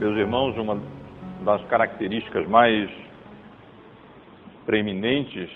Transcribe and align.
Meus 0.00 0.16
irmãos, 0.16 0.56
uma 0.56 0.80
das 1.44 1.62
características 1.66 2.48
mais 2.48 2.90
preeminentes 4.64 5.50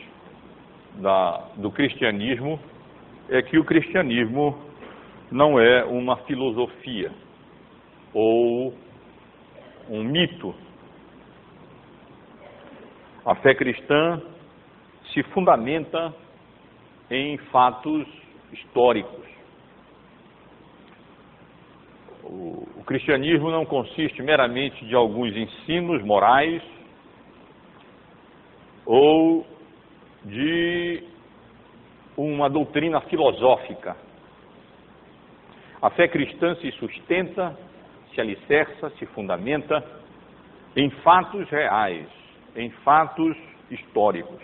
da, 0.96 1.48
do 1.56 1.70
cristianismo 1.70 2.60
é 3.30 3.41
que 3.41 3.59
o 3.59 3.64
cristianismo 3.64 4.54
não 5.32 5.59
é 5.59 5.82
uma 5.86 6.18
filosofia 6.24 7.10
ou 8.12 8.74
um 9.88 10.04
mito. 10.04 10.54
A 13.24 13.34
fé 13.36 13.54
cristã 13.54 14.20
se 15.14 15.22
fundamenta 15.22 16.14
em 17.11 17.38
fatos 17.50 18.06
históricos. 18.52 19.24
O, 22.22 22.63
o 22.84 22.87
cristianismo 22.87 23.51
não 23.51 23.65
consiste 23.65 24.23
meramente 24.23 24.84
de 24.84 24.95
alguns 24.95 25.34
ensinos 25.34 26.05
morais 26.05 26.62
ou 28.84 29.47
de 30.23 31.02
uma 32.15 32.51
doutrina 32.51 33.01
filosófica. 33.01 33.97
A 35.80 35.89
fé 35.89 36.06
cristã 36.09 36.55
se 36.56 36.70
sustenta, 36.73 37.59
se 38.12 38.20
alicerça, 38.20 38.91
se 38.98 39.06
fundamenta 39.06 39.83
em 40.77 40.91
fatos 40.91 41.48
reais, 41.48 42.06
em 42.55 42.69
fatos 42.84 43.34
históricos, 43.70 44.42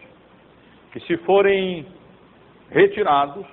que 0.93 1.01
se 1.01 1.19
forem 1.19 1.85
retirados, 2.71 3.47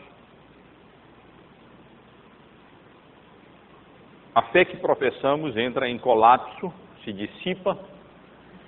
a 4.38 4.44
fé 4.52 4.64
que 4.64 4.78
professamos 4.78 5.58
entra 5.58 5.90
em 5.90 5.98
colapso, 5.98 6.72
se 7.04 7.12
dissipa 7.12 7.76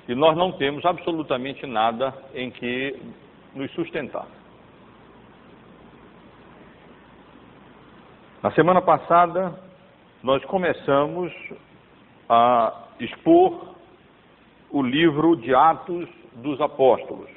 e 0.07 0.15
nós 0.15 0.35
não 0.35 0.51
temos 0.53 0.83
absolutamente 0.83 1.67
nada 1.67 2.11
em 2.33 2.49
que 2.49 2.99
nos 3.53 3.71
sustentar. 3.73 4.25
Na 8.41 8.49
semana 8.53 8.81
passada, 8.81 9.61
nós 10.23 10.43
começamos 10.45 11.31
a 12.27 12.87
expor 12.99 13.75
o 14.71 14.81
livro 14.81 15.35
de 15.35 15.53
Atos 15.53 16.09
dos 16.33 16.59
Apóstolos. 16.59 17.29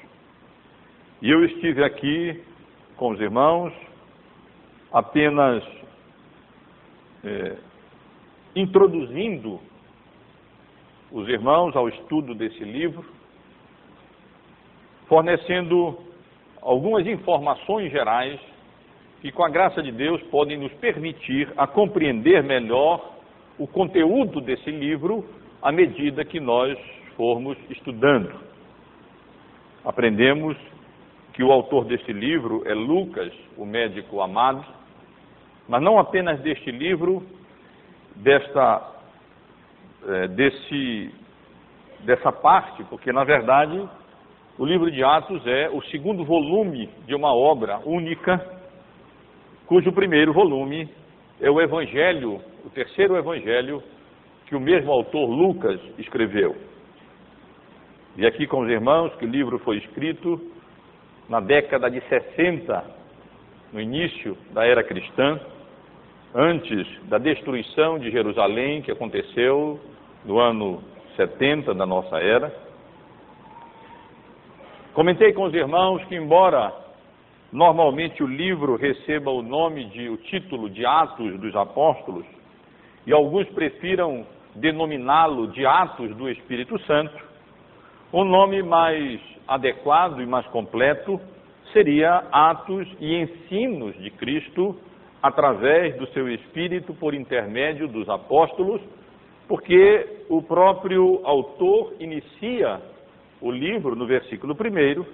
E 1.20 1.30
eu 1.30 1.44
estive 1.44 1.84
aqui 1.84 2.42
com 2.97 3.10
os 3.10 3.20
irmãos 3.20 3.75
apenas 4.91 5.62
é, 7.25 7.56
introduzindo 8.55 9.61
os 11.11 11.28
irmãos 11.28 11.77
ao 11.77 11.89
estudo 11.89 12.34
desse 12.34 12.64
livro, 12.64 13.05
fornecendo 15.06 15.98
algumas 16.61 17.06
informações 17.06 17.91
gerais 17.91 18.41
que, 19.20 19.31
com 19.31 19.44
a 19.44 19.50
graça 19.50 19.83
de 19.83 19.92
Deus, 19.92 20.22
podem 20.25 20.59
nos 20.59 20.72
permitir 20.75 21.53
a 21.56 21.67
compreender 21.67 22.42
melhor 22.42 23.12
o 23.59 23.67
conteúdo 23.67 24.41
desse 24.41 24.70
livro 24.70 25.25
à 25.61 25.70
medida 25.70 26.25
que 26.25 26.41
nós 26.41 26.78
formos 27.16 27.56
estudando. 27.70 28.33
Aprendemos 29.84 30.56
que 31.33 31.42
o 31.42 31.53
autor 31.53 31.84
deste 31.84 32.12
livro 32.12 32.62
é 32.66 32.75
Lucas, 32.75 33.33
o 33.56 33.64
médico 33.64 34.20
amado, 34.20 34.64
mas 35.69 35.83
não 35.83 35.98
apenas 35.98 36.41
deste 36.41 36.70
livro 36.70 37.22
desta, 38.17 38.91
é, 40.06 40.28
desse, 40.28 41.15
dessa 42.00 42.33
parte, 42.33 42.84
porque 42.84 43.12
na 43.12 43.25
verdade 43.25 43.89
o 44.59 44.65
livro 44.65 44.91
de 44.91 45.03
Atos 45.03 45.47
é 45.47 45.71
o 45.71 45.83
segundo 45.84 46.25
volume 46.25 46.89
de 47.06 47.15
uma 47.15 47.34
obra 47.34 47.81
única, 47.84 48.39
cujo 49.67 49.93
primeiro 49.93 50.33
volume 50.33 50.89
é 51.41 51.51
o 51.51 51.61
Evangelho, 51.61 52.41
o 52.65 52.71
terceiro 52.71 53.17
Evangelho 53.17 53.83
que 54.47 54.55
o 54.55 54.61
mesmo 54.61 54.93
autor 54.93 55.28
Lucas 55.28 55.81
escreveu. 55.99 56.55
E 58.17 58.27
aqui 58.27 58.47
com 58.47 58.61
os 58.61 58.69
irmãos 58.69 59.15
que 59.17 59.25
o 59.25 59.28
livro 59.28 59.59
foi 59.61 59.78
escrito 59.78 60.39
na 61.28 61.41
década 61.41 61.91
de 61.91 62.01
60, 62.03 62.84
no 63.72 63.81
início 63.81 64.37
da 64.53 64.67
era 64.67 64.84
cristã, 64.84 65.41
antes 66.34 66.87
da 67.09 67.19
destruição 67.19 67.98
de 67.98 68.10
Jerusalém, 68.10 68.82
que 68.82 68.91
aconteceu 68.91 69.78
no 70.25 70.38
ano 70.38 70.82
70 71.16 71.75
da 71.75 71.84
nossa 71.84 72.19
era. 72.19 72.54
Comentei 74.94 75.32
com 75.32 75.44
os 75.44 75.54
irmãos 75.54 76.03
que, 76.04 76.15
embora 76.15 76.72
normalmente 77.53 78.22
o 78.22 78.26
livro 78.26 78.76
receba 78.76 79.31
o 79.31 79.42
nome 79.42 79.84
de, 79.87 80.09
o 80.09 80.16
título 80.16 80.71
de 80.71 80.87
Atos 80.87 81.38
dos 81.38 81.54
Apóstolos, 81.54 82.25
e 83.06 83.12
alguns 83.12 83.47
prefiram 83.50 84.26
denominá-lo 84.54 85.48
de 85.48 85.66
Atos 85.66 86.15
do 86.16 86.31
Espírito 86.31 86.78
Santo, 86.87 87.15
o 88.10 88.25
nome 88.25 88.62
mais 88.62 89.21
adequado 89.47 90.21
e 90.21 90.26
mais 90.26 90.47
completo 90.47 91.21
seria 91.72 92.25
Atos 92.31 92.87
e 93.00 93.16
Ensinos 93.16 93.97
de 93.98 94.10
Cristo 94.10 94.78
através 95.22 95.97
do 95.97 96.06
seu 96.09 96.28
Espírito 96.28 96.93
por 96.94 97.15
intermédio 97.15 97.87
dos 97.87 98.09
apóstolos, 98.09 98.81
porque 99.47 100.25
o 100.28 100.43
próprio 100.43 101.21
autor 101.25 101.94
inicia 102.00 102.81
o 103.41 103.50
livro 103.50 103.94
no 103.94 104.06
versículo 104.06 104.55
1, 104.55 105.05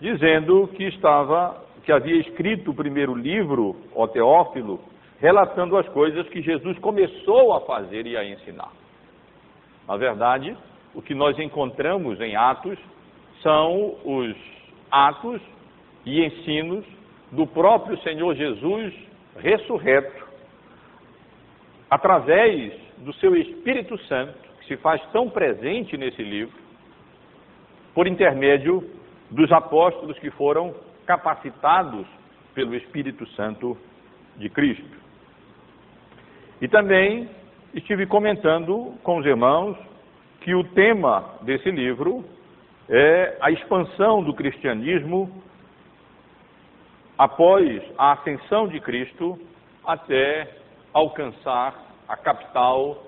dizendo 0.00 0.68
que 0.74 0.84
estava, 0.84 1.62
que 1.84 1.92
havia 1.92 2.20
escrito 2.20 2.70
o 2.70 2.74
primeiro 2.74 3.14
livro, 3.14 3.76
o 3.94 4.08
Teófilo, 4.08 4.80
relatando 5.20 5.76
as 5.78 5.88
coisas 5.88 6.28
que 6.28 6.42
Jesus 6.42 6.78
começou 6.78 7.54
a 7.54 7.60
fazer 7.62 8.06
e 8.06 8.16
a 8.16 8.24
ensinar. 8.24 8.72
Na 9.88 9.96
verdade, 9.96 10.56
o 10.94 11.00
que 11.00 11.14
nós 11.14 11.38
encontramos 11.38 12.20
em 12.20 12.36
Atos 12.36 12.78
são 13.42 13.94
os 14.04 14.34
atos 14.90 15.40
e 16.04 16.24
ensinos 16.24 16.84
do 17.32 17.46
próprio 17.46 17.98
Senhor 17.98 18.34
Jesus 18.34 18.94
ressurreto, 19.38 20.24
através 21.90 22.72
do 22.98 23.12
seu 23.14 23.36
Espírito 23.36 23.98
Santo, 24.06 24.34
que 24.60 24.66
se 24.66 24.76
faz 24.76 25.02
tão 25.12 25.28
presente 25.28 25.96
nesse 25.96 26.22
livro, 26.22 26.56
por 27.94 28.06
intermédio 28.06 28.88
dos 29.30 29.50
apóstolos 29.52 30.18
que 30.18 30.30
foram 30.30 30.74
capacitados 31.06 32.06
pelo 32.54 32.74
Espírito 32.74 33.26
Santo 33.30 33.76
de 34.36 34.48
Cristo. 34.48 34.96
E 36.60 36.68
também 36.68 37.28
estive 37.74 38.06
comentando 38.06 38.94
com 39.02 39.18
os 39.18 39.26
irmãos 39.26 39.76
que 40.40 40.54
o 40.54 40.64
tema 40.64 41.38
desse 41.42 41.70
livro 41.70 42.24
é 42.88 43.36
a 43.40 43.50
expansão 43.50 44.22
do 44.22 44.34
cristianismo 44.34 45.30
após 47.18 47.82
a 47.96 48.12
ascensão 48.12 48.68
de 48.68 48.80
Cristo 48.80 49.38
até 49.84 50.48
alcançar 50.92 51.74
a 52.08 52.16
capital 52.16 53.02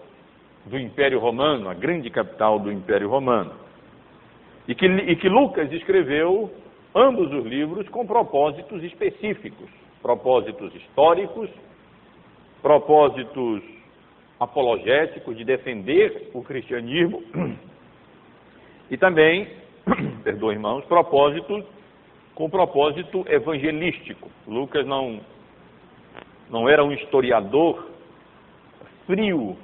do 0.64 0.78
Império 0.78 1.18
Romano, 1.18 1.68
a 1.68 1.74
grande 1.74 2.10
capital 2.10 2.58
do 2.58 2.72
Império 2.72 3.08
Romano. 3.08 3.52
E 4.66 4.74
que, 4.74 4.86
e 4.86 5.16
que 5.16 5.28
Lucas 5.28 5.70
escreveu 5.72 6.52
ambos 6.94 7.32
os 7.32 7.44
livros 7.44 7.88
com 7.88 8.06
propósitos 8.06 8.82
específicos, 8.82 9.68
propósitos 10.02 10.74
históricos, 10.74 11.48
propósitos 12.62 13.62
apologéticos 14.40 15.36
de 15.36 15.44
defender 15.44 16.30
o 16.34 16.42
cristianismo 16.42 17.22
e 18.90 18.96
também, 18.96 19.48
perdoe 20.24 20.54
irmãos, 20.54 20.84
propósitos 20.86 21.64
com 22.36 22.50
propósito 22.50 23.24
evangelístico. 23.28 24.30
Lucas 24.46 24.86
não, 24.86 25.20
não 26.50 26.68
era 26.68 26.84
um 26.84 26.92
historiador 26.92 27.88
frio, 29.06 29.56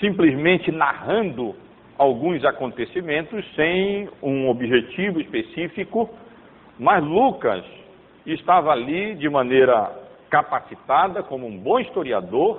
simplesmente 0.00 0.72
narrando 0.72 1.54
alguns 1.98 2.42
acontecimentos 2.46 3.44
sem 3.54 4.08
um 4.22 4.48
objetivo 4.48 5.20
específico, 5.20 6.08
mas 6.78 7.04
Lucas 7.04 7.62
estava 8.24 8.72
ali 8.72 9.14
de 9.14 9.28
maneira 9.28 9.92
capacitada, 10.30 11.22
como 11.22 11.46
um 11.46 11.58
bom 11.58 11.78
historiador, 11.78 12.58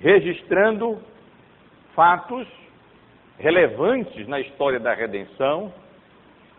registrando 0.00 0.98
fatos 1.94 2.48
relevantes 3.38 4.26
na 4.26 4.40
história 4.40 4.80
da 4.80 4.94
redenção 4.94 5.70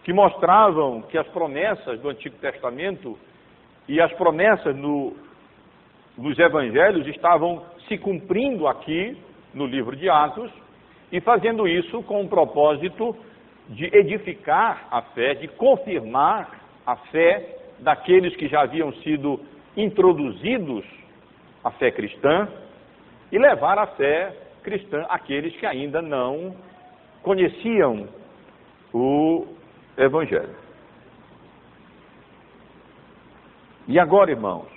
que 0.04 0.12
mostravam 0.12 1.02
que 1.04 1.18
as 1.18 1.28
promessas 1.30 2.00
do 2.00 2.10
Antigo 2.10 2.36
Testamento 2.38 3.18
e 3.88 4.02
as 4.02 4.12
promessas 4.14 4.76
no, 4.76 5.14
nos 6.18 6.38
Evangelhos 6.38 7.08
estavam 7.08 7.64
se 7.88 7.98
cumprindo 7.98 8.68
aqui 8.68 9.18
no 9.54 9.66
livro 9.66 9.96
de 9.96 10.10
Atos, 10.10 10.52
e 11.12 11.22
fazendo 11.22 11.68
isso 11.68 12.02
com 12.04 12.24
o 12.24 12.28
propósito 12.28 13.16
de 13.70 13.86
edificar 13.96 14.88
a 14.90 15.02
fé, 15.02 15.36
de 15.36 15.48
confirmar 15.48 16.50
a 16.86 16.96
fé 16.96 17.60
daqueles 17.80 18.36
que 18.36 18.48
já 18.48 18.62
haviam 18.62 18.92
sido 18.96 19.40
introduzidos 19.78 20.84
à 21.64 21.70
fé 21.72 21.92
cristã 21.92 22.48
e 23.32 23.38
levar 23.38 23.78
a 23.78 23.88
fé 23.88 24.36
cristã 24.64 25.06
àqueles 25.08 25.56
que 25.58 25.66
ainda 25.66 26.02
não 26.02 26.56
conheciam 27.22 28.08
o 28.92 29.46
Evangelho. 29.98 30.56
E 33.88 34.00
agora, 34.00 34.32
irmãos, 34.32 34.68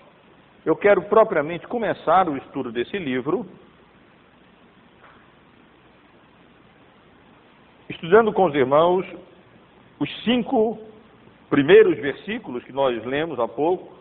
eu 0.65 0.75
quero 0.77 1.03
propriamente 1.03 1.67
começar 1.69 2.29
o 2.29 2.37
estudo 2.37 2.73
desse 2.73 2.99
livro, 2.99 3.47
estudando 7.89 8.33
com 8.33 8.47
os 8.47 8.55
irmãos 8.55 9.07
os 9.99 10.25
cinco 10.25 10.79
primeiros 11.49 11.97
versículos 11.99 12.65
que 12.65 12.73
nós 12.73 13.03
lemos 13.05 13.39
há 13.39 13.47
pouco, 13.47 13.97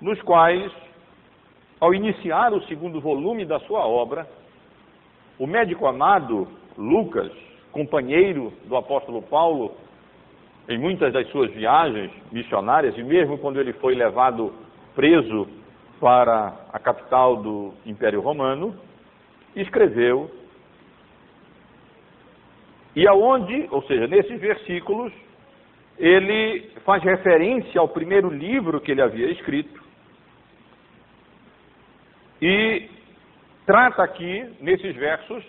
nos 0.00 0.20
quais, 0.22 0.70
ao 1.80 1.94
iniciar 1.94 2.52
o 2.52 2.62
segundo 2.64 3.00
volume 3.00 3.46
da 3.46 3.60
sua 3.60 3.86
obra, 3.86 4.28
o 5.38 5.46
médico 5.46 5.86
amado 5.86 6.48
Lucas, 6.76 7.32
companheiro 7.72 8.52
do 8.64 8.76
apóstolo 8.76 9.22
Paulo 9.22 9.74
em 10.68 10.78
muitas 10.78 11.12
das 11.12 11.26
suas 11.30 11.50
viagens 11.52 12.10
missionárias, 12.30 12.96
e 12.96 13.02
mesmo 13.02 13.38
quando 13.38 13.58
ele 13.58 13.72
foi 13.74 13.94
levado 13.94 14.52
preso 14.94 15.48
para 15.98 16.54
a 16.72 16.78
capital 16.78 17.36
do 17.36 17.74
Império 17.84 18.20
Romano, 18.20 18.74
escreveu. 19.56 20.30
E 22.94 23.08
aonde, 23.08 23.66
ou 23.70 23.82
seja, 23.84 24.06
nesses 24.06 24.38
versículos, 24.38 25.12
ele 25.98 26.70
faz 26.84 27.02
referência 27.02 27.80
ao 27.80 27.88
primeiro 27.88 28.28
livro 28.28 28.80
que 28.80 28.92
ele 28.92 29.02
havia 29.02 29.30
escrito 29.30 29.82
e 32.42 32.90
trata 33.64 34.02
aqui, 34.02 34.44
nesses 34.60 34.96
versos, 34.96 35.44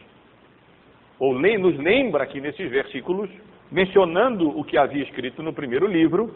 ou 1.23 1.33
nos 1.57 1.77
lembra 1.77 2.25
aqui 2.25 2.41
nesses 2.41 2.69
versículos, 2.69 3.29
mencionando 3.71 4.49
o 4.59 4.61
que 4.61 4.77
havia 4.77 5.01
escrito 5.03 5.41
no 5.41 5.53
primeiro 5.53 5.87
livro, 5.87 6.35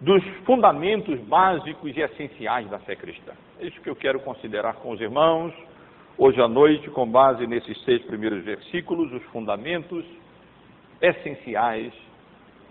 dos 0.00 0.20
fundamentos 0.44 1.20
básicos 1.20 1.96
e 1.96 2.00
essenciais 2.00 2.68
da 2.68 2.80
fé 2.80 2.96
cristã. 2.96 3.30
É 3.60 3.66
isso 3.66 3.80
que 3.80 3.88
eu 3.88 3.94
quero 3.94 4.18
considerar 4.18 4.74
com 4.74 4.90
os 4.90 5.00
irmãos 5.00 5.54
hoje 6.18 6.42
à 6.42 6.48
noite, 6.48 6.90
com 6.90 7.08
base 7.08 7.46
nesses 7.46 7.80
seis 7.84 8.02
primeiros 8.02 8.44
versículos, 8.44 9.12
os 9.12 9.22
fundamentos 9.26 10.04
essenciais, 11.00 11.92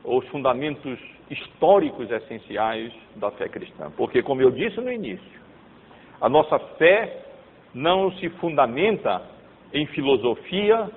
ou 0.03 0.19
os 0.19 0.27
fundamentos 0.27 0.99
históricos 1.29 2.11
essenciais 2.11 2.91
da 3.15 3.31
fé 3.31 3.47
cristã. 3.47 3.89
Porque, 3.95 4.21
como 4.21 4.41
eu 4.41 4.51
disse 4.51 4.81
no 4.81 4.91
início, 4.91 5.39
a 6.19 6.27
nossa 6.27 6.59
fé 6.75 7.23
não 7.73 8.11
se 8.17 8.27
fundamenta 8.31 9.21
em 9.73 9.85
filosofia 9.85 10.91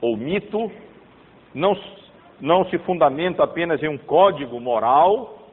ou 0.00 0.16
mito, 0.16 0.70
não, 1.54 1.76
não 2.40 2.64
se 2.66 2.78
fundamenta 2.78 3.42
apenas 3.44 3.82
em 3.82 3.88
um 3.88 3.98
código 3.98 4.60
moral, 4.60 5.50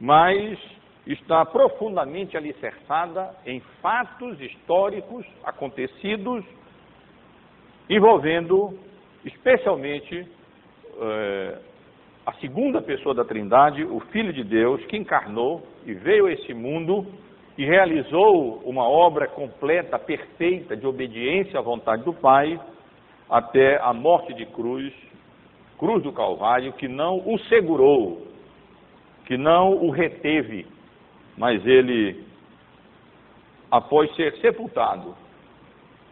mas 0.00 0.58
está 1.06 1.44
profundamente 1.44 2.36
alicerçada 2.36 3.34
em 3.44 3.60
fatos 3.82 4.40
históricos 4.40 5.26
acontecidos 5.44 6.44
envolvendo 7.88 8.78
especialmente 9.24 10.26
eh, 11.00 11.58
a 12.24 12.32
segunda 12.34 12.80
pessoa 12.80 13.14
da 13.14 13.24
Trindade, 13.24 13.84
o 13.84 14.00
Filho 14.00 14.32
de 14.32 14.42
Deus, 14.42 14.82
que 14.86 14.96
encarnou 14.96 15.62
e 15.84 15.92
veio 15.92 16.26
a 16.26 16.32
esse 16.32 16.54
mundo 16.54 17.06
e 17.56 17.64
realizou 17.64 18.62
uma 18.64 18.88
obra 18.88 19.28
completa, 19.28 19.98
perfeita, 19.98 20.74
de 20.74 20.86
obediência 20.86 21.58
à 21.58 21.62
vontade 21.62 22.02
do 22.02 22.14
Pai, 22.14 22.58
até 23.34 23.80
a 23.82 23.92
morte 23.92 24.32
de 24.32 24.46
cruz, 24.46 24.94
cruz 25.76 26.04
do 26.04 26.12
Calvário, 26.12 26.72
que 26.74 26.86
não 26.86 27.18
o 27.18 27.36
segurou, 27.48 28.28
que 29.26 29.36
não 29.36 29.72
o 29.72 29.90
reteve, 29.90 30.64
mas 31.36 31.66
ele, 31.66 32.24
após 33.68 34.14
ser 34.14 34.36
sepultado, 34.36 35.16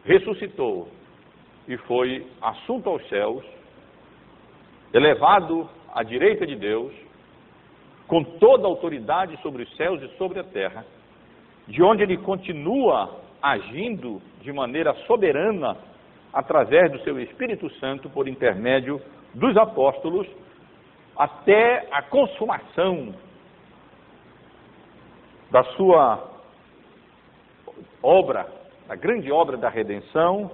ressuscitou 0.04 0.88
e 1.68 1.76
foi 1.76 2.26
assunto 2.40 2.90
aos 2.90 3.08
céus, 3.08 3.44
elevado 4.92 5.70
à 5.94 6.02
direita 6.02 6.44
de 6.44 6.56
Deus, 6.56 6.92
com 8.08 8.24
toda 8.24 8.64
a 8.64 8.68
autoridade 8.68 9.40
sobre 9.42 9.62
os 9.62 9.76
céus 9.76 10.02
e 10.02 10.08
sobre 10.16 10.40
a 10.40 10.44
terra, 10.44 10.84
de 11.68 11.84
onde 11.84 12.02
ele 12.02 12.16
continua 12.16 13.20
agindo 13.40 14.20
de 14.40 14.52
maneira 14.52 14.92
soberana 15.06 15.91
através 16.32 16.90
do 16.90 17.00
seu 17.00 17.20
Espírito 17.20 17.68
Santo 17.78 18.08
por 18.08 18.26
intermédio 18.26 19.00
dos 19.34 19.56
apóstolos 19.56 20.26
até 21.16 21.86
a 21.90 22.02
consumação 22.02 23.14
da 25.50 25.62
sua 25.76 26.30
obra, 28.02 28.46
a 28.88 28.96
grande 28.96 29.30
obra 29.30 29.56
da 29.56 29.68
redenção, 29.68 30.50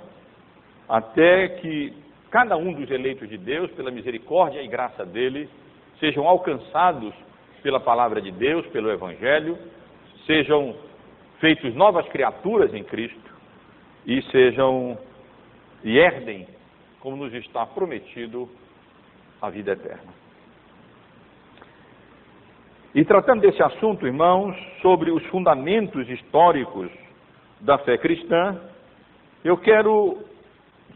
até 0.88 1.48
que 1.60 1.94
cada 2.30 2.56
um 2.56 2.72
dos 2.72 2.90
eleitos 2.90 3.28
de 3.28 3.38
Deus, 3.38 3.70
pela 3.72 3.90
misericórdia 3.90 4.60
e 4.60 4.68
graça 4.68 5.04
dele, 5.04 5.48
sejam 6.00 6.26
alcançados 6.26 7.14
pela 7.62 7.80
palavra 7.80 8.20
de 8.20 8.30
Deus, 8.32 8.66
pelo 8.68 8.90
Evangelho, 8.90 9.56
sejam 10.26 10.74
feitos 11.40 11.74
novas 11.74 12.06
criaturas 12.08 12.74
em 12.74 12.84
Cristo 12.84 13.30
e 14.06 14.20
sejam 14.30 14.98
e 15.84 15.98
herdem, 15.98 16.46
como 17.00 17.16
nos 17.16 17.32
está 17.34 17.64
prometido, 17.66 18.48
a 19.40 19.50
vida 19.50 19.72
eterna. 19.72 20.12
E 22.94 23.04
tratando 23.04 23.42
desse 23.42 23.62
assunto, 23.62 24.06
irmãos, 24.06 24.56
sobre 24.82 25.10
os 25.10 25.24
fundamentos 25.26 26.08
históricos 26.08 26.90
da 27.60 27.78
fé 27.78 27.98
cristã, 27.98 28.60
eu 29.44 29.56
quero 29.56 30.18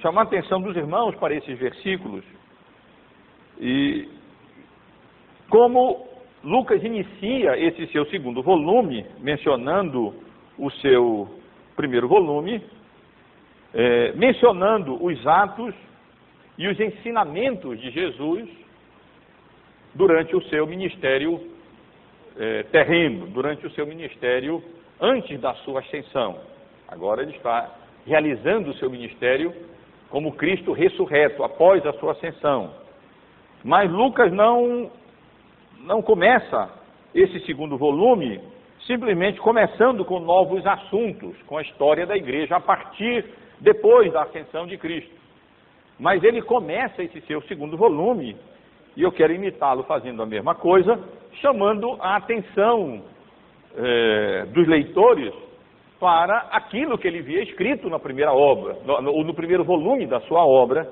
chamar 0.01 0.23
a 0.23 0.25
atenção 0.25 0.61
dos 0.61 0.77
irmãos 0.77 1.15
para 1.17 1.35
esses 1.35 1.59
versículos 1.59 2.25
e 3.61 4.09
como 5.49 6.09
Lucas 6.43 6.83
inicia 6.83 7.57
esse 7.57 7.87
seu 7.89 8.05
segundo 8.07 8.43
volume, 8.43 9.07
mencionando 9.21 10.15
o 10.59 10.71
seu 10.71 11.29
primeiro 11.77 12.09
volume, 12.09 12.61
é, 13.75 14.12
mencionando 14.12 15.02
os 15.02 15.26
atos 15.26 15.75
e 16.59 16.69
os 16.69 16.79
ensinamentos 16.79 17.81
de 17.81 17.91
Jesus 17.91 18.49
durante 19.95 20.35
o 20.37 20.43
seu 20.45 20.67
ministério 20.67 21.41
é, 22.37 22.62
terreno, 22.64 23.26
durante 23.26 23.67
o 23.67 23.71
seu 23.71 23.87
ministério 23.87 24.62
antes 25.00 25.41
da 25.41 25.55
sua 25.57 25.81
ascensão. 25.81 26.38
Agora 26.88 27.23
ele 27.23 27.33
está 27.37 27.71
realizando 28.07 28.71
o 28.71 28.75
seu 28.75 28.91
ministério 28.91 29.55
como 30.11 30.33
Cristo 30.33 30.73
ressurreto 30.73 31.43
após 31.43 31.85
a 31.87 31.93
sua 31.95 32.12
ascensão. 32.12 32.75
Mas 33.64 33.91
Lucas 33.91 34.33
não 34.33 34.91
não 35.81 36.00
começa 36.00 36.71
esse 37.14 37.41
segundo 37.41 37.76
volume 37.76 38.41
simplesmente 38.87 39.41
começando 39.41 40.05
com 40.05 40.21
novos 40.21 40.64
assuntos, 40.67 41.37
com 41.47 41.57
a 41.57 41.62
história 41.62 42.07
da 42.07 42.17
igreja 42.17 42.57
a 42.57 42.61
partir 42.61 43.25
depois 43.62 44.12
da 44.12 44.23
ascensão 44.23 44.66
de 44.66 44.76
Cristo. 44.76 45.14
Mas 45.99 46.23
ele 46.23 46.42
começa 46.42 47.02
esse 47.02 47.21
seu 47.23 47.40
segundo 47.42 47.76
volume, 47.76 48.37
e 48.97 49.02
eu 49.02 49.12
quero 49.12 49.33
imitá-lo 49.33 49.85
fazendo 49.85 50.23
a 50.23 50.26
mesma 50.26 50.54
coisa, 50.54 50.99
chamando 51.40 51.97
a 52.00 52.16
atenção 52.16 53.02
é, 53.76 54.47
dos 54.52 54.66
leitores 54.69 55.33
para 55.99 56.49
aquilo 56.50 56.99
que 56.99 57.07
ele 57.07 57.23
via 57.23 57.42
escrito 57.45 57.88
na 57.88 57.99
primeira 57.99 58.33
obra, 58.33 58.76
no, 58.85 59.00
no, 59.00 59.25
no 59.25 59.35
primeiro 59.35 59.64
volume 59.64 60.07
da 60.07 60.21
sua 60.23 60.45
obra, 60.45 60.90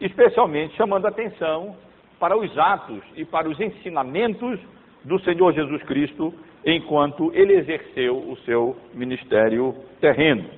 especialmente 0.00 0.76
chamando 0.76 1.06
a 1.06 1.08
atenção 1.08 1.76
para 2.20 2.36
os 2.36 2.56
atos 2.56 3.02
e 3.16 3.24
para 3.24 3.48
os 3.48 3.60
ensinamentos 3.60 4.60
do 5.04 5.18
Senhor 5.20 5.52
Jesus 5.52 5.82
Cristo 5.82 6.32
enquanto 6.64 7.32
ele 7.34 7.54
exerceu 7.54 8.16
o 8.16 8.36
seu 8.44 8.76
ministério 8.94 9.74
terreno. 10.00 10.57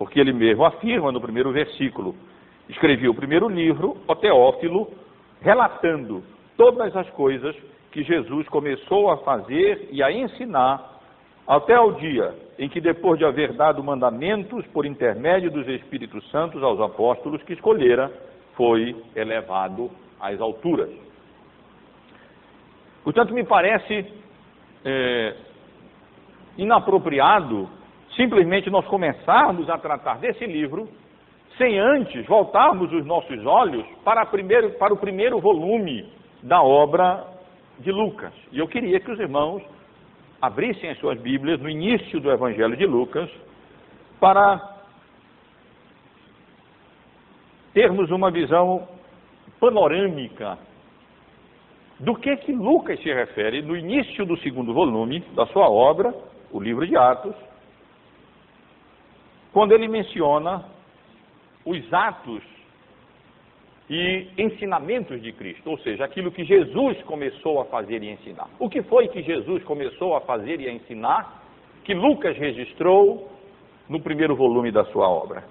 Porque 0.00 0.18
ele 0.18 0.32
mesmo 0.32 0.64
afirma 0.64 1.12
no 1.12 1.20
primeiro 1.20 1.52
versículo: 1.52 2.14
escrevi 2.70 3.06
o 3.06 3.14
primeiro 3.14 3.50
livro, 3.50 3.98
o 4.08 4.16
Teófilo, 4.16 4.90
relatando 5.42 6.24
todas 6.56 6.96
as 6.96 7.06
coisas 7.10 7.54
que 7.92 8.02
Jesus 8.02 8.48
começou 8.48 9.10
a 9.10 9.18
fazer 9.18 9.90
e 9.92 10.02
a 10.02 10.10
ensinar 10.10 11.02
até 11.46 11.78
o 11.78 11.92
dia 11.92 12.34
em 12.58 12.66
que, 12.66 12.80
depois 12.80 13.18
de 13.18 13.26
haver 13.26 13.52
dado 13.52 13.84
mandamentos 13.84 14.66
por 14.68 14.86
intermédio 14.86 15.50
dos 15.50 15.68
Espíritos 15.68 16.26
Santos 16.30 16.62
aos 16.62 16.80
apóstolos 16.80 17.42
que 17.42 17.52
escolhera, 17.52 18.10
foi 18.54 18.96
elevado 19.14 19.90
às 20.18 20.40
alturas. 20.40 20.88
Portanto, 23.04 23.34
me 23.34 23.44
parece 23.44 24.06
é, 24.82 25.36
inapropriado 26.56 27.68
simplesmente 28.16 28.70
nós 28.70 28.86
começarmos 28.86 29.68
a 29.68 29.78
tratar 29.78 30.18
desse 30.18 30.46
livro 30.46 30.88
sem 31.56 31.78
antes 31.78 32.24
voltarmos 32.26 32.92
os 32.92 33.04
nossos 33.04 33.44
olhos 33.44 33.84
para, 34.04 34.24
primeiro, 34.26 34.70
para 34.78 34.94
o 34.94 34.96
primeiro 34.96 35.40
volume 35.40 36.10
da 36.42 36.62
obra 36.62 37.24
de 37.78 37.92
Lucas. 37.92 38.32
E 38.50 38.58
eu 38.58 38.66
queria 38.66 39.00
que 39.00 39.10
os 39.10 39.20
irmãos 39.20 39.62
abrissem 40.40 40.90
as 40.90 40.98
suas 40.98 41.20
Bíblias 41.20 41.60
no 41.60 41.68
início 41.68 42.20
do 42.20 42.30
Evangelho 42.30 42.76
de 42.76 42.86
Lucas 42.86 43.30
para 44.18 44.78
termos 47.74 48.10
uma 48.10 48.30
visão 48.30 48.88
panorâmica 49.60 50.58
do 51.98 52.14
que 52.14 52.34
que 52.38 52.52
Lucas 52.52 52.98
se 53.02 53.12
refere 53.12 53.60
no 53.60 53.76
início 53.76 54.24
do 54.24 54.36
segundo 54.38 54.72
volume 54.72 55.20
da 55.34 55.46
sua 55.46 55.68
obra, 55.68 56.14
o 56.50 56.58
livro 56.58 56.86
de 56.86 56.96
Atos, 56.96 57.34
quando 59.52 59.72
ele 59.72 59.88
menciona 59.88 60.64
os 61.64 61.92
atos 61.92 62.42
e 63.88 64.28
ensinamentos 64.38 65.20
de 65.20 65.32
Cristo, 65.32 65.68
ou 65.68 65.78
seja, 65.78 66.04
aquilo 66.04 66.30
que 66.30 66.44
Jesus 66.44 67.02
começou 67.02 67.60
a 67.60 67.64
fazer 67.64 68.02
e 68.02 68.10
ensinar. 68.10 68.48
O 68.58 68.68
que 68.68 68.82
foi 68.82 69.08
que 69.08 69.20
Jesus 69.20 69.64
começou 69.64 70.14
a 70.14 70.20
fazer 70.20 70.60
e 70.60 70.68
a 70.68 70.72
ensinar 70.72 71.42
que 71.84 71.92
Lucas 71.92 72.36
registrou 72.36 73.28
no 73.88 74.00
primeiro 74.00 74.36
volume 74.36 74.70
da 74.70 74.84
sua 74.86 75.08
obra? 75.08 75.42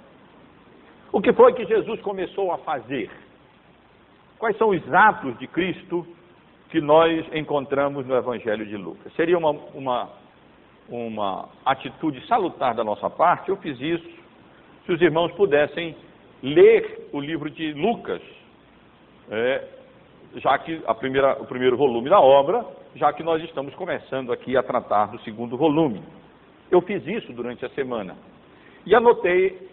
O 1.12 1.22
que 1.22 1.34
foi 1.34 1.54
que 1.54 1.66
Jesus 1.66 2.00
começou 2.02 2.54
a 2.54 2.60
fazer? 2.60 3.10
Quais 4.38 4.58
são 4.58 4.70
os 4.70 4.94
atos 4.94 5.38
de 5.38 5.48
Cristo 5.48 6.08
que 6.70 6.80
nós 6.80 7.26
encontramos 7.34 8.08
no 8.08 8.16
Evangelho 8.16 8.66
de 8.66 8.78
Lucas? 8.78 9.12
Seria 9.16 9.38
uma, 9.38 9.52
uma, 9.74 10.10
uma 10.90 11.50
atitude 11.66 12.26
salutar 12.28 12.76
da 12.76 12.84
nossa 12.84 13.10
parte, 13.10 13.50
eu 13.50 13.58
fiz 13.58 13.80
isso, 13.80 14.10
se 14.86 14.92
os 14.92 15.02
irmãos 15.02 15.32
pudessem 15.34 15.96
ler 16.42 17.10
o 17.12 17.20
livro 17.20 17.50
de 17.50 17.74
Lucas, 17.74 18.22
é, 19.30 19.68
já 20.36 20.58
que 20.60 20.82
a 20.86 20.94
primeira, 20.94 21.42
o 21.42 21.46
primeiro 21.46 21.78
volume 21.78 22.10
da 22.10 22.20
obra, 22.20 22.66
já 22.96 23.14
que 23.14 23.24
nós 23.24 23.44
estamos 23.44 23.74
começando 23.76 24.32
aqui 24.32 24.58
a 24.58 24.64
tratar 24.64 25.08
do 25.08 25.20
segundo 25.22 25.58
volume. 25.58 26.02
Eu 26.72 26.82
fiz 26.82 27.06
isso 27.06 27.32
durante 27.34 27.66
a 27.66 27.70
semana. 27.70 28.16
E 28.86 28.96
anotei 28.96 29.70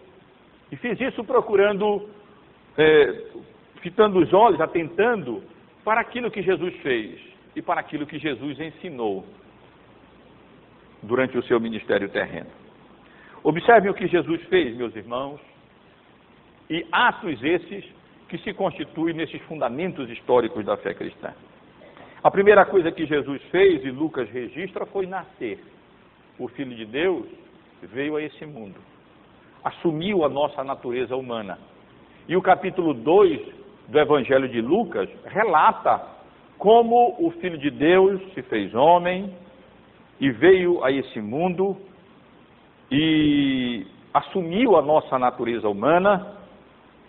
e 0.70 0.76
fiz 0.76 1.00
isso 1.00 1.23
procurando, 1.25 2.08
é, 2.76 3.25
fitando 3.80 4.18
os 4.18 4.32
olhos, 4.32 4.61
atentando 4.61 5.42
para 5.85 6.00
aquilo 6.00 6.30
que 6.30 6.42
Jesus 6.42 6.75
fez 6.82 7.20
e 7.54 7.62
para 7.62 7.80
aquilo 7.80 8.06
que 8.06 8.18
Jesus 8.18 8.58
ensinou 8.58 9.25
durante 11.03 11.37
o 11.37 11.43
seu 11.45 11.61
ministério 11.61 12.09
terreno. 12.09 12.50
Observem 13.43 13.91
o 13.91 13.95
que 13.95 14.07
Jesus 14.07 14.43
fez, 14.45 14.76
meus 14.76 14.95
irmãos, 14.97 15.41
e 16.69 16.85
atos 16.91 17.43
esses 17.43 17.85
que 18.29 18.38
se 18.38 18.53
constituem 18.53 19.15
nesses 19.15 19.41
fundamentos 19.43 20.11
históricos 20.11 20.65
da 20.65 20.76
fé 20.76 20.95
cristã. 20.95 21.33
A 22.23 22.31
primeira 22.31 22.65
coisa 22.65 22.91
que 22.91 23.07
Jesus 23.07 23.41
fez, 23.53 23.85
e 23.85 23.91
Lucas 23.91 24.29
registra, 24.31 24.85
foi 24.87 25.07
nascer. 25.07 25.62
O 26.38 26.49
Filho 26.49 26.75
de 26.75 26.85
Deus 26.85 27.26
veio 27.83 28.17
a 28.17 28.23
esse 28.23 28.45
mundo, 28.45 28.81
assumiu 29.62 30.25
a 30.25 30.29
nossa 30.29 30.65
natureza 30.65 31.17
humana. 31.17 31.59
E 32.29 32.37
o 32.37 32.43
capítulo 32.43 32.93
2 32.93 33.41
do 33.88 33.99
Evangelho 33.99 34.49
de 34.49 34.61
Lucas 34.61 35.09
relata 35.26 36.03
como 36.59 37.15
o 37.21 37.31
Filho 37.33 37.59
de 37.59 37.71
Deus 37.71 38.21
se 38.35 38.43
fez 38.43 38.75
homem 38.75 39.33
e 40.20 40.30
veio 40.30 40.82
a 40.85 40.90
esse 40.90 41.20
mundo 41.20 41.76
e 42.90 43.87
assumiu 44.12 44.76
a 44.76 44.82
nossa 44.82 45.18
natureza 45.18 45.68
humana 45.68 46.35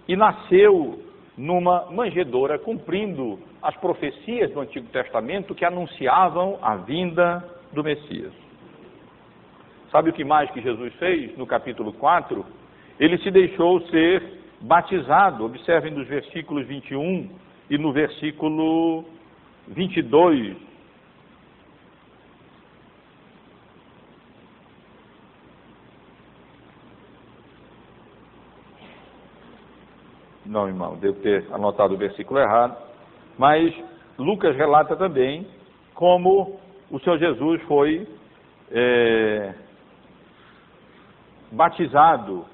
e 0.08 0.16
nasceu 0.16 1.02
numa 1.38 1.86
manjedoura, 1.92 2.58
cumprindo 2.58 3.40
as 3.62 3.76
profecias 3.78 4.52
do 4.52 4.60
Antigo 4.60 4.88
Testamento 4.88 5.54
que 5.54 5.64
anunciavam 5.64 6.58
a 6.62 6.76
vinda 6.78 7.44
do 7.72 7.84
Messias. 7.84 8.34
Sabe 9.92 10.10
o 10.10 10.14
que 10.14 10.24
mais 10.24 10.50
que 10.52 10.62
Jesus 10.62 10.94
fez 10.96 11.38
no 11.38 11.46
capítulo 11.46 11.94
4? 11.94 12.46
Ele 13.00 13.18
se 13.20 13.32
deixou 13.32 13.80
ser 13.88 14.22
batizado. 14.62 15.46
Observem 15.46 15.94
nos 15.94 16.08
versículos 16.08 16.66
21 16.68 17.30
e 17.70 17.78
no 17.78 17.94
versículo 17.94 19.06
22 19.68 20.67
Não, 30.48 30.68
irmão, 30.68 30.96
devo 30.96 31.20
ter 31.20 31.46
anotado 31.52 31.94
o 31.94 31.98
versículo 31.98 32.40
errado. 32.40 32.78
Mas 33.38 33.74
Lucas 34.18 34.56
relata 34.56 34.96
também 34.96 35.46
como 35.94 36.60
o 36.90 37.00
Senhor 37.00 37.20
Jesus 37.20 37.62
foi 37.64 38.08
é, 38.72 39.54
batizado 41.52 42.46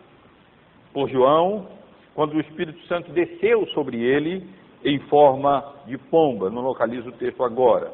por 0.92 1.08
João 1.10 1.68
quando 2.16 2.34
o 2.34 2.42
Espírito 2.42 2.80
Santo 2.88 3.12
desceu 3.12 3.66
sobre 3.68 4.02
ele 4.02 4.48
em 4.84 5.00
forma 5.08 5.64
de 5.86 5.98
pomba. 5.98 6.50
Não 6.50 6.62
localizo 6.62 7.10
o 7.10 7.14
texto 7.14 7.44
agora. 7.44 7.92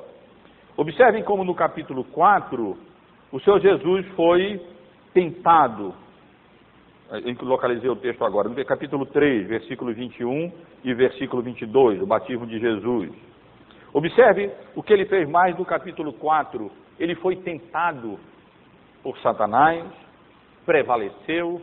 Observem 0.78 1.24
como 1.24 1.44
no 1.44 1.54
capítulo 1.54 2.06
4 2.06 2.78
o 3.32 3.40
Senhor 3.42 3.60
Jesus 3.60 4.08
foi 4.16 4.62
tentado 5.14 5.94
em 7.26 7.34
que 7.34 7.44
localizei 7.44 7.90
o 7.90 7.96
texto 7.96 8.24
agora, 8.24 8.48
no 8.48 8.66
capítulo 8.66 9.06
3, 9.06 9.48
versículo 9.48 9.94
21 9.94 10.52
e 10.84 10.94
versículo 10.94 11.42
22, 11.42 12.02
o 12.02 12.06
batismo 12.06 12.46
de 12.46 12.60
Jesus. 12.60 13.10
Observe 13.92 14.52
o 14.76 14.84
que 14.84 14.94
ele 14.94 15.06
fez 15.06 15.28
mais 15.28 15.58
no 15.58 15.66
capítulo 15.66 16.14
4. 16.14 16.72
Ele 17.00 17.16
foi 17.16 17.36
tentado 17.38 18.20
por 19.02 19.18
Satanás, 19.20 19.84
prevaleceu, 20.66 21.62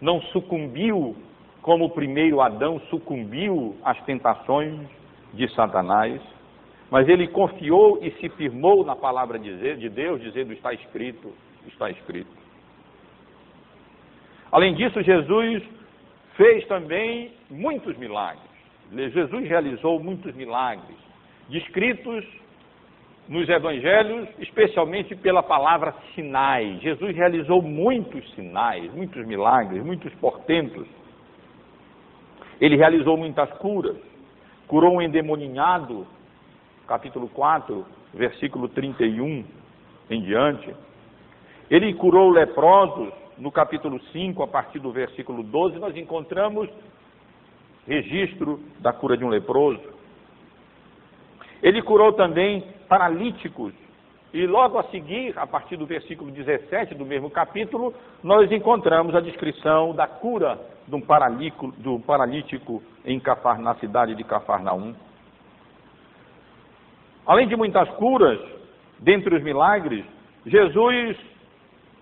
não 0.00 0.20
sucumbiu 0.22 1.14
como 1.62 1.84
o 1.84 1.90
primeiro 1.90 2.40
Adão 2.40 2.80
sucumbiu 2.90 3.76
às 3.84 4.00
tentações 4.04 4.80
de 5.34 5.46
Satanás, 5.54 6.20
mas 6.90 7.08
ele 7.08 7.28
confiou 7.28 7.98
e 8.02 8.10
se 8.12 8.28
firmou 8.30 8.84
na 8.84 8.96
palavra 8.96 9.38
de 9.38 9.88
Deus, 9.90 10.20
dizendo: 10.20 10.52
está 10.52 10.72
escrito, 10.72 11.32
está 11.66 11.90
escrito. 11.90 12.37
Além 14.50 14.74
disso, 14.74 15.02
Jesus 15.02 15.62
fez 16.36 16.66
também 16.66 17.32
muitos 17.50 17.96
milagres. 17.98 18.48
Jesus 18.90 19.46
realizou 19.46 20.00
muitos 20.00 20.34
milagres, 20.34 20.96
descritos 21.48 22.24
nos 23.28 23.46
evangelhos, 23.48 24.26
especialmente 24.38 25.14
pela 25.14 25.42
palavra 25.42 25.94
sinais. 26.14 26.80
Jesus 26.80 27.14
realizou 27.14 27.60
muitos 27.60 28.26
sinais, 28.34 28.90
muitos 28.94 29.26
milagres, 29.26 29.84
muitos 29.84 30.12
portentos. 30.14 30.86
Ele 32.58 32.76
realizou 32.76 33.16
muitas 33.18 33.50
curas. 33.58 33.96
Curou 34.66 34.96
um 34.96 35.02
endemoninhado, 35.02 36.06
capítulo 36.86 37.28
4, 37.28 37.86
versículo 38.14 38.68
31 38.68 39.44
em 40.08 40.22
diante. 40.22 40.74
Ele 41.70 41.92
curou 41.94 42.30
leprosos, 42.30 43.12
no 43.38 43.52
capítulo 43.52 44.00
5, 44.12 44.42
a 44.42 44.46
partir 44.46 44.78
do 44.80 44.90
versículo 44.90 45.42
12, 45.42 45.78
nós 45.78 45.96
encontramos 45.96 46.68
registro 47.86 48.60
da 48.80 48.92
cura 48.92 49.16
de 49.16 49.24
um 49.24 49.28
leproso. 49.28 49.80
Ele 51.62 51.82
curou 51.82 52.12
também 52.12 52.64
paralíticos. 52.88 53.72
E 54.32 54.46
logo 54.46 54.78
a 54.78 54.84
seguir, 54.84 55.38
a 55.38 55.46
partir 55.46 55.76
do 55.76 55.86
versículo 55.86 56.30
17 56.30 56.94
do 56.94 57.06
mesmo 57.06 57.30
capítulo, 57.30 57.94
nós 58.22 58.50
encontramos 58.52 59.14
a 59.14 59.20
descrição 59.20 59.94
da 59.94 60.06
cura 60.06 60.60
de 60.86 60.94
um 60.94 61.00
paralítico, 61.00 61.72
do 61.78 61.98
paralítico 62.00 62.82
em 63.04 63.18
Cafar, 63.18 63.58
na 63.58 63.74
cidade 63.76 64.14
de 64.14 64.24
Cafarnaum. 64.24 64.94
Além 67.26 67.48
de 67.48 67.56
muitas 67.56 67.88
curas, 67.90 68.38
dentre 68.98 69.34
os 69.34 69.42
milagres, 69.42 70.04
Jesus 70.44 71.16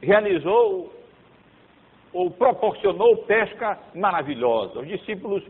realizou 0.02 0.95
ou 2.16 2.30
proporcionou 2.30 3.18
pesca 3.24 3.78
maravilhosa. 3.94 4.80
Os 4.80 4.88
discípulos 4.88 5.42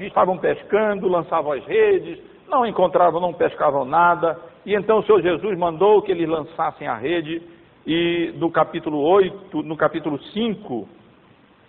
estavam 0.00 0.38
pescando, 0.38 1.06
lançavam 1.06 1.52
as 1.52 1.62
redes, 1.66 2.18
não 2.48 2.64
encontravam, 2.64 3.20
não 3.20 3.34
pescavam 3.34 3.84
nada, 3.84 4.40
e 4.64 4.74
então 4.74 5.00
o 5.00 5.04
Senhor 5.04 5.20
Jesus 5.20 5.58
mandou 5.58 6.00
que 6.00 6.10
eles 6.10 6.26
lançassem 6.26 6.88
a 6.88 6.96
rede, 6.96 7.42
e 7.86 8.32
no 8.36 8.50
capítulo 8.50 8.98
8, 9.00 9.62
no 9.62 9.76
capítulo 9.76 10.18
5, 10.18 10.88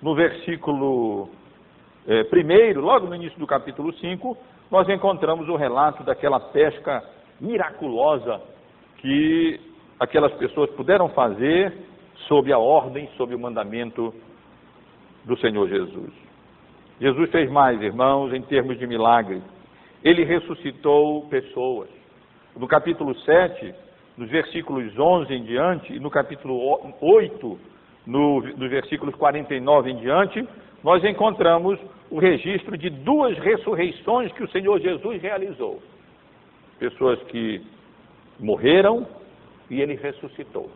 no 0.02 0.16
versículo 0.16 1.28
é, 2.08 2.24
primeiro, 2.24 2.80
logo 2.80 3.08
no 3.08 3.16
início 3.16 3.38
do 3.38 3.46
capítulo 3.46 3.92
5, 3.92 4.38
nós 4.72 4.88
encontramos 4.88 5.50
o 5.50 5.58
relato 5.58 6.02
daquela 6.04 6.40
pesca 6.40 7.04
miraculosa 7.42 8.42
que 9.00 9.60
aquelas 10.00 10.32
pessoas 10.36 10.70
puderam 10.72 11.10
fazer 11.10 11.74
sob 12.28 12.54
a 12.54 12.58
ordem, 12.58 13.10
sob 13.18 13.36
o 13.36 13.40
mandamento 13.40 14.14
do 15.26 15.38
Senhor 15.38 15.68
Jesus. 15.68 16.14
Jesus 17.00 17.30
fez 17.30 17.52
mais, 17.52 17.82
irmãos, 17.82 18.34
em 18.34 18.42
termos 18.42 18.78
de 18.80 18.88
milagre. 18.88 19.42
Ele 20.04 20.24
ressuscitou 20.24 21.28
pessoas. 21.28 21.90
No 22.56 22.68
capítulo 22.68 23.14
7, 23.20 23.74
nos 24.18 24.30
versículos 24.30 24.98
11 24.98 25.34
em 25.34 25.44
diante, 25.44 25.94
e 25.94 26.00
no 26.00 26.10
capítulo 26.10 26.80
8, 27.02 27.60
no, 28.06 28.42
nos 28.42 28.70
versículos 28.70 29.14
49 29.16 29.92
em 29.92 29.98
diante, 29.98 30.48
nós 30.84 31.04
encontramos 31.04 31.80
o 32.10 32.20
registro 32.20 32.78
de 32.78 32.90
duas 32.90 33.38
ressurreições 33.40 34.32
que 34.34 34.44
o 34.44 34.50
Senhor 34.52 34.80
Jesus 34.80 35.22
realizou. 35.22 35.82
Pessoas 36.80 37.22
que 37.24 37.62
morreram 38.40 39.08
e 39.70 39.82
ele 39.82 39.96
ressuscitou. 39.96 40.70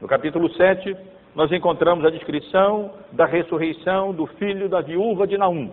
No 0.00 0.08
capítulo 0.08 0.50
7, 0.50 0.96
nós 1.34 1.50
encontramos 1.50 2.04
a 2.04 2.10
descrição 2.10 2.92
da 3.12 3.24
ressurreição 3.24 4.12
do 4.12 4.26
filho 4.26 4.68
da 4.68 4.80
viúva 4.80 5.26
de 5.26 5.38
Naum. 5.38 5.72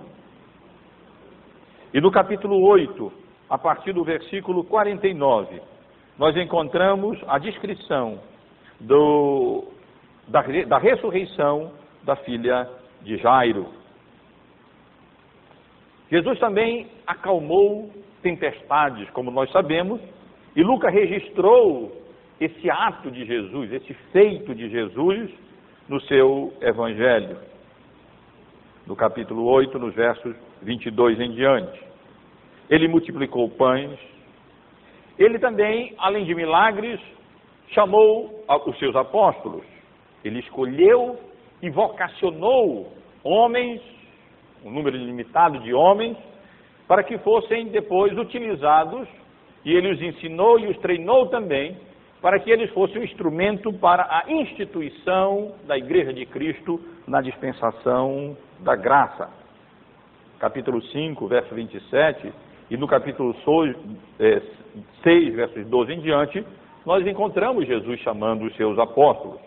E 1.93 1.99
no 1.99 2.11
capítulo 2.11 2.61
8, 2.61 3.11
a 3.49 3.57
partir 3.57 3.91
do 3.93 4.03
versículo 4.03 4.63
49, 4.63 5.61
nós 6.17 6.35
encontramos 6.37 7.19
a 7.27 7.37
descrição 7.39 8.19
do, 8.79 9.65
da, 10.27 10.41
da 10.67 10.77
ressurreição 10.77 11.71
da 12.03 12.15
filha 12.15 12.69
de 13.01 13.17
Jairo. 13.17 13.67
Jesus 16.09 16.39
também 16.39 16.87
acalmou 17.05 17.91
tempestades, 18.21 19.09
como 19.11 19.29
nós 19.29 19.51
sabemos, 19.51 19.99
e 20.55 20.63
Lucas 20.63 20.93
registrou 20.93 21.91
esse 22.39 22.69
ato 22.69 23.11
de 23.11 23.25
Jesus, 23.25 23.71
esse 23.73 23.93
feito 24.11 24.55
de 24.55 24.69
Jesus 24.69 25.29
no 25.89 25.99
seu 26.01 26.53
evangelho, 26.61 27.35
no 28.85 28.95
capítulo 28.95 29.43
8, 29.45 29.79
nos 29.79 29.95
versos 29.95 30.35
22 30.61 31.19
em 31.19 31.31
diante. 31.31 31.83
Ele 32.69 32.87
multiplicou 32.87 33.49
pães. 33.49 33.97
Ele 35.17 35.39
também, 35.39 35.95
além 35.97 36.25
de 36.25 36.35
milagres, 36.35 36.99
chamou 37.69 38.45
os 38.67 38.77
seus 38.77 38.95
apóstolos. 38.95 39.65
Ele 40.23 40.39
escolheu 40.39 41.19
e 41.59 41.71
vocacionou 41.71 42.93
homens, 43.23 43.81
um 44.63 44.69
número 44.69 44.95
limitado 44.95 45.59
de 45.61 45.73
homens, 45.73 46.15
para 46.87 47.03
que 47.03 47.17
fossem 47.17 47.67
depois 47.69 48.15
utilizados, 48.15 49.07
e 49.65 49.73
ele 49.73 49.91
os 49.91 50.01
ensinou 50.01 50.59
e 50.59 50.67
os 50.67 50.77
treinou 50.77 51.27
também 51.29 51.75
para 52.21 52.39
que 52.39 52.51
eles 52.51 52.69
fossem 52.71 52.99
um 52.99 53.03
instrumento 53.03 53.71
para 53.73 54.03
a 54.03 54.31
instituição 54.31 55.53
da 55.65 55.77
Igreja 55.77 56.13
de 56.13 56.25
Cristo 56.25 56.79
na 57.07 57.21
dispensação 57.21 58.35
da 58.59 58.75
graça. 58.75 59.29
Capítulo 60.37 60.81
5, 60.81 61.27
verso 61.27 61.53
27, 61.55 62.31
e 62.69 62.77
no 62.77 62.87
capítulo 62.87 63.35
6, 63.43 63.75
é, 64.19 65.31
versos 65.31 65.65
12 65.65 65.93
em 65.93 65.99
diante, 66.01 66.45
nós 66.85 67.05
encontramos 67.05 67.65
Jesus 67.65 67.99
chamando 68.01 68.45
os 68.45 68.55
seus 68.55 68.77
apóstolos. 68.77 69.39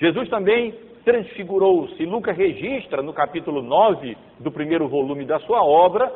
Jesus 0.00 0.28
também 0.28 0.74
transfigurou-se. 1.04 2.04
Lucas 2.04 2.36
registra 2.36 3.02
no 3.02 3.12
capítulo 3.12 3.62
9 3.62 4.16
do 4.40 4.50
primeiro 4.50 4.88
volume 4.88 5.24
da 5.24 5.38
sua 5.40 5.64
obra 5.64 6.12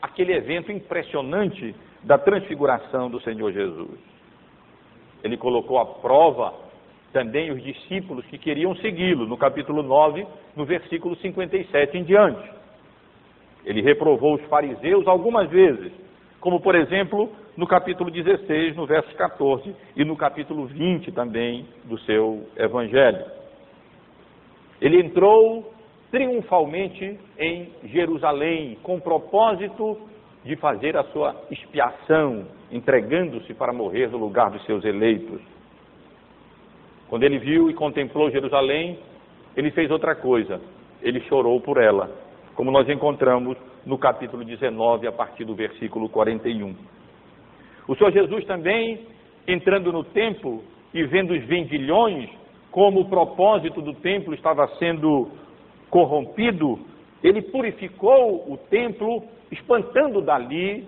aquele 0.00 0.32
evento 0.32 0.70
impressionante 0.70 1.74
da 2.04 2.16
transfiguração 2.16 3.10
do 3.10 3.20
Senhor 3.20 3.52
Jesus. 3.52 4.17
Ele 5.22 5.36
colocou 5.36 5.78
à 5.78 5.86
prova 5.86 6.54
também 7.12 7.50
os 7.50 7.62
discípulos 7.62 8.24
que 8.26 8.38
queriam 8.38 8.74
segui-lo, 8.76 9.26
no 9.26 9.36
capítulo 9.36 9.82
9, 9.82 10.26
no 10.54 10.64
versículo 10.64 11.16
57 11.16 11.96
em 11.96 12.04
diante. 12.04 12.50
Ele 13.64 13.82
reprovou 13.82 14.34
os 14.34 14.42
fariseus 14.44 15.06
algumas 15.06 15.48
vezes, 15.50 15.92
como 16.40 16.60
por 16.60 16.74
exemplo 16.74 17.30
no 17.56 17.66
capítulo 17.66 18.10
16, 18.10 18.76
no 18.76 18.86
verso 18.86 19.12
14, 19.16 19.74
e 19.96 20.04
no 20.04 20.16
capítulo 20.16 20.66
20 20.66 21.10
também 21.12 21.66
do 21.84 21.98
seu 22.00 22.46
evangelho. 22.56 23.24
Ele 24.80 25.00
entrou 25.00 25.72
triunfalmente 26.10 27.18
em 27.36 27.68
Jerusalém, 27.84 28.78
com 28.82 29.00
propósito 29.00 29.98
de 30.48 30.56
fazer 30.56 30.96
a 30.96 31.04
sua 31.04 31.36
expiação, 31.50 32.46
entregando-se 32.72 33.52
para 33.52 33.70
morrer 33.70 34.08
no 34.08 34.16
lugar 34.16 34.50
dos 34.50 34.64
seus 34.64 34.82
eleitos. 34.82 35.42
Quando 37.06 37.22
ele 37.22 37.38
viu 37.38 37.68
e 37.68 37.74
contemplou 37.74 38.30
Jerusalém, 38.30 38.98
ele 39.54 39.70
fez 39.72 39.90
outra 39.90 40.14
coisa, 40.14 40.58
ele 41.02 41.20
chorou 41.28 41.60
por 41.60 41.76
ela, 41.76 42.10
como 42.54 42.70
nós 42.70 42.88
encontramos 42.88 43.58
no 43.84 43.98
capítulo 43.98 44.42
19, 44.42 45.06
a 45.06 45.12
partir 45.12 45.44
do 45.44 45.54
versículo 45.54 46.08
41. 46.08 46.74
O 47.86 47.94
Senhor 47.94 48.10
Jesus 48.10 48.46
também, 48.46 49.06
entrando 49.46 49.92
no 49.92 50.02
templo 50.02 50.64
e 50.94 51.04
vendo 51.04 51.34
os 51.34 51.44
vendilhões, 51.44 52.30
como 52.70 53.00
o 53.00 53.08
propósito 53.10 53.82
do 53.82 53.92
templo 53.92 54.32
estava 54.32 54.66
sendo 54.78 55.28
corrompido, 55.90 56.78
ele 57.22 57.42
purificou 57.42 58.50
o 58.50 58.56
templo 58.56 59.22
espantando 59.50 60.20
dali 60.20 60.86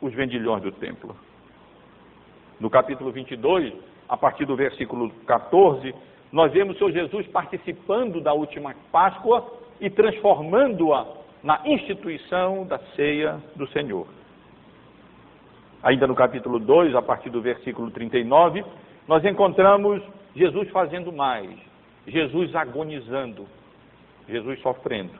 os 0.00 0.12
vendilhões 0.14 0.62
do 0.62 0.72
templo. 0.72 1.14
No 2.60 2.70
capítulo 2.70 3.12
22, 3.12 3.72
a 4.08 4.16
partir 4.16 4.44
do 4.44 4.56
versículo 4.56 5.10
14, 5.26 5.94
nós 6.32 6.52
vemos 6.52 6.76
o 6.76 6.78
Senhor 6.78 6.92
Jesus 6.92 7.26
participando 7.28 8.20
da 8.20 8.32
última 8.32 8.74
Páscoa 8.90 9.46
e 9.80 9.88
transformando-a 9.88 11.06
na 11.42 11.62
instituição 11.66 12.66
da 12.66 12.78
ceia 12.96 13.40
do 13.54 13.66
Senhor. 13.68 14.06
Ainda 15.82 16.06
no 16.06 16.14
capítulo 16.14 16.58
2, 16.58 16.94
a 16.94 17.02
partir 17.02 17.30
do 17.30 17.40
versículo 17.40 17.90
39, 17.90 18.64
nós 19.06 19.24
encontramos 19.24 20.02
Jesus 20.34 20.68
fazendo 20.70 21.12
mais, 21.12 21.48
Jesus 22.06 22.54
agonizando, 22.54 23.46
Jesus 24.28 24.60
sofrendo, 24.60 25.12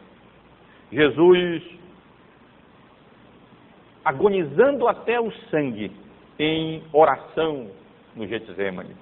Jesus 0.90 1.62
agonizando 4.04 4.88
até 4.88 5.20
o 5.20 5.30
sangue 5.50 5.92
em 6.38 6.82
oração 6.92 7.70
no 8.14 8.26
Getsemane. 8.26 8.94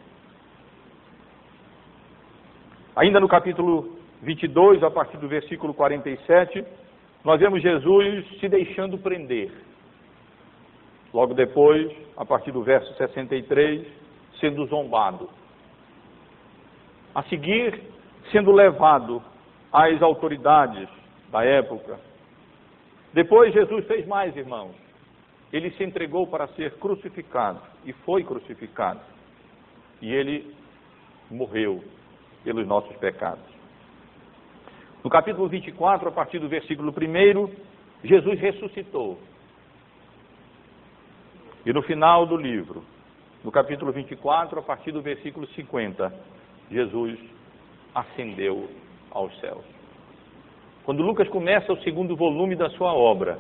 Ainda 2.95 3.21
no 3.21 3.29
capítulo 3.29 3.99
22, 4.23 4.83
a 4.83 4.91
partir 4.91 5.19
do 5.19 5.29
versículo 5.29 5.75
47, 5.75 6.65
nós 7.23 7.39
vemos 7.39 7.61
Jesus 7.61 8.41
se 8.41 8.49
deixando 8.49 8.97
prender. 8.97 9.53
Logo 11.13 11.35
depois, 11.35 11.95
a 12.17 12.25
partir 12.25 12.53
do 12.53 12.63
verso 12.63 12.93
63, 12.95 13.87
sendo 14.41 14.65
zombado. 14.67 15.29
A 17.15 17.23
seguir, 17.25 17.81
sendo 18.33 18.51
levado 18.51 19.23
às 19.73 20.01
autoridades 20.01 20.89
da 21.31 21.45
época. 21.45 21.99
Depois, 23.13 23.53
Jesus 23.53 23.87
fez 23.87 24.07
mais, 24.07 24.35
irmãos 24.37 24.86
ele 25.53 25.71
se 25.73 25.85
entregou 25.85 26.27
para 26.27 26.49
ser 26.49 26.75
crucificado 26.79 27.61
e 27.85 27.93
foi 27.93 28.25
crucificado. 28.25 29.01
E 30.03 30.13
ele 30.13 30.55
morreu 31.31 31.83
pelos 32.45 32.67
nossos 32.67 32.97
pecados. 32.97 33.45
No 35.03 35.11
capítulo 35.11 35.49
24, 35.49 36.09
a 36.09 36.13
partir 36.13 36.39
do 36.39 36.49
versículo 36.49 36.93
1, 36.93 37.51
Jesus 38.05 38.41
ressuscitou. 38.41 39.19
E 41.65 41.73
no 41.73 41.83
final 41.83 42.27
do 42.27 42.37
livro, 42.37 42.85
no 43.43 43.51
capítulo 43.51 43.93
24, 43.93 44.59
a 44.59 44.63
partir 44.63 44.93
do 44.93 45.01
versículo 45.01 45.47
50, 45.49 46.13
Jesus 46.71 47.19
ascendeu 47.95 48.69
aos 49.11 49.39
céus. 49.41 49.65
Quando 50.85 51.03
Lucas 51.03 51.29
começa 51.29 51.73
o 51.73 51.83
segundo 51.83 52.15
volume 52.17 52.55
da 52.55 52.71
sua 52.71 52.93
obra, 52.93 53.39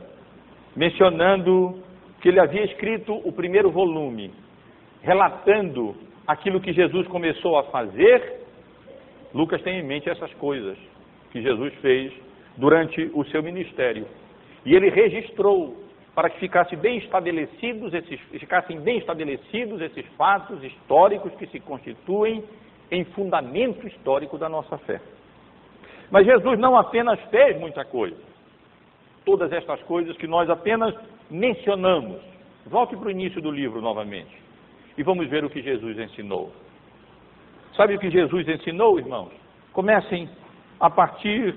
mencionando 0.75 1.81
que 2.27 2.31
ele 2.31 2.41
havia 2.41 2.65
escrito 2.65 3.15
o 3.25 3.31
primeiro 3.31 3.71
volume, 3.71 4.33
relatando 5.01 5.95
aquilo 6.27 6.61
que 6.61 6.73
Jesus 6.73 7.07
começou 7.07 7.57
a 7.57 7.63
fazer, 7.71 8.41
Lucas 9.33 9.63
tem 9.63 9.79
em 9.79 9.85
mente 9.85 10.11
essas 10.11 10.35
coisas 10.35 10.77
que 11.31 11.41
Jesus 11.41 11.73
fez 11.75 12.13
durante 12.57 13.09
o 13.15 13.25
seu 13.27 13.45
ministério. 13.45 14.09
E 14.65 14.75
ele 14.75 14.91
registrou 14.91 15.77
para 16.17 16.29
que 16.29 16.41
ficasse 16.41 16.75
bem 16.75 16.99
estabelecidos 16.99 17.95
esses, 17.95 18.19
ficassem 18.41 18.81
bem 18.81 18.99
estabelecidos 18.99 19.81
esses 19.81 20.05
fatos 20.17 20.65
históricos 20.65 21.33
que 21.35 21.47
se 21.47 21.61
constituem 21.61 22.43
em 22.91 23.05
fundamento 23.05 23.87
histórico 23.87 24.37
da 24.37 24.49
nossa 24.49 24.77
fé. 24.79 25.01
Mas 26.11 26.27
Jesus 26.27 26.59
não 26.59 26.77
apenas 26.77 27.21
fez 27.31 27.57
muita 27.61 27.85
coisa, 27.85 28.21
todas 29.25 29.53
estas 29.53 29.81
coisas 29.85 30.17
que 30.17 30.27
nós 30.27 30.51
apenas 30.51 30.93
mencionamos. 31.31 32.21
Volte 32.67 32.97
para 32.97 33.09
o 33.09 33.11
início 33.11 33.41
do 33.41 33.51
livro 33.51 33.81
novamente 33.81 34.47
e 34.97 35.03
vamos 35.03 35.29
ver 35.29 35.45
o 35.45 35.51
que 35.51 35.63
Jesus 35.63 35.99
ensinou. 35.99 36.53
Sabe 37.77 37.95
o 37.95 37.99
que 37.99 38.11
Jesus 38.11 38.49
ensinou, 38.49 38.99
irmãos? 38.99 39.31
Comecem 39.73 40.29
a 40.81 40.89
partir 40.89 41.55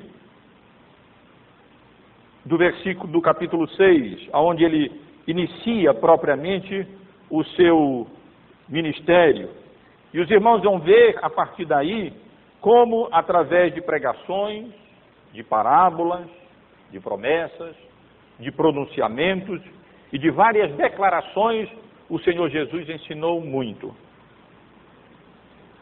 do 2.43 2.57
versículo 2.57 3.11
do 3.11 3.21
capítulo 3.21 3.67
6, 3.69 4.29
aonde 4.33 4.63
ele 4.63 4.91
inicia 5.25 5.93
propriamente 5.93 6.85
o 7.29 7.43
seu 7.43 8.07
ministério. 8.67 9.49
E 10.13 10.19
os 10.19 10.29
irmãos 10.29 10.61
vão 10.61 10.79
ver 10.79 11.17
a 11.21 11.29
partir 11.29 11.65
daí 11.65 12.13
como 12.59 13.07
através 13.11 13.73
de 13.73 13.81
pregações, 13.81 14.67
de 15.31 15.43
parábolas, 15.43 16.27
de 16.91 16.99
promessas, 16.99 17.75
de 18.39 18.51
pronunciamentos 18.51 19.61
e 20.11 20.17
de 20.17 20.29
várias 20.29 20.71
declarações, 20.75 21.69
o 22.09 22.17
Senhor 22.19 22.49
Jesus 22.49 22.89
ensinou 22.89 23.41
muito. 23.41 23.93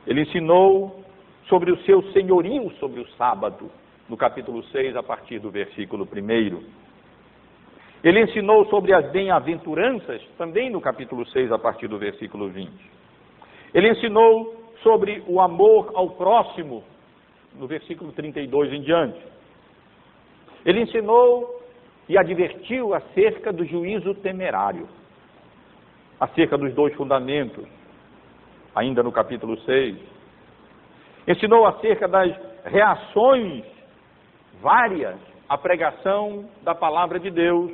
Ele 0.05 0.21
ensinou 0.21 1.03
sobre 1.47 1.71
o 1.71 1.77
seu 1.83 2.01
senhorio 2.11 2.69
sobre 2.79 2.99
o 2.99 3.07
sábado, 3.11 3.69
no 4.09 4.17
capítulo 4.17 4.63
6, 4.63 4.95
a 4.95 5.03
partir 5.03 5.39
do 5.39 5.49
versículo 5.49 6.05
1. 6.05 6.87
Ele 8.03 8.21
ensinou 8.21 8.65
sobre 8.67 8.93
as 8.93 9.09
bem-aventuranças, 9.11 10.21
também 10.37 10.69
no 10.69 10.79
capítulo 10.79 11.25
6, 11.25 11.51
a 11.51 11.59
partir 11.59 11.87
do 11.87 11.97
versículo 11.97 12.49
20. 12.49 12.71
Ele 13.73 13.89
ensinou 13.89 14.55
sobre 14.81 15.23
o 15.27 15.41
amor 15.41 15.91
ao 15.93 16.11
próximo, 16.11 16.83
no 17.55 17.67
versículo 17.67 18.11
32 18.11 18.71
em 18.71 18.81
diante. 18.81 19.19
Ele 20.65 20.81
ensinou 20.81 21.56
e 22.09 22.17
advertiu 22.17 22.93
acerca 22.93 23.51
do 23.51 23.65
juízo 23.65 24.13
temerário, 24.15 24.87
acerca 26.19 26.57
dos 26.57 26.73
dois 26.73 26.93
fundamentos, 26.95 27.65
ainda 28.73 29.03
no 29.03 29.11
capítulo 29.11 29.59
6. 29.61 29.97
Ensinou 31.27 31.65
acerca 31.65 32.07
das 32.07 32.33
reações 32.63 33.63
várias 34.61 35.17
à 35.49 35.57
pregação 35.57 36.49
da 36.63 36.73
palavra 36.73 37.19
de 37.19 37.29
Deus, 37.29 37.71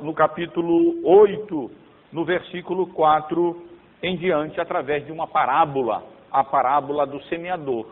no 0.00 0.14
capítulo 0.14 1.00
8, 1.04 1.70
no 2.12 2.24
versículo 2.24 2.86
4 2.86 3.66
em 4.02 4.16
diante, 4.16 4.60
através 4.60 5.04
de 5.04 5.12
uma 5.12 5.26
parábola, 5.26 6.04
a 6.30 6.44
parábola 6.44 7.06
do 7.06 7.22
semeador, 7.24 7.86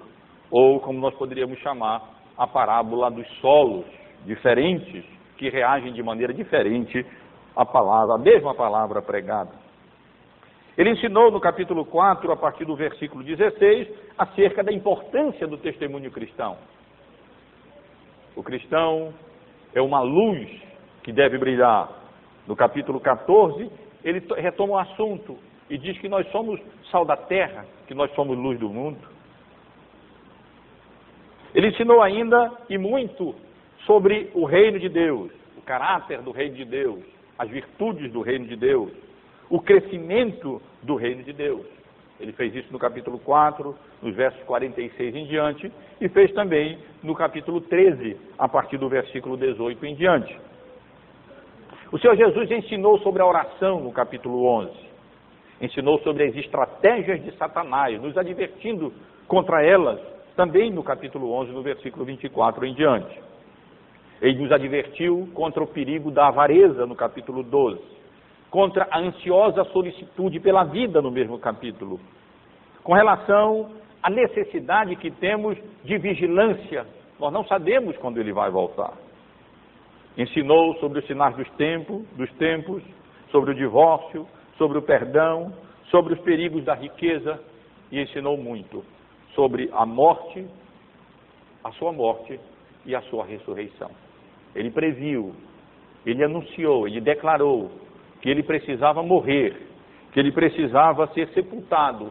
ou 0.50 0.80
como 0.80 0.98
nós 1.00 1.14
poderíamos 1.14 1.58
chamar, 1.60 2.02
a 2.36 2.46
parábola 2.46 3.10
dos 3.10 3.26
solos 3.40 3.84
diferentes 4.24 5.04
que 5.36 5.48
reagem 5.48 5.92
de 5.92 6.02
maneira 6.02 6.32
diferente 6.32 7.04
à 7.56 7.64
palavra, 7.64 8.14
a 8.14 8.18
mesma 8.18 8.54
palavra 8.54 9.02
pregada. 9.02 9.50
Ele 10.76 10.90
ensinou 10.90 11.30
no 11.30 11.40
capítulo 11.40 11.84
4, 11.84 12.32
a 12.32 12.36
partir 12.36 12.64
do 12.64 12.74
versículo 12.74 13.22
16, 13.22 13.88
acerca 14.18 14.62
da 14.62 14.72
importância 14.72 15.46
do 15.46 15.56
testemunho 15.56 16.10
cristão. 16.10 16.56
O 18.34 18.42
cristão 18.42 19.14
é 19.72 19.80
uma 19.80 20.00
luz 20.00 20.48
que 21.04 21.12
deve 21.12 21.38
brilhar. 21.38 21.88
No 22.46 22.56
capítulo 22.56 22.98
14, 22.98 23.70
ele 24.02 24.22
retoma 24.36 24.74
o 24.74 24.78
assunto 24.78 25.38
e 25.70 25.78
diz 25.78 25.96
que 25.98 26.08
nós 26.08 26.28
somos 26.32 26.60
sal 26.90 27.04
da 27.04 27.16
terra, 27.16 27.64
que 27.86 27.94
nós 27.94 28.12
somos 28.14 28.36
luz 28.36 28.58
do 28.58 28.68
mundo. 28.68 28.98
Ele 31.54 31.68
ensinou 31.68 32.02
ainda 32.02 32.52
e 32.68 32.76
muito 32.76 33.34
sobre 33.86 34.30
o 34.34 34.44
reino 34.44 34.78
de 34.78 34.88
Deus, 34.88 35.30
o 35.56 35.62
caráter 35.62 36.20
do 36.22 36.30
reino 36.30 36.56
de 36.56 36.64
Deus, 36.64 37.00
as 37.38 37.48
virtudes 37.48 38.10
do 38.12 38.22
reino 38.22 38.46
de 38.46 38.56
Deus, 38.56 38.90
o 39.50 39.60
crescimento 39.60 40.60
do 40.82 40.94
reino 40.94 41.22
de 41.22 41.32
Deus. 41.32 41.66
Ele 42.18 42.32
fez 42.32 42.54
isso 42.54 42.72
no 42.72 42.78
capítulo 42.78 43.18
4, 43.18 43.74
nos 44.02 44.14
versos 44.14 44.42
46 44.44 45.14
em 45.14 45.26
diante, 45.26 45.70
e 46.00 46.08
fez 46.08 46.32
também 46.32 46.78
no 47.02 47.14
capítulo 47.14 47.60
13, 47.60 48.16
a 48.38 48.48
partir 48.48 48.78
do 48.78 48.88
versículo 48.88 49.36
18 49.36 49.84
em 49.84 49.94
diante. 49.94 50.36
O 51.90 51.98
Senhor 51.98 52.16
Jesus 52.16 52.50
ensinou 52.50 52.98
sobre 53.00 53.20
a 53.22 53.26
oração 53.26 53.80
no 53.80 53.92
capítulo 53.92 54.44
11. 54.44 54.72
Ensinou 55.60 55.98
sobre 56.00 56.24
as 56.24 56.36
estratégias 56.36 57.22
de 57.22 57.32
Satanás, 57.36 58.00
nos 58.00 58.16
advertindo 58.16 58.92
contra 59.26 59.64
elas, 59.64 60.00
também 60.36 60.70
no 60.70 60.82
capítulo 60.82 61.32
11, 61.32 61.52
no 61.52 61.62
versículo 61.62 62.04
24 62.04 62.64
em 62.64 62.74
diante. 62.74 63.24
Ele 64.24 64.38
nos 64.38 64.52
advertiu 64.52 65.28
contra 65.34 65.62
o 65.62 65.66
perigo 65.66 66.10
da 66.10 66.28
avareza 66.28 66.86
no 66.86 66.96
capítulo 66.96 67.42
12, 67.42 67.78
contra 68.48 68.88
a 68.90 68.98
ansiosa 68.98 69.64
solicitude 69.64 70.40
pela 70.40 70.64
vida 70.64 71.02
no 71.02 71.10
mesmo 71.10 71.38
capítulo, 71.38 72.00
com 72.82 72.94
relação 72.94 73.72
à 74.02 74.08
necessidade 74.08 74.96
que 74.96 75.10
temos 75.10 75.58
de 75.84 75.98
vigilância. 75.98 76.86
Nós 77.20 77.30
não 77.34 77.44
sabemos 77.44 77.98
quando 77.98 78.16
ele 78.16 78.32
vai 78.32 78.50
voltar. 78.50 78.94
Ensinou 80.16 80.74
sobre 80.76 81.00
os 81.00 81.06
sinais 81.06 81.36
dos 81.36 81.50
tempos, 81.58 82.02
dos 82.16 82.32
tempos, 82.38 82.82
sobre 83.30 83.50
o 83.50 83.54
divórcio, 83.54 84.26
sobre 84.56 84.78
o 84.78 84.82
perdão, 84.82 85.52
sobre 85.90 86.14
os 86.14 86.20
perigos 86.20 86.64
da 86.64 86.72
riqueza 86.72 87.38
e 87.92 88.00
ensinou 88.00 88.38
muito 88.38 88.82
sobre 89.34 89.68
a 89.70 89.84
morte, 89.84 90.46
a 91.62 91.70
sua 91.72 91.92
morte 91.92 92.40
e 92.86 92.94
a 92.94 93.02
sua 93.02 93.26
ressurreição. 93.26 93.90
Ele 94.54 94.70
previu, 94.70 95.34
ele 96.06 96.22
anunciou, 96.22 96.86
ele 96.86 97.00
declarou 97.00 97.70
que 98.20 98.28
ele 98.28 98.42
precisava 98.42 99.02
morrer, 99.02 99.54
que 100.12 100.20
ele 100.20 100.32
precisava 100.32 101.06
ser 101.08 101.28
sepultado 101.28 102.10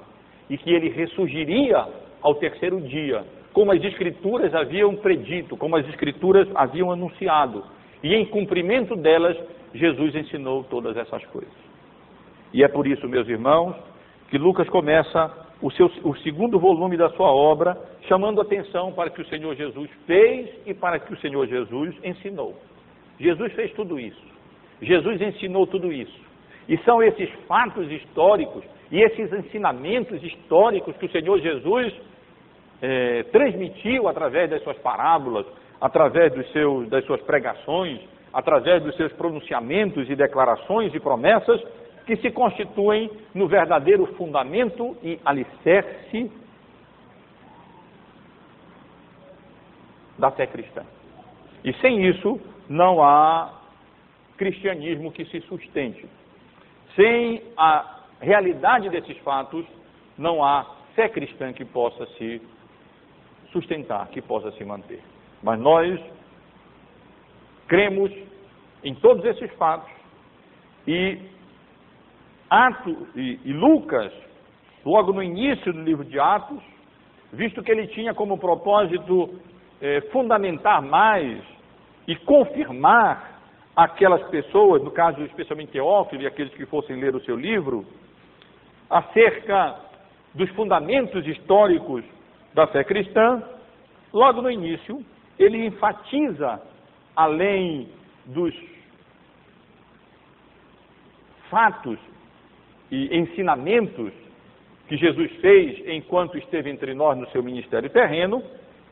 e 0.50 0.58
que 0.58 0.72
ele 0.72 0.90
ressurgiria 0.90 1.86
ao 2.22 2.36
terceiro 2.36 2.82
dia, 2.82 3.24
como 3.54 3.72
as 3.72 3.84
Escrituras 3.84 4.54
haviam 4.54 4.96
predito, 4.96 5.56
como 5.58 5.76
as 5.76 5.88
Escrituras 5.90 6.48
haviam 6.56 6.92
anunciado. 6.92 7.64
E 8.04 8.14
em 8.14 8.26
cumprimento 8.26 8.96
delas, 8.96 9.38
Jesus 9.74 10.16
ensinou 10.16 10.64
todas 10.66 10.98
essas 10.98 11.24
coisas. 11.26 11.54
E 12.54 12.64
é 12.64 12.68
por 12.68 12.86
isso, 12.86 13.08
meus 13.08 13.28
irmãos, 13.28 13.76
que 14.30 14.38
Lucas 14.38 14.70
começa 14.70 15.43
o, 15.64 15.72
seu, 15.72 15.90
o 16.04 16.14
segundo 16.18 16.60
volume 16.60 16.98
da 16.98 17.10
sua 17.12 17.32
obra, 17.32 17.78
chamando 18.10 18.42
atenção 18.42 18.92
para 18.92 19.10
que 19.10 19.22
o 19.22 19.26
Senhor 19.28 19.56
Jesus 19.56 19.90
fez 20.06 20.50
e 20.66 20.74
para 20.74 21.00
que 21.00 21.14
o 21.14 21.18
Senhor 21.22 21.48
Jesus 21.48 21.96
ensinou. 22.04 22.54
Jesus 23.18 23.54
fez 23.54 23.72
tudo 23.72 23.98
isso. 23.98 24.22
Jesus 24.82 25.22
ensinou 25.22 25.66
tudo 25.66 25.90
isso. 25.90 26.20
E 26.68 26.78
são 26.80 27.02
esses 27.02 27.30
fatos 27.48 27.90
históricos 27.90 28.66
e 28.92 29.02
esses 29.02 29.32
ensinamentos 29.32 30.22
históricos 30.22 30.98
que 30.98 31.06
o 31.06 31.12
Senhor 31.12 31.40
Jesus 31.40 31.94
é, 32.82 33.24
transmitiu 33.32 34.10
através 34.10 34.50
das 34.50 34.62
suas 34.64 34.78
parábolas, 34.80 35.46
através 35.80 36.34
dos 36.34 36.52
seus, 36.52 36.90
das 36.90 37.06
suas 37.06 37.22
pregações, 37.22 38.02
através 38.34 38.84
dos 38.84 38.98
seus 38.98 39.14
pronunciamentos 39.14 40.10
e 40.10 40.16
declarações 40.16 40.94
e 40.94 41.00
promessas, 41.00 41.64
que 42.06 42.16
se 42.18 42.32
constituem 42.32 43.10
no 43.34 43.48
verdadeiro 43.48 44.06
fundamento 44.16 44.98
e 45.02 45.20
alicerce 45.24 46.32
da 50.18 50.32
fé 50.32 50.48
cristã. 50.48 50.84
E 51.64 51.74
sem 51.76 52.06
isso, 52.06 52.40
não 52.70 53.02
há 53.04 53.62
cristianismo 54.38 55.12
que 55.12 55.26
se 55.26 55.42
sustente. 55.42 56.06
Sem 56.96 57.42
a 57.58 58.02
realidade 58.20 58.90
desses 58.90 59.18
fatos, 59.20 59.66
não 60.18 60.44
há 60.44 60.66
fé 60.96 61.10
cristã 61.10 61.54
que 61.54 61.66
possa 61.66 62.06
se 62.18 62.42
sustentar, 63.52 64.08
que 64.10 64.22
possa 64.22 64.52
se 64.52 64.64
manter. 64.64 65.02
Mas 65.42 65.60
nós 65.60 66.00
cremos 67.68 68.12
em 68.84 68.94
todos 68.96 69.24
esses 69.26 69.52
fatos 69.54 69.92
e 70.88 71.18
Atos 72.54 72.96
e, 73.16 73.40
e 73.44 73.52
Lucas, 73.52 74.14
logo 74.86 75.12
no 75.12 75.24
início 75.24 75.74
do 75.74 75.82
livro 75.82 76.06
de 76.06 76.20
Atos, 76.20 76.62
visto 77.32 77.64
que 77.64 77.72
ele 77.72 77.88
tinha 77.88 78.14
como 78.14 78.38
propósito 78.38 79.42
eh, 79.82 80.02
fundamentar 80.12 80.80
mais 80.80 81.42
e 82.08 82.16
confirmar 82.16 83.42
aquelas 83.76 84.22
pessoas, 84.28 84.84
no 84.84 84.92
caso 84.92 85.24
especialmente 85.24 85.72
Teófilo 85.72 86.22
e 86.22 86.28
aqueles 86.28 86.54
que 86.54 86.68
fossem 86.68 86.96
ler 86.98 87.16
o 87.16 87.22
seu 87.22 87.36
livro, 87.36 87.88
acerca 88.88 89.76
dos 90.36 90.48
fundamentos 90.52 91.26
históricos 91.26 92.04
da 92.54 92.68
fé 92.68 92.84
cristã, 92.84 93.42
logo 94.14 94.44
no 94.44 94.52
início, 94.52 95.04
ele 95.40 95.66
enfatiza, 95.66 96.62
além 97.16 97.90
dos 98.28 98.54
fatos 101.50 101.98
e 102.94 103.18
ensinamentos 103.18 104.14
que 104.88 104.96
Jesus 104.96 105.32
fez 105.42 105.82
enquanto 105.88 106.38
esteve 106.38 106.70
entre 106.70 106.94
nós 106.94 107.18
no 107.18 107.28
seu 107.32 107.42
ministério 107.42 107.90
terreno, 107.90 108.44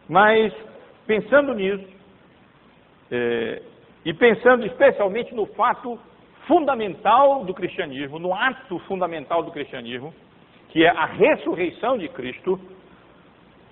mas 0.09 0.51
pensando 1.05 1.53
nisso, 1.53 1.87
é, 3.11 3.61
e 4.03 4.11
pensando 4.11 4.65
especialmente 4.65 5.35
no 5.35 5.45
fato 5.45 5.99
fundamental 6.47 7.45
do 7.45 7.53
cristianismo, 7.53 8.17
no 8.17 8.33
ato 8.33 8.79
fundamental 8.87 9.43
do 9.43 9.51
cristianismo, 9.51 10.11
que 10.69 10.83
é 10.83 10.89
a 10.89 11.05
ressurreição 11.05 11.95
de 11.95 12.09
Cristo, 12.09 12.59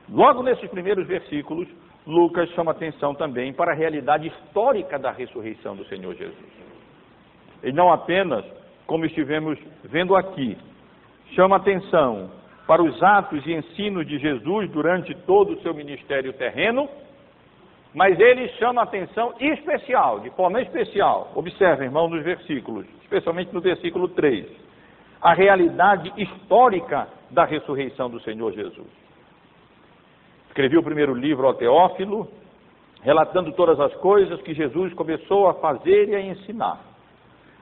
logo 0.08 0.44
nesses 0.44 0.70
primeiros 0.70 1.08
versículos, 1.08 1.68
Lucas 2.06 2.48
chama 2.52 2.70
atenção 2.70 3.16
também 3.16 3.52
para 3.52 3.72
a 3.72 3.76
realidade 3.76 4.28
histórica 4.28 5.00
da 5.00 5.10
ressurreição 5.10 5.76
do 5.76 5.86
Senhor 5.86 6.14
Jesus. 6.14 6.50
E 7.64 7.72
não 7.72 7.92
apenas, 7.92 8.46
como 8.90 9.06
estivemos 9.06 9.60
vendo 9.84 10.16
aqui, 10.16 10.58
chama 11.36 11.58
atenção 11.58 12.32
para 12.66 12.82
os 12.82 13.02
atos 13.04 13.46
e 13.46 13.54
ensinos 13.54 14.08
de 14.08 14.18
Jesus 14.18 14.68
durante 14.72 15.14
todo 15.28 15.54
o 15.54 15.62
seu 15.62 15.76
ministério 15.76 16.34
terreno, 16.34 16.90
mas 17.94 18.20
ele 18.20 18.48
chama 18.58 18.82
atenção 18.82 19.36
especial, 19.40 20.22
de 20.22 20.32
forma 20.32 20.60
especial. 20.64 21.32
Observe, 21.36 21.86
irmão, 21.86 22.10
nos 22.10 22.24
versículos, 22.24 22.88
especialmente 23.04 23.54
no 23.54 23.62
versículo 23.62 24.08
3, 24.08 24.48
a 25.22 25.36
realidade 25.36 26.12
histórica 26.18 27.08
da 27.30 27.46
ressurreição 27.46 28.10
do 28.10 28.20
Senhor 28.22 28.52
Jesus. 28.54 28.90
Escrevi 30.48 30.80
o 30.80 30.84
primeiro 30.84 31.14
livro 31.14 31.46
ao 31.46 31.54
Teófilo, 31.54 32.28
relatando 33.04 33.52
todas 33.52 33.80
as 33.80 33.94
coisas 33.98 34.42
que 34.42 34.56
Jesus 34.56 34.92
começou 34.96 35.48
a 35.48 35.54
fazer 35.54 36.10
e 36.10 36.16
a 36.16 36.22
ensinar 36.22 36.89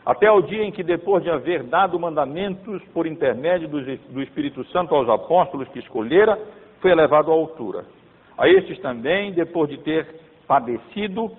até 0.07 0.31
o 0.31 0.41
dia 0.41 0.63
em 0.63 0.71
que, 0.71 0.83
depois 0.83 1.21
de 1.21 1.29
haver 1.29 1.63
dado 1.63 1.99
mandamentos 1.99 2.81
por 2.93 3.05
intermédio 3.05 3.67
do 3.67 4.23
Espírito 4.23 4.63
Santo 4.71 4.95
aos 4.95 5.09
apóstolos 5.09 5.67
que 5.67 5.79
escolhera, 5.79 6.39
foi 6.79 6.91
elevado 6.91 7.29
à 7.29 7.33
altura. 7.33 7.83
A 8.37 8.47
estes 8.47 8.79
também, 8.79 9.33
depois 9.33 9.69
de 9.69 9.77
ter 9.79 10.07
padecido, 10.47 11.29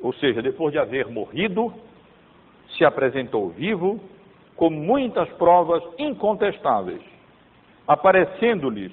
ou 0.00 0.12
seja, 0.12 0.40
depois 0.40 0.70
de 0.70 0.78
haver 0.78 1.08
morrido, 1.08 1.74
se 2.78 2.84
apresentou 2.84 3.48
vivo, 3.48 3.98
com 4.54 4.70
muitas 4.70 5.28
provas 5.30 5.82
incontestáveis, 5.98 7.02
aparecendo-lhes 7.84 8.92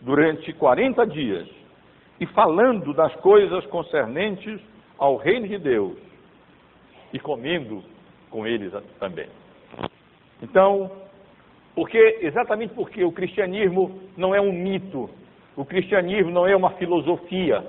durante 0.00 0.52
quarenta 0.54 1.06
dias 1.06 1.48
e 2.18 2.26
falando 2.26 2.92
das 2.92 3.14
coisas 3.20 3.64
concernentes 3.66 4.60
ao 4.98 5.14
reino 5.14 5.46
de 5.46 5.56
Deus 5.56 6.09
e 7.12 7.18
comendo 7.18 7.82
com 8.30 8.46
eles 8.46 8.72
também. 8.98 9.26
Então, 10.42 10.90
porque 11.74 12.18
exatamente 12.22 12.74
porque 12.74 13.04
o 13.04 13.12
cristianismo 13.12 14.00
não 14.16 14.34
é 14.34 14.40
um 14.40 14.52
mito, 14.52 15.10
o 15.56 15.64
cristianismo 15.64 16.30
não 16.30 16.46
é 16.46 16.56
uma 16.56 16.70
filosofia, 16.70 17.64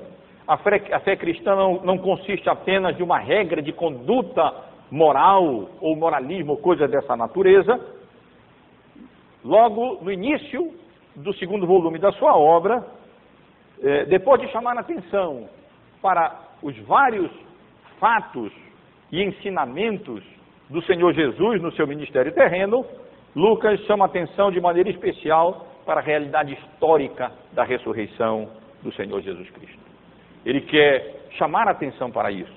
a 0.47 0.57
fé, 0.57 0.81
a 0.91 0.99
fé 0.99 1.15
cristã 1.15 1.55
não, 1.55 1.81
não 1.83 1.97
consiste 1.97 2.49
apenas 2.49 2.95
de 2.95 3.03
uma 3.03 3.19
regra 3.19 3.61
de 3.61 3.71
conduta 3.71 4.53
moral 4.89 5.69
ou 5.79 5.95
moralismo 5.95 6.51
ou 6.51 6.57
coisa 6.57 6.87
dessa 6.87 7.15
natureza. 7.15 7.79
Logo 9.43 9.99
no 10.01 10.11
início 10.11 10.73
do 11.15 11.33
segundo 11.35 11.65
volume 11.65 11.97
da 11.97 12.11
sua 12.13 12.35
obra, 12.35 12.85
eh, 13.81 14.05
depois 14.05 14.41
de 14.41 14.47
chamar 14.49 14.77
a 14.77 14.81
atenção 14.81 15.47
para 16.01 16.37
os 16.61 16.77
vários 16.79 17.31
fatos 17.99 18.51
e 19.11 19.23
ensinamentos 19.23 20.23
do 20.69 20.81
Senhor 20.83 21.13
Jesus 21.13 21.61
no 21.61 21.71
seu 21.73 21.85
ministério 21.85 22.31
terreno, 22.31 22.85
Lucas 23.35 23.79
chama 23.81 24.05
atenção 24.05 24.51
de 24.51 24.59
maneira 24.59 24.89
especial 24.89 25.67
para 25.85 25.99
a 25.99 26.03
realidade 26.03 26.53
histórica 26.53 27.31
da 27.53 27.63
ressurreição 27.63 28.49
do 28.81 28.91
Senhor 28.93 29.21
Jesus 29.21 29.49
Cristo. 29.49 29.79
Ele 30.45 30.61
quer 30.61 31.27
chamar 31.37 31.67
a 31.67 31.71
atenção 31.71 32.09
para 32.11 32.31
isso. 32.31 32.53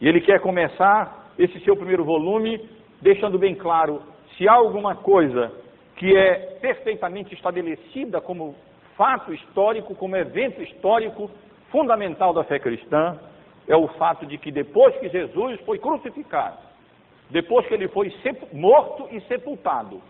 E 0.00 0.08
ele 0.08 0.20
quer 0.20 0.40
começar 0.40 1.32
esse 1.38 1.58
seu 1.60 1.76
primeiro 1.76 2.04
volume 2.04 2.60
deixando 3.00 3.38
bem 3.38 3.54
claro 3.54 4.02
se 4.36 4.48
há 4.48 4.52
alguma 4.52 4.94
coisa 4.94 5.52
que 5.96 6.16
é 6.16 6.58
perfeitamente 6.60 7.34
estabelecida 7.34 8.20
como 8.20 8.54
fato 8.96 9.32
histórico, 9.32 9.94
como 9.94 10.16
evento 10.16 10.62
histórico 10.62 11.30
fundamental 11.70 12.32
da 12.32 12.44
fé 12.44 12.58
cristã, 12.58 13.18
é 13.68 13.76
o 13.76 13.86
fato 13.88 14.26
de 14.26 14.38
que 14.38 14.50
depois 14.50 14.96
que 14.96 15.08
Jesus 15.08 15.60
foi 15.60 15.78
crucificado, 15.78 16.58
depois 17.30 17.66
que 17.66 17.74
ele 17.74 17.88
foi 17.88 18.10
morto 18.52 19.06
e 19.10 19.20
sepultado, 19.22 20.00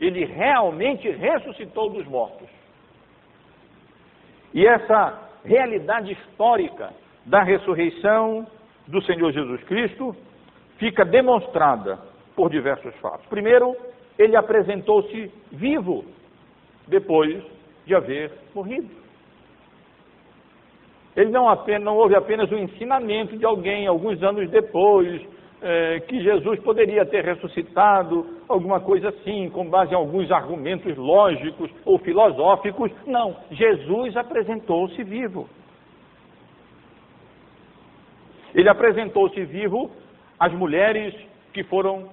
ele 0.00 0.24
realmente 0.24 1.08
ressuscitou 1.10 1.90
dos 1.90 2.06
mortos. 2.06 2.48
E 4.54 4.66
essa 4.66 5.30
realidade 5.44 6.12
histórica 6.12 6.90
da 7.26 7.42
ressurreição 7.42 8.46
do 8.86 9.00
Senhor 9.02 9.30
Jesus 9.32 9.62
Cristo 9.64 10.16
fica 10.78 11.04
demonstrada 11.04 11.98
por 12.34 12.50
diversos 12.50 12.94
fatos. 12.96 13.26
Primeiro, 13.26 13.76
ele 14.18 14.36
apresentou-se 14.36 15.30
vivo 15.52 16.04
depois 16.88 17.42
de 17.86 17.94
haver 17.94 18.32
morrido. 18.54 19.01
Ele 21.16 21.30
não, 21.30 21.48
apenas, 21.48 21.84
não 21.84 21.96
houve 21.96 22.14
apenas 22.14 22.50
o 22.50 22.56
ensinamento 22.56 23.36
de 23.36 23.44
alguém, 23.44 23.86
alguns 23.86 24.22
anos 24.22 24.48
depois, 24.50 25.20
é, 25.60 26.00
que 26.00 26.20
Jesus 26.20 26.58
poderia 26.60 27.04
ter 27.04 27.24
ressuscitado, 27.24 28.26
alguma 28.48 28.80
coisa 28.80 29.10
assim, 29.10 29.48
com 29.50 29.68
base 29.68 29.92
em 29.92 29.96
alguns 29.96 30.30
argumentos 30.30 30.96
lógicos 30.96 31.70
ou 31.84 31.98
filosóficos. 31.98 32.90
Não, 33.06 33.36
Jesus 33.50 34.16
apresentou-se 34.16 35.02
vivo. 35.04 35.48
Ele 38.54 38.68
apresentou-se 38.68 39.44
vivo 39.44 39.90
às 40.38 40.52
mulheres 40.52 41.14
que 41.52 41.62
foram 41.64 42.08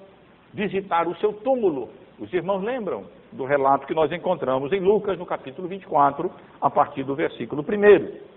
visitar 0.53 1.07
o 1.07 1.15
seu 1.15 1.33
túmulo. 1.33 1.89
Os 2.19 2.31
irmãos 2.33 2.61
lembram 2.61 3.05
do 3.31 3.45
relato 3.45 3.87
que 3.87 3.93
nós 3.93 4.11
encontramos 4.11 4.71
em 4.71 4.79
Lucas, 4.79 5.17
no 5.17 5.25
capítulo 5.25 5.67
24, 5.67 6.31
a 6.61 6.69
partir 6.69 7.03
do 7.03 7.15
versículo 7.15 7.63
1. 7.63 8.29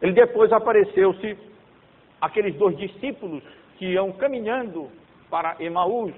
Ele 0.00 0.12
depois 0.12 0.52
apareceu-se 0.52 1.36
aqueles 2.20 2.54
dois 2.56 2.76
discípulos 2.76 3.42
que 3.76 3.86
iam 3.86 4.12
caminhando 4.12 4.88
para 5.30 5.56
Emaús. 5.60 6.14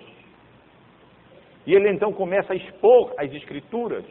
E 1.67 1.75
ele 1.75 1.91
então 1.91 2.13
começa 2.13 2.53
a 2.53 2.57
expor 2.57 3.13
as 3.19 3.33
escrituras 3.33 4.05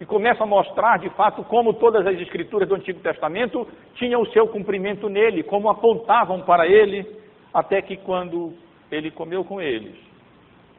e 0.00 0.04
começa 0.04 0.42
a 0.42 0.46
mostrar 0.46 0.98
de 0.98 1.08
fato 1.10 1.42
como 1.44 1.74
todas 1.74 2.06
as 2.06 2.20
escrituras 2.20 2.68
do 2.68 2.74
Antigo 2.74 3.00
Testamento 3.00 3.66
tinham 3.94 4.20
o 4.20 4.26
seu 4.32 4.46
cumprimento 4.48 5.08
nele, 5.08 5.42
como 5.42 5.70
apontavam 5.70 6.42
para 6.42 6.66
ele, 6.66 7.06
até 7.52 7.80
que 7.80 7.96
quando 7.96 8.52
ele 8.90 9.10
comeu 9.10 9.44
com 9.44 9.60
eles 9.60 9.94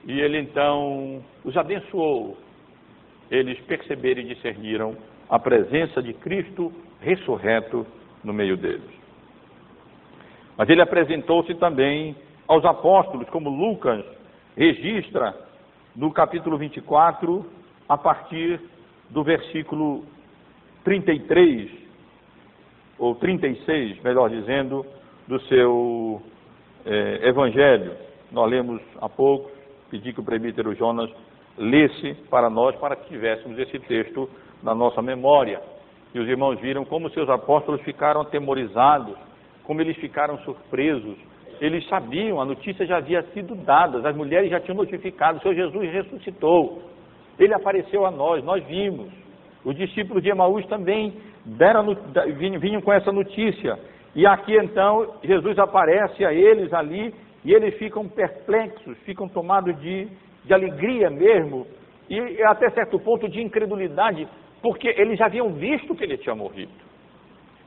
e 0.05 0.19
ele 0.21 0.39
então 0.39 1.23
os 1.43 1.57
abençoou, 1.57 2.37
eles 3.31 3.59
perceberam 3.61 4.21
e 4.21 4.25
discerniram 4.25 4.95
a 5.27 5.39
presença 5.39 6.01
de 6.01 6.13
Cristo 6.13 6.71
ressurreto 7.01 7.85
no 8.25 8.33
meio 8.33 8.57
deles. 8.57 8.89
Mas 10.57 10.69
ele 10.69 10.81
apresentou-se 10.81 11.53
também 11.55 12.15
aos 12.47 12.65
apóstolos, 12.65 13.29
como 13.29 13.49
Lucas 13.49 14.03
registra 14.57 15.35
no 15.95 16.11
capítulo 16.11 16.57
24, 16.57 17.45
a 17.87 17.97
partir 17.97 18.59
do 19.09 19.23
versículo 19.23 20.03
33, 20.83 21.71
ou 22.97 23.15
36, 23.15 24.01
melhor 24.01 24.29
dizendo, 24.29 24.85
do 25.27 25.39
seu 25.41 26.21
eh, 26.85 27.19
evangelho. 27.23 27.93
Nós 28.31 28.49
lemos 28.49 28.81
há 29.01 29.09
pouco, 29.09 29.51
pedi 29.89 30.13
que 30.13 30.19
o 30.19 30.23
presbítero 30.23 30.73
Jonas 30.75 31.09
lesse 31.57 32.13
para 32.29 32.49
nós, 32.49 32.75
para 32.77 32.95
que 32.95 33.07
tivéssemos 33.09 33.57
esse 33.59 33.79
texto 33.79 34.29
na 34.61 34.73
nossa 34.73 35.01
memória. 35.01 35.61
E 36.15 36.19
os 36.19 36.29
irmãos 36.29 36.57
viram 36.61 36.85
como 36.85 37.09
seus 37.09 37.29
apóstolos 37.29 37.81
ficaram 37.81 38.21
atemorizados, 38.21 39.17
como 39.65 39.81
eles 39.81 39.97
ficaram 39.97 40.37
surpresos. 40.39 41.17
Eles 41.59 41.85
sabiam, 41.89 42.39
a 42.39 42.45
notícia 42.45 42.85
já 42.85 42.97
havia 42.97 43.21
sido 43.33 43.53
dada, 43.53 44.07
as 44.07 44.15
mulheres 44.15 44.49
já 44.49 44.61
tinham 44.61 44.77
notificado, 44.77 45.41
Senhor 45.41 45.53
Jesus 45.53 45.91
ressuscitou. 45.91 46.81
Ele 47.37 47.53
apareceu 47.53 48.05
a 48.05 48.11
nós, 48.11 48.41
nós 48.45 48.63
vimos. 48.63 49.11
Os 49.65 49.75
discípulos 49.75 50.23
de 50.23 50.29
Emaús 50.29 50.65
também 50.67 51.13
deram, 51.45 51.85
vinham 52.61 52.81
com 52.81 52.93
essa 52.93 53.11
notícia. 53.11 53.77
E 54.15 54.25
aqui 54.25 54.55
então 54.55 55.15
Jesus 55.21 55.59
aparece 55.59 56.23
a 56.23 56.33
eles 56.33 56.71
ali 56.71 57.13
e 57.43 57.53
eles 57.53 57.77
ficam 57.77 58.07
perplexos, 58.07 58.97
ficam 58.99 59.27
tomados 59.27 59.77
de, 59.81 60.07
de 60.45 60.53
alegria 60.53 61.09
mesmo, 61.09 61.67
e 62.09 62.41
até 62.43 62.69
certo 62.69 62.99
ponto 62.99 63.27
de 63.27 63.41
incredulidade, 63.41 64.25
porque 64.65 64.87
eles 64.97 65.21
haviam 65.21 65.53
visto 65.53 65.93
que 65.93 66.03
ele 66.03 66.17
tinha 66.17 66.33
morrido. 66.33 66.71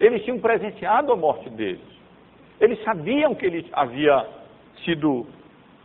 Eles 0.00 0.24
tinham 0.24 0.40
presenciado 0.40 1.12
a 1.12 1.16
morte 1.16 1.48
deles. 1.48 1.80
Eles 2.60 2.82
sabiam 2.82 3.36
que 3.36 3.46
ele 3.46 3.64
havia 3.72 4.26
sido 4.84 5.24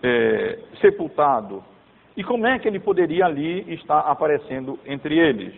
é, 0.02 0.58
sepultado. 0.82 1.64
E 2.18 2.24
como 2.24 2.48
é 2.48 2.58
que 2.58 2.68
ele 2.68 2.80
poderia 2.80 3.28
ali 3.28 3.76
estar 3.76 4.00
aparecendo 4.00 4.80
entre 4.88 5.20
eles? 5.20 5.54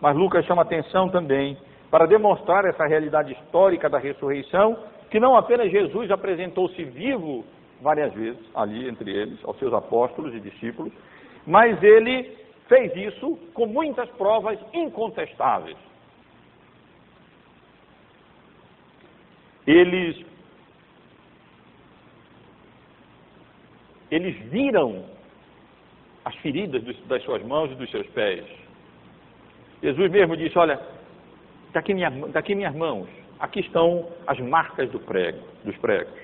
Mas 0.00 0.16
Lucas 0.16 0.46
chama 0.46 0.62
atenção 0.62 1.10
também 1.10 1.58
para 1.90 2.06
demonstrar 2.06 2.64
essa 2.64 2.86
realidade 2.86 3.34
histórica 3.34 3.90
da 3.90 3.98
ressurreição, 3.98 4.74
que 5.10 5.20
não 5.20 5.36
apenas 5.36 5.70
Jesus 5.70 6.10
apresentou-se 6.10 6.82
vivo 6.82 7.44
várias 7.82 8.10
vezes 8.14 8.40
ali 8.54 8.88
entre 8.88 9.10
eles, 9.10 9.38
aos 9.44 9.58
seus 9.58 9.74
apóstolos 9.74 10.34
e 10.34 10.40
discípulos, 10.40 10.94
mas 11.46 11.82
ele 11.82 12.45
fez 12.68 12.94
isso 12.96 13.36
com 13.54 13.66
muitas 13.66 14.08
provas 14.10 14.58
incontestáveis. 14.72 15.76
Eles 19.66 20.24
eles 24.10 24.36
viram 24.50 25.04
as 26.24 26.34
feridas 26.36 26.82
das 27.06 27.22
suas 27.24 27.42
mãos 27.42 27.70
e 27.72 27.74
dos 27.74 27.90
seus 27.90 28.06
pés. 28.08 28.44
Jesus 29.82 30.10
mesmo 30.10 30.36
disse: 30.36 30.56
Olha, 30.58 30.80
daqui, 31.72 31.92
minha, 31.92 32.10
daqui 32.10 32.54
minhas 32.54 32.74
mãos, 32.74 33.08
aqui 33.38 33.60
estão 33.60 34.08
as 34.26 34.38
marcas 34.40 34.90
do 34.90 35.00
prego, 35.00 35.40
dos 35.64 35.76
pregos. 35.78 36.14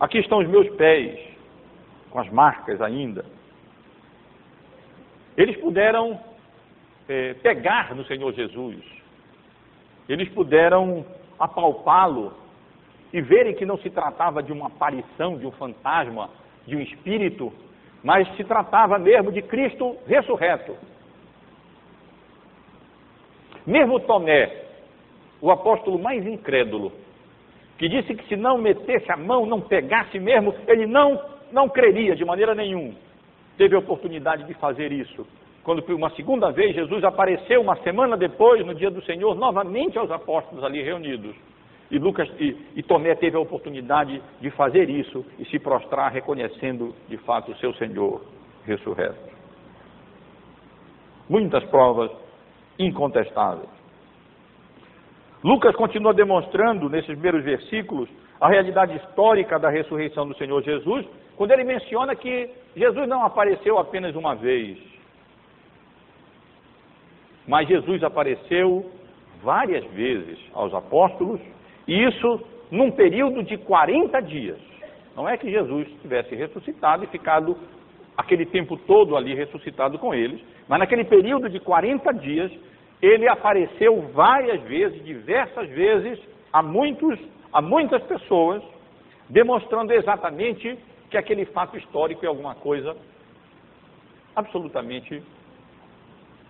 Aqui 0.00 0.18
estão 0.18 0.38
os 0.38 0.48
meus 0.48 0.68
pés, 0.76 1.18
com 2.10 2.18
as 2.20 2.30
marcas 2.30 2.80
ainda. 2.80 3.24
Eles 5.36 5.56
puderam 5.56 6.18
é, 7.08 7.34
pegar 7.34 7.94
no 7.94 8.04
Senhor 8.04 8.32
Jesus, 8.32 8.82
eles 10.08 10.28
puderam 10.30 11.04
apalpá-lo 11.38 12.32
e 13.12 13.20
verem 13.20 13.54
que 13.54 13.66
não 13.66 13.78
se 13.78 13.90
tratava 13.90 14.42
de 14.42 14.52
uma 14.52 14.66
aparição, 14.66 15.38
de 15.38 15.46
um 15.46 15.52
fantasma, 15.52 16.30
de 16.66 16.76
um 16.76 16.80
espírito, 16.80 17.52
mas 18.02 18.28
se 18.36 18.44
tratava 18.44 18.98
mesmo 18.98 19.32
de 19.32 19.42
Cristo 19.42 19.96
ressurreto. 20.06 20.76
Mesmo 23.66 24.00
Tomé, 24.00 24.64
o 25.40 25.50
apóstolo 25.50 25.98
mais 25.98 26.26
incrédulo, 26.26 26.92
que 27.78 27.88
disse 27.88 28.14
que 28.14 28.26
se 28.28 28.36
não 28.36 28.58
metesse 28.58 29.10
a 29.10 29.16
mão, 29.16 29.46
não 29.46 29.60
pegasse 29.60 30.18
mesmo, 30.18 30.54
ele 30.66 30.86
não, 30.86 31.20
não 31.50 31.68
creria 31.68 32.14
de 32.14 32.24
maneira 32.24 32.54
nenhuma. 32.54 32.94
Teve 33.56 33.76
a 33.76 33.78
oportunidade 33.78 34.44
de 34.44 34.54
fazer 34.54 34.92
isso. 34.92 35.26
Quando 35.62 35.82
uma 35.94 36.10
segunda 36.10 36.50
vez 36.50 36.74
Jesus 36.74 37.02
apareceu 37.04 37.60
uma 37.60 37.76
semana 37.76 38.16
depois, 38.16 38.64
no 38.66 38.74
dia 38.74 38.90
do 38.90 39.02
Senhor, 39.04 39.34
novamente 39.34 39.98
aos 39.98 40.10
apóstolos 40.10 40.62
ali 40.62 40.82
reunidos. 40.82 41.34
E 41.90 41.98
Lucas 41.98 42.28
e, 42.38 42.56
e 42.76 42.82
Tomé 42.82 43.14
teve 43.14 43.36
a 43.36 43.40
oportunidade 43.40 44.20
de 44.40 44.50
fazer 44.50 44.90
isso 44.90 45.24
e 45.38 45.44
se 45.46 45.58
prostrar 45.58 46.12
reconhecendo 46.12 46.94
de 47.08 47.16
fato 47.18 47.52
o 47.52 47.56
seu 47.56 47.72
Senhor 47.74 48.22
ressurreto. 48.64 49.32
Muitas 51.28 51.64
provas 51.64 52.10
incontestáveis. 52.78 53.68
Lucas 55.42 55.76
continua 55.76 56.14
demonstrando, 56.14 56.88
nesses 56.88 57.10
primeiros 57.10 57.44
versículos, 57.44 58.08
a 58.40 58.48
realidade 58.48 58.96
histórica 58.96 59.58
da 59.58 59.70
ressurreição 59.70 60.26
do 60.26 60.36
Senhor 60.36 60.62
Jesus, 60.62 61.06
quando 61.36 61.52
ele 61.52 61.64
menciona 61.64 62.14
que 62.14 62.50
Jesus 62.76 63.08
não 63.08 63.24
apareceu 63.24 63.78
apenas 63.78 64.14
uma 64.14 64.34
vez, 64.34 64.78
mas 67.46 67.68
Jesus 67.68 68.02
apareceu 68.02 68.90
várias 69.42 69.84
vezes 69.92 70.38
aos 70.52 70.72
apóstolos, 70.72 71.40
e 71.86 72.04
isso 72.04 72.40
num 72.70 72.90
período 72.90 73.42
de 73.42 73.56
40 73.58 74.20
dias. 74.22 74.58
Não 75.14 75.28
é 75.28 75.36
que 75.36 75.50
Jesus 75.50 75.86
tivesse 76.00 76.34
ressuscitado 76.34 77.04
e 77.04 77.08
ficado 77.08 77.56
aquele 78.16 78.46
tempo 78.46 78.76
todo 78.76 79.16
ali 79.16 79.34
ressuscitado 79.34 79.98
com 79.98 80.14
eles, 80.14 80.40
mas 80.68 80.78
naquele 80.78 81.04
período 81.04 81.48
de 81.48 81.60
40 81.60 82.12
dias, 82.14 82.50
ele 83.02 83.28
apareceu 83.28 84.00
várias 84.12 84.60
vezes, 84.62 85.04
diversas 85.04 85.68
vezes, 85.68 86.18
a, 86.52 86.62
muitos, 86.62 87.18
a 87.54 87.62
muitas 87.62 88.02
pessoas, 88.02 88.60
demonstrando 89.30 89.92
exatamente 89.92 90.76
que 91.08 91.16
aquele 91.16 91.44
fato 91.46 91.78
histórico 91.78 92.24
é 92.24 92.28
alguma 92.28 92.56
coisa 92.56 92.96
absolutamente 94.34 95.22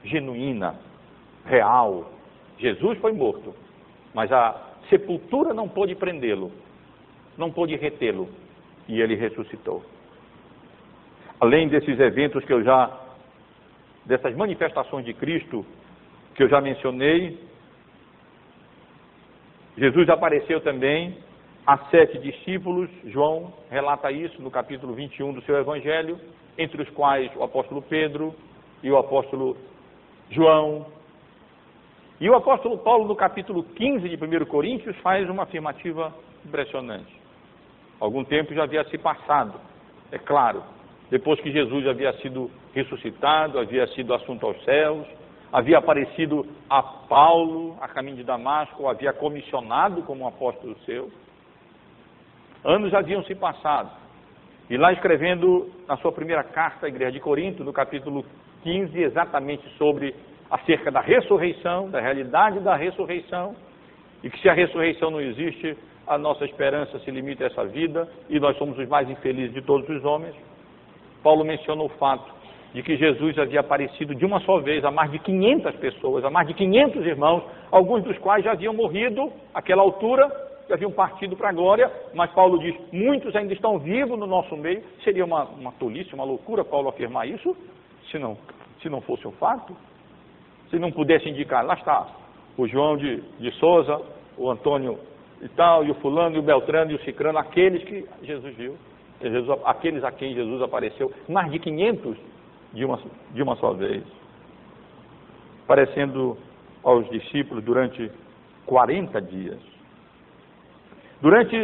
genuína, 0.02 0.74
real. 1.44 2.10
Jesus 2.58 2.98
foi 3.00 3.12
morto, 3.12 3.54
mas 4.14 4.32
a 4.32 4.58
sepultura 4.88 5.52
não 5.52 5.68
pôde 5.68 5.94
prendê-lo, 5.94 6.50
não 7.36 7.52
pôde 7.52 7.76
retê-lo, 7.76 8.26
e 8.88 8.98
ele 8.98 9.14
ressuscitou. 9.14 9.84
Além 11.38 11.68
desses 11.68 12.00
eventos 12.00 12.42
que 12.46 12.52
eu 12.52 12.64
já, 12.64 12.90
dessas 14.06 14.34
manifestações 14.34 15.04
de 15.04 15.12
Cristo 15.12 15.66
que 16.34 16.42
eu 16.42 16.48
já 16.48 16.62
mencionei. 16.62 17.38
Jesus 19.76 20.08
apareceu 20.08 20.60
também 20.60 21.16
a 21.66 21.78
sete 21.90 22.18
discípulos, 22.18 22.88
João 23.06 23.52
relata 23.70 24.10
isso 24.12 24.40
no 24.40 24.50
capítulo 24.50 24.94
21 24.94 25.32
do 25.32 25.42
seu 25.42 25.56
Evangelho, 25.56 26.18
entre 26.56 26.82
os 26.82 26.90
quais 26.90 27.34
o 27.34 27.42
apóstolo 27.42 27.82
Pedro 27.82 28.34
e 28.82 28.90
o 28.90 28.96
apóstolo 28.96 29.56
João. 30.30 30.86
E 32.20 32.30
o 32.30 32.36
apóstolo 32.36 32.78
Paulo, 32.78 33.08
no 33.08 33.16
capítulo 33.16 33.64
15 33.64 34.08
de 34.08 34.16
1 34.16 34.44
Coríntios, 34.44 34.96
faz 34.98 35.28
uma 35.28 35.42
afirmativa 35.42 36.14
impressionante. 36.44 37.12
Algum 37.98 38.22
tempo 38.22 38.54
já 38.54 38.64
havia 38.64 38.84
se 38.84 38.98
passado, 38.98 39.58
é 40.12 40.18
claro, 40.18 40.62
depois 41.10 41.40
que 41.40 41.50
Jesus 41.50 41.86
havia 41.86 42.12
sido 42.20 42.50
ressuscitado, 42.74 43.58
havia 43.58 43.86
sido 43.88 44.14
assunto 44.14 44.46
aos 44.46 44.62
céus, 44.64 45.06
havia 45.54 45.78
aparecido 45.78 46.44
a 46.68 46.82
Paulo 46.82 47.76
a 47.80 47.86
caminho 47.86 48.16
de 48.16 48.24
Damasco, 48.24 48.82
o 48.82 48.88
havia 48.88 49.12
comissionado 49.12 50.02
como 50.02 50.24
um 50.24 50.26
apóstolo 50.26 50.76
seu. 50.84 51.08
Anos 52.64 52.92
haviam 52.92 53.22
se 53.22 53.36
passado. 53.36 53.88
E 54.68 54.76
lá 54.76 54.92
escrevendo 54.92 55.70
na 55.86 55.96
sua 55.98 56.10
primeira 56.10 56.42
carta 56.42 56.86
à 56.86 56.88
igreja 56.88 57.12
de 57.12 57.20
Corinto, 57.20 57.62
no 57.62 57.72
capítulo 57.72 58.24
15, 58.64 59.00
exatamente 59.00 59.64
sobre 59.78 60.12
acerca 60.50 60.90
da 60.90 61.00
ressurreição, 61.00 61.88
da 61.88 62.00
realidade 62.00 62.58
da 62.58 62.74
ressurreição, 62.74 63.54
e 64.24 64.30
que 64.30 64.40
se 64.40 64.48
a 64.48 64.54
ressurreição 64.54 65.08
não 65.08 65.20
existe, 65.20 65.78
a 66.04 66.18
nossa 66.18 66.44
esperança 66.44 66.98
se 66.98 67.10
limita 67.12 67.44
a 67.44 67.46
essa 67.46 67.64
vida 67.64 68.08
e 68.28 68.40
nós 68.40 68.58
somos 68.58 68.76
os 68.76 68.88
mais 68.88 69.08
infelizes 69.08 69.54
de 69.54 69.62
todos 69.62 69.88
os 69.88 70.04
homens. 70.04 70.34
Paulo 71.22 71.44
menciona 71.44 71.82
o 71.84 71.88
fato 71.90 72.33
de 72.74 72.82
que 72.82 72.96
Jesus 72.96 73.38
havia 73.38 73.60
aparecido 73.60 74.16
de 74.16 74.26
uma 74.26 74.40
só 74.40 74.58
vez 74.58 74.84
a 74.84 74.90
mais 74.90 75.08
de 75.12 75.20
500 75.20 75.76
pessoas, 75.76 76.24
a 76.24 76.28
mais 76.28 76.48
de 76.48 76.54
500 76.54 77.06
irmãos, 77.06 77.44
alguns 77.70 78.02
dos 78.02 78.18
quais 78.18 78.44
já 78.44 78.50
haviam 78.50 78.74
morrido 78.74 79.32
àquela 79.54 79.80
altura, 79.80 80.28
já 80.68 80.74
haviam 80.74 80.90
partido 80.90 81.36
para 81.36 81.50
a 81.50 81.52
glória, 81.52 81.88
mas 82.14 82.32
Paulo 82.32 82.58
diz: 82.58 82.74
muitos 82.92 83.34
ainda 83.36 83.52
estão 83.52 83.78
vivos 83.78 84.18
no 84.18 84.26
nosso 84.26 84.56
meio. 84.56 84.82
Seria 85.04 85.24
uma, 85.24 85.44
uma 85.44 85.70
tolice, 85.72 86.12
uma 86.14 86.24
loucura 86.24 86.64
Paulo 86.64 86.88
afirmar 86.88 87.28
isso, 87.28 87.56
se 88.10 88.18
não, 88.18 88.36
se 88.82 88.88
não 88.88 89.00
fosse 89.00 89.24
um 89.28 89.32
fato, 89.32 89.76
se 90.68 90.76
não 90.76 90.90
pudesse 90.90 91.28
indicar. 91.28 91.64
Lá 91.64 91.74
está, 91.74 92.08
o 92.58 92.66
João 92.66 92.96
de, 92.96 93.20
de 93.38 93.52
Souza, 93.52 94.02
o 94.36 94.50
Antônio 94.50 94.98
e 95.40 95.48
tal, 95.50 95.84
e 95.84 95.92
o 95.92 95.94
fulano, 95.96 96.34
e 96.34 96.38
o 96.40 96.42
Beltrano, 96.42 96.90
e 96.90 96.96
o 96.96 97.04
Cicrano, 97.04 97.38
aqueles 97.38 97.84
que 97.84 98.04
Jesus 98.24 98.56
viu, 98.56 98.76
Jesus, 99.22 99.60
aqueles 99.64 100.02
a 100.02 100.10
quem 100.10 100.34
Jesus 100.34 100.60
apareceu, 100.60 101.12
mais 101.28 101.52
de 101.52 101.60
500 101.60 102.34
de 102.74 102.84
uma, 102.84 103.00
de 103.32 103.42
uma 103.42 103.56
só 103.56 103.72
vez, 103.72 104.02
aparecendo 105.64 106.36
aos 106.82 107.08
discípulos 107.08 107.64
durante 107.64 108.10
40 108.66 109.22
dias. 109.22 109.58
Durante 111.22 111.56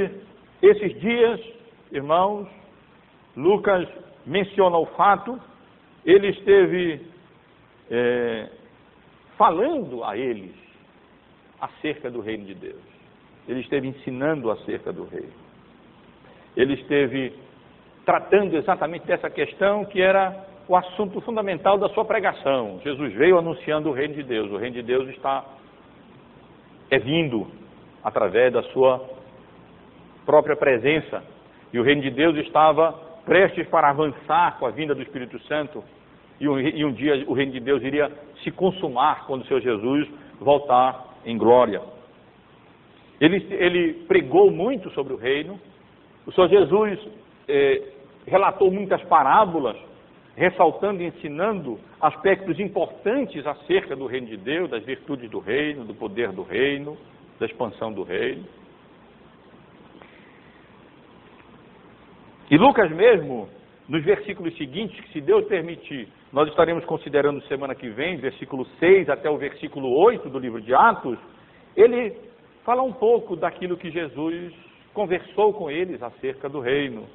esses 0.63 0.99
dias, 1.01 1.41
irmãos, 1.93 2.49
Lucas 3.37 3.87
menciona 4.25 4.77
o 4.79 4.87
fato, 4.87 5.39
ele 6.05 6.29
esteve 6.29 7.07
é, 7.91 8.49
falando 9.37 10.05
a 10.05 10.17
eles 10.17 10.55
acerca 11.61 12.11
do 12.11 12.21
reino 12.21 12.47
de 12.47 12.55
Deus. 12.55 12.81
Ele 13.49 13.61
esteve 13.61 13.89
ensinando 13.89 14.51
acerca 14.51 14.93
do 14.93 15.05
reino. 15.05 15.33
Ele 16.57 16.75
esteve 16.75 17.35
tratando 18.05 18.57
exatamente 18.57 19.07
dessa 19.07 19.29
questão 19.29 19.85
que 19.85 20.01
era 20.01 20.50
o 20.71 20.77
assunto 20.77 21.21
fundamental 21.23 21.77
da 21.79 21.89
sua 21.89 22.05
pregação. 22.05 22.79
Jesus 22.85 23.13
veio 23.15 23.37
anunciando 23.37 23.89
o 23.89 23.93
reino 23.93 24.15
de 24.15 24.23
Deus. 24.23 24.53
O 24.53 24.57
reino 24.57 24.77
de 24.77 24.83
Deus 24.83 25.09
está 25.09 25.45
é 26.89 26.97
vindo 26.97 27.45
através 28.05 28.53
da 28.53 28.63
sua 28.71 29.05
própria 30.25 30.55
presença. 30.55 31.25
E 31.73 31.81
o 31.81 31.83
reino 31.83 32.03
de 32.03 32.11
Deus 32.11 32.37
estava 32.37 32.93
prestes 33.25 33.67
para 33.67 33.91
avançar 33.91 34.61
com 34.61 34.67
a 34.67 34.71
vinda 34.71 34.95
do 34.95 35.03
Espírito 35.03 35.41
Santo. 35.49 35.83
E 36.39 36.49
um, 36.49 36.61
e 36.61 36.85
um 36.85 36.93
dia 36.93 37.25
o 37.27 37.33
reino 37.33 37.51
de 37.51 37.59
Deus 37.59 37.83
iria 37.83 38.09
se 38.45 38.53
consumar 38.53 39.27
quando 39.27 39.43
o 39.43 39.47
Senhor 39.47 39.61
Jesus 39.61 40.09
voltar 40.39 41.17
em 41.27 41.37
glória. 41.37 41.83
Ele, 43.21 43.45
ele 43.51 44.05
pregou 44.07 44.53
muito 44.53 44.89
sobre 44.91 45.15
o 45.15 45.17
reino. 45.17 45.61
O 46.25 46.31
Senhor 46.31 46.49
Jesus 46.49 46.97
eh, 47.49 47.83
relatou 48.25 48.71
muitas 48.71 49.03
parábolas, 49.07 49.90
ressaltando 50.37 51.03
e 51.03 51.07
ensinando 51.07 51.79
aspectos 52.01 52.59
importantes 52.59 53.47
acerca 53.47 53.95
do 53.95 54.07
reino 54.07 54.27
de 54.27 54.37
Deus, 54.37 54.71
das 54.71 54.85
virtudes 54.85 55.31
do 55.31 55.39
reino, 55.39 55.85
do 55.85 55.95
poder 55.95 56.33
do 56.33 56.43
reino, 56.43 56.97
da 57.39 57.47
expansão 57.47 57.93
do 57.93 58.03
reino. 58.03 58.45
E 62.51 62.59
Lucas 62.59 62.91
mesmo, 62.91 63.49
nos 63.89 64.05
versículos 64.05 64.57
seguintes, 64.57 64.99
que 65.01 65.13
se 65.13 65.21
Deus 65.21 65.45
permitir, 65.47 66.09
nós 66.33 66.49
estaremos 66.49 66.85
considerando 66.85 67.41
semana 67.43 67.75
que 67.75 67.89
vem, 67.89 68.17
versículo 68.17 68.65
6 68.79 69.09
até 69.09 69.31
o 69.31 69.37
versículo 69.37 69.89
8 69.97 70.29
do 70.29 70.39
livro 70.39 70.61
de 70.61 70.75
Atos, 70.75 71.19
ele 71.77 72.17
fala 72.65 72.83
um 72.83 72.93
pouco 72.93 73.37
daquilo 73.37 73.77
que 73.77 73.91
Jesus 73.91 74.53
conversou 74.93 75.53
com 75.53 75.71
eles 75.71 76.03
acerca 76.03 76.49
do 76.49 76.61
reino. 76.61 77.07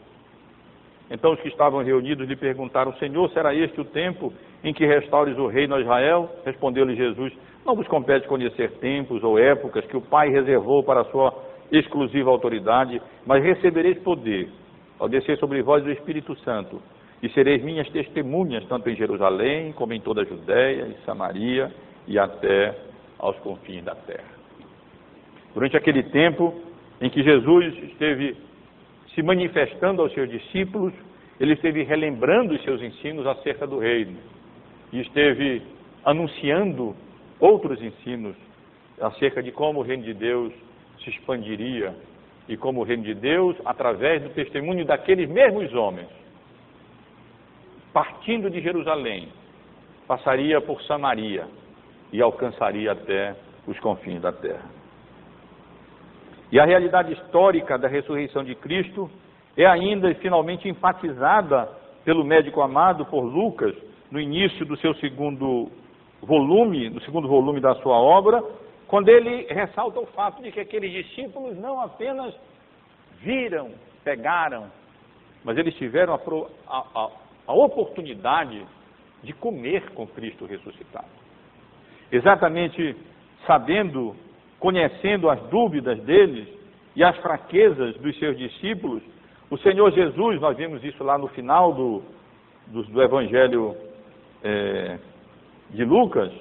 Então 1.09 1.33
os 1.33 1.39
que 1.39 1.47
estavam 1.47 1.83
reunidos 1.83 2.27
lhe 2.27 2.35
perguntaram: 2.35 2.93
Senhor, 2.95 3.29
será 3.31 3.53
este 3.53 3.79
o 3.79 3.85
tempo 3.85 4.33
em 4.63 4.73
que 4.73 4.85
restaures 4.85 5.37
o 5.37 5.47
reino 5.47 5.75
a 5.75 5.81
Israel? 5.81 6.29
Respondeu-lhe 6.45 6.95
Jesus: 6.95 7.33
Não 7.65 7.75
vos 7.75 7.87
compete 7.87 8.27
conhecer 8.27 8.71
tempos 8.79 9.23
ou 9.23 9.37
épocas 9.37 9.85
que 9.85 9.97
o 9.97 10.01
Pai 10.01 10.29
reservou 10.29 10.83
para 10.83 11.01
a 11.01 11.05
sua 11.05 11.33
exclusiva 11.71 12.29
autoridade, 12.29 13.01
mas 13.25 13.43
recebereis 13.43 13.97
poder 13.99 14.49
ao 14.99 15.09
descer 15.09 15.37
sobre 15.37 15.61
vós 15.61 15.85
o 15.85 15.91
Espírito 15.91 16.35
Santo, 16.39 16.81
e 17.21 17.29
sereis 17.29 17.63
minhas 17.63 17.89
testemunhas, 17.89 18.65
tanto 18.67 18.89
em 18.89 18.95
Jerusalém, 18.95 19.73
como 19.73 19.93
em 19.93 19.99
toda 19.99 20.21
a 20.21 20.25
Judéia 20.25 20.87
e 20.87 21.05
Samaria 21.05 21.71
e 22.07 22.19
até 22.19 22.75
aos 23.17 23.37
confins 23.39 23.83
da 23.83 23.95
terra. 23.95 24.35
Durante 25.53 25.77
aquele 25.77 26.03
tempo 26.03 26.53
em 27.01 27.09
que 27.09 27.23
Jesus 27.23 27.77
esteve 27.83 28.37
se 29.15 29.23
manifestando 29.23 30.01
aos 30.01 30.13
seus 30.13 30.29
discípulos, 30.29 30.93
ele 31.39 31.53
esteve 31.53 31.83
relembrando 31.83 32.53
os 32.53 32.63
seus 32.63 32.81
ensinos 32.81 33.25
acerca 33.25 33.65
do 33.65 33.79
reino 33.79 34.17
e 34.91 34.99
esteve 34.99 35.61
anunciando 36.03 36.95
outros 37.39 37.81
ensinos 37.81 38.35
acerca 39.01 39.41
de 39.41 39.51
como 39.51 39.79
o 39.79 39.83
reino 39.83 40.03
de 40.03 40.13
Deus 40.13 40.53
se 41.03 41.09
expandiria 41.09 41.95
e 42.47 42.55
como 42.55 42.81
o 42.81 42.83
reino 42.83 43.03
de 43.03 43.13
Deus, 43.13 43.57
através 43.65 44.21
do 44.21 44.29
testemunho 44.29 44.85
daqueles 44.85 45.27
mesmos 45.27 45.73
homens, 45.73 46.07
partindo 47.91 48.49
de 48.49 48.61
Jerusalém, 48.61 49.29
passaria 50.07 50.61
por 50.61 50.81
Samaria 50.83 51.47
e 52.13 52.21
alcançaria 52.21 52.91
até 52.91 53.35
os 53.65 53.79
confins 53.79 54.21
da 54.21 54.31
terra. 54.31 54.84
E 56.51 56.59
a 56.59 56.65
realidade 56.65 57.13
histórica 57.13 57.77
da 57.77 57.87
ressurreição 57.87 58.43
de 58.43 58.55
Cristo 58.55 59.09
é 59.57 59.65
ainda 59.65 60.09
e 60.09 60.15
finalmente 60.15 60.69
enfatizada 60.69 61.69
pelo 62.03 62.23
médico 62.23 62.61
amado 62.61 63.05
por 63.05 63.21
Lucas 63.21 63.75
no 64.11 64.19
início 64.19 64.65
do 64.65 64.77
seu 64.77 64.93
segundo 64.95 65.69
volume, 66.21 66.89
no 66.89 67.01
segundo 67.01 67.27
volume 67.27 67.59
da 67.59 67.75
sua 67.75 67.97
obra, 67.97 68.43
quando 68.87 69.09
ele 69.09 69.47
ressalta 69.51 69.99
o 69.99 70.05
fato 70.07 70.41
de 70.41 70.51
que 70.51 70.59
aqueles 70.59 70.91
discípulos 70.91 71.57
não 71.57 71.81
apenas 71.81 72.33
viram, 73.21 73.71
pegaram, 74.03 74.67
mas 75.43 75.57
eles 75.57 75.75
tiveram 75.75 76.13
a, 76.13 76.77
a, 76.77 77.09
a 77.47 77.53
oportunidade 77.53 78.63
de 79.23 79.33
comer 79.33 79.91
com 79.91 80.05
Cristo 80.05 80.45
ressuscitado. 80.45 81.07
Exatamente 82.11 82.95
sabendo, 83.47 84.15
conhecendo 84.65 85.29
as 85.29 85.39
dúvidas 85.41 85.99
deles 86.05 86.47
e 86.95 87.03
as 87.03 87.15
fraquezas 87.17 87.95
dos 87.97 88.17
seus 88.17 88.35
discípulos, 88.35 89.03
o 89.47 89.59
Senhor 89.59 89.91
Jesus, 89.91 90.41
nós 90.41 90.57
vimos 90.57 90.83
isso 90.83 91.03
lá 91.03 91.19
no 91.19 91.27
final 91.27 91.71
do, 91.71 92.01
do, 92.65 92.81
do 92.81 93.03
Evangelho 93.03 93.77
é, 94.43 94.97
de 95.69 95.85
Lucas, 95.85 96.31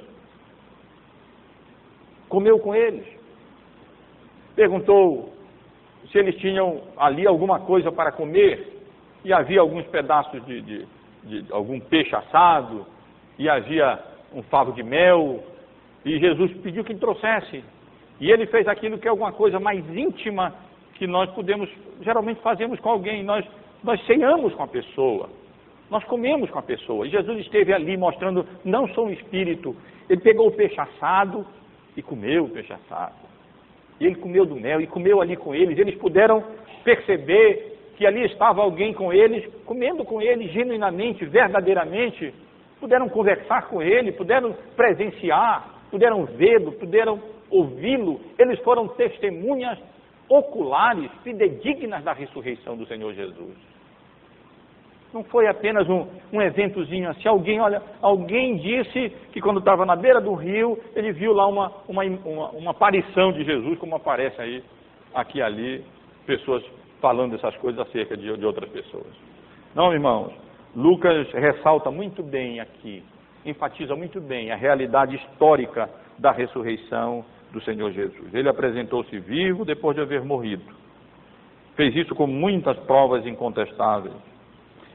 comeu 2.26 2.58
com 2.60 2.74
eles. 2.74 3.06
Perguntou 4.56 5.34
se 6.10 6.16
eles 6.16 6.36
tinham 6.36 6.80
ali 6.96 7.26
alguma 7.26 7.60
coisa 7.60 7.92
para 7.92 8.10
comer, 8.10 8.72
e 9.22 9.34
havia 9.34 9.60
alguns 9.60 9.84
pedaços 9.88 10.42
de, 10.46 10.62
de, 10.62 10.86
de 11.24 11.52
algum 11.52 11.78
peixe 11.78 12.16
assado, 12.16 12.86
e 13.38 13.50
havia 13.50 14.02
um 14.32 14.42
favo 14.44 14.72
de 14.72 14.82
mel, 14.82 15.44
e 16.06 16.18
Jesus 16.18 16.54
pediu 16.62 16.82
que 16.84 16.94
trouxesse. 16.94 17.62
E 18.20 18.30
ele 18.30 18.46
fez 18.46 18.66
aquilo 18.68 18.98
que 18.98 19.06
é 19.06 19.10
alguma 19.10 19.32
coisa 19.32 19.58
mais 19.58 19.84
íntima 19.94 20.54
que 20.94 21.06
nós 21.06 21.30
podemos, 21.30 21.68
geralmente 22.00 22.40
fazemos 22.40 22.78
com 22.80 22.90
alguém, 22.90 23.22
nós, 23.22 23.44
nós 23.82 24.04
ceamos 24.06 24.54
com 24.54 24.62
a 24.62 24.68
pessoa, 24.68 25.28
nós 25.90 26.04
comemos 26.04 26.48
com 26.50 26.58
a 26.58 26.62
pessoa. 26.62 27.06
E 27.06 27.10
Jesus 27.10 27.40
esteve 27.40 27.72
ali 27.72 27.96
mostrando, 27.96 28.46
não 28.64 28.86
sou 28.94 29.06
um 29.06 29.10
espírito, 29.10 29.74
ele 30.08 30.20
pegou 30.20 30.48
o 30.48 30.52
peixe 30.52 30.80
assado, 30.80 31.44
e 31.96 32.02
comeu 32.02 32.44
o 32.44 32.48
peixe 32.48 32.72
assado. 32.72 33.14
E 34.00 34.06
ele 34.06 34.16
comeu 34.16 34.44
do 34.44 34.56
mel 34.56 34.80
e 34.80 34.86
comeu 34.86 35.20
ali 35.20 35.36
com 35.36 35.54
eles. 35.54 35.78
Eles 35.78 35.94
puderam 35.96 36.42
perceber 36.82 37.72
que 37.96 38.06
ali 38.06 38.24
estava 38.24 38.60
alguém 38.60 38.92
com 38.92 39.12
eles, 39.12 39.46
comendo 39.64 40.04
com 40.04 40.20
eles 40.20 40.50
genuinamente, 40.50 41.24
verdadeiramente. 41.24 42.34
Puderam 42.80 43.08
conversar 43.08 43.68
com 43.68 43.80
ele, 43.80 44.12
puderam 44.12 44.54
presenciar, 44.76 45.68
puderam 45.90 46.24
vê-lo, 46.24 46.72
puderam 46.72 47.20
ouvi-lo. 47.54 48.20
Eles 48.38 48.58
foram 48.60 48.88
testemunhas 48.88 49.78
oculares, 50.28 51.10
fidedignas 51.22 52.02
da 52.02 52.12
ressurreição 52.12 52.76
do 52.76 52.86
Senhor 52.86 53.12
Jesus. 53.14 53.56
Não 55.12 55.22
foi 55.22 55.46
apenas 55.46 55.88
um, 55.88 56.08
um 56.32 56.42
eventozinho 56.42 57.08
assim. 57.08 57.28
Alguém, 57.28 57.60
olha, 57.60 57.80
alguém 58.02 58.56
disse 58.56 59.10
que 59.32 59.40
quando 59.40 59.60
estava 59.60 59.86
na 59.86 59.94
beira 59.94 60.20
do 60.20 60.34
rio, 60.34 60.76
ele 60.96 61.12
viu 61.12 61.32
lá 61.32 61.46
uma, 61.46 61.72
uma, 61.86 62.02
uma, 62.04 62.50
uma 62.50 62.70
aparição 62.72 63.32
de 63.32 63.44
Jesus, 63.44 63.78
como 63.78 63.94
aparece 63.94 64.40
aí, 64.40 64.64
aqui 65.14 65.38
e 65.38 65.42
ali, 65.42 65.84
pessoas 66.26 66.64
falando 67.00 67.36
essas 67.36 67.56
coisas 67.58 67.80
acerca 67.86 68.16
de, 68.16 68.36
de 68.36 68.44
outras 68.44 68.68
pessoas. 68.70 69.06
Não, 69.72 69.92
irmãos, 69.92 70.32
Lucas 70.74 71.30
ressalta 71.32 71.90
muito 71.90 72.20
bem 72.20 72.58
aqui, 72.58 73.04
enfatiza 73.46 73.94
muito 73.94 74.20
bem 74.20 74.50
a 74.50 74.56
realidade 74.56 75.14
histórica 75.14 75.88
da 76.18 76.32
ressurreição 76.32 77.24
do 77.54 77.62
Senhor 77.62 77.92
Jesus. 77.92 78.34
Ele 78.34 78.48
apresentou-se 78.48 79.16
vivo 79.20 79.64
depois 79.64 79.94
de 79.94 80.02
haver 80.02 80.22
morrido. 80.24 80.64
Fez 81.76 81.94
isso 81.94 82.14
com 82.14 82.26
muitas 82.26 82.76
provas 82.80 83.24
incontestáveis. 83.26 84.14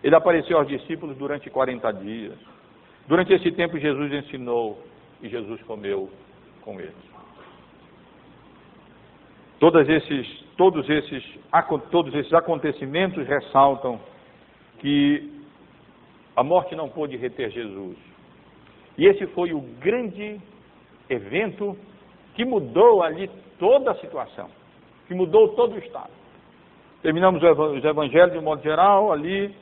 Ele 0.03 0.15
apareceu 0.15 0.57
aos 0.57 0.67
discípulos 0.67 1.17
durante 1.17 1.49
40 1.49 1.91
dias. 1.93 2.37
Durante 3.07 3.33
esse 3.33 3.51
tempo, 3.51 3.79
Jesus 3.79 4.11
ensinou 4.11 4.81
e 5.21 5.29
Jesus 5.29 5.61
comeu 5.63 6.09
com 6.61 6.79
eles. 6.79 7.09
Todos 9.57 9.87
esses, 9.89 10.27
todos 10.55 10.89
esses, 10.89 11.23
todos 11.91 12.13
esses 12.13 12.33
acontecimentos 12.33 13.27
ressaltam 13.27 13.99
que 14.79 15.31
a 16.35 16.43
morte 16.43 16.75
não 16.75 16.87
pôde 16.87 17.17
reter 17.17 17.49
Jesus. 17.51 17.97
E 18.97 19.05
esse 19.05 19.25
foi 19.27 19.53
o 19.53 19.61
grande 19.81 20.39
evento 21.09 21.77
que 22.39 22.45
mudou 22.45 23.03
ali 23.03 23.29
toda 23.59 23.91
a 23.91 23.95
situação, 23.95 24.47
que 25.09 25.13
mudou 25.13 25.49
todo 25.55 25.75
o 25.75 25.77
estado. 25.77 26.11
Terminamos 27.01 27.43
os 27.43 27.83
evangelhos 27.83 28.31
de 28.31 28.37
um 28.37 28.43
modo 28.43 28.63
geral 28.63 29.11
ali 29.11 29.53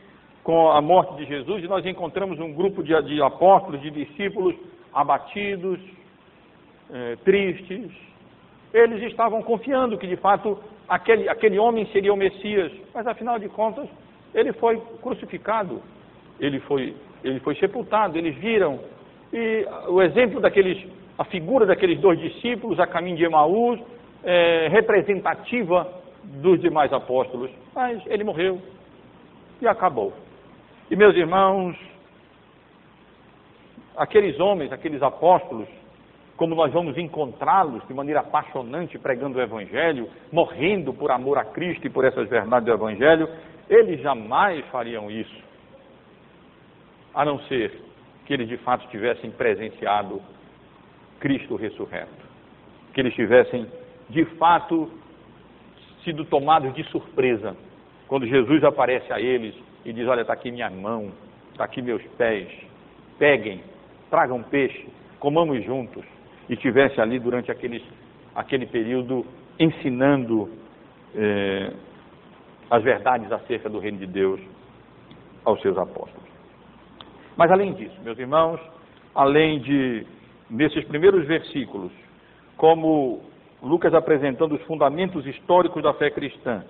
com 0.44 0.70
a 0.70 0.80
morte 0.80 1.16
de 1.16 1.26
Jesus 1.26 1.64
e 1.64 1.68
nós 1.68 1.84
encontramos 1.88 2.40
um 2.40 2.54
grupo 2.54 2.84
de, 2.84 2.94
de 3.02 3.20
apóstolos, 3.20 3.82
de 3.82 3.90
discípulos 3.90 4.54
abatidos, 4.94 5.80
eh, 6.92 7.18
tristes. 7.26 7.92
Eles 8.72 9.02
estavam 9.10 9.42
confiando 9.42 9.98
que 9.98 10.06
de 10.06 10.18
fato 10.18 10.60
aquele, 10.88 11.28
aquele 11.30 11.58
homem 11.58 11.88
seria 11.88 12.14
o 12.14 12.16
Messias, 12.16 12.72
mas 12.94 13.08
afinal 13.08 13.40
de 13.40 13.50
contas 13.50 13.90
ele 14.36 14.54
foi 14.54 14.80
crucificado, 15.02 15.82
ele 16.40 16.60
foi, 16.60 16.96
ele 17.24 17.40
foi 17.40 17.56
sepultado. 17.56 18.20
Eles 18.20 18.36
viram 18.36 18.80
e 19.34 19.66
o 19.88 20.00
exemplo 20.00 20.40
daqueles, 20.40 20.78
a 21.18 21.26
figura 21.26 21.66
daqueles 21.66 22.00
dois 22.00 22.20
discípulos 22.20 22.80
a 22.80 22.86
caminho 22.86 23.18
de 23.18 23.24
Emaús, 23.26 23.80
é, 24.24 24.68
representativa 24.70 25.88
dos 26.24 26.60
demais 26.60 26.92
apóstolos, 26.94 27.50
mas 27.74 28.02
ele 28.08 28.24
morreu 28.24 28.62
e 29.62 29.68
acabou. 29.68 30.14
E 30.92 30.96
meus 30.96 31.16
irmãos, 31.16 31.76
aqueles 33.96 34.40
homens, 34.40 34.72
aqueles 34.72 35.02
apóstolos, 35.02 35.68
como 36.36 36.54
nós 36.54 36.72
vamos 36.72 36.98
encontrá-los 36.98 37.86
de 37.88 37.94
maneira 37.94 38.20
apaixonante 38.20 39.00
pregando 39.00 39.40
o 39.40 39.42
Evangelho, 39.42 40.08
morrendo 40.32 40.94
por 40.94 41.10
amor 41.12 41.40
a 41.40 41.46
Cristo 41.46 41.88
e 41.88 41.90
por 41.90 42.06
essas 42.06 42.30
verdades 42.30 42.66
do 42.68 42.74
Evangelho, 42.74 43.28
eles 43.68 44.00
jamais 44.02 44.64
fariam 44.68 45.10
isso, 45.10 45.36
a 47.14 47.26
não 47.26 47.40
ser 47.48 47.82
que 48.26 48.34
eles 48.34 48.48
de 48.48 48.58
fato 48.58 48.88
tivessem 48.90 49.32
presenciado 49.32 50.22
Cristo 51.20 51.56
ressurreto, 51.56 52.26
que 52.94 53.02
eles 53.02 53.14
tivessem 53.14 53.68
de 54.10 54.26
fato 54.38 54.92
sido 56.04 56.24
tomados 56.26 56.74
de 56.74 56.84
surpresa 56.86 57.56
quando 58.08 58.26
Jesus 58.26 58.64
aparece 58.64 59.12
a 59.12 59.20
eles 59.20 59.54
e 59.84 59.92
diz: 59.92 60.08
Olha, 60.08 60.22
está 60.22 60.34
aqui 60.34 60.52
minha 60.52 60.70
mão, 60.70 61.12
está 61.52 61.66
aqui 61.66 61.82
meus 61.82 62.02
pés, 62.18 62.48
peguem, 63.20 63.62
tragam 64.10 64.42
peixe, 64.44 64.88
comamos 65.20 65.64
juntos, 65.66 66.06
e 66.50 66.56
tivesse 66.56 67.02
ali 67.02 67.20
durante 67.20 67.52
aqueles, 67.52 67.84
aquele 68.34 68.66
período 68.66 69.26
ensinando 69.60 70.50
eh, 71.16 71.74
as 72.70 72.84
verdades 72.84 73.32
acerca 73.32 73.70
do 73.70 73.80
reino 73.80 73.98
de 73.98 74.08
Deus 74.08 74.40
aos 75.44 75.62
seus 75.62 75.78
apóstolos. 75.78 76.28
Mas 77.36 77.52
além 77.52 77.74
disso, 77.74 77.96
meus 78.04 78.18
irmãos, 78.18 78.60
além 79.14 79.60
de, 79.60 80.06
nesses 80.50 80.84
primeiros 80.86 81.26
versículos, 81.26 81.92
como 82.56 83.22
Lucas 83.62 83.94
apresentando 83.94 84.56
os 84.56 84.62
fundamentos 84.64 85.26
históricos 85.26 85.84
da 85.84 85.94
fé 85.94 86.10
cristã, 86.10 86.64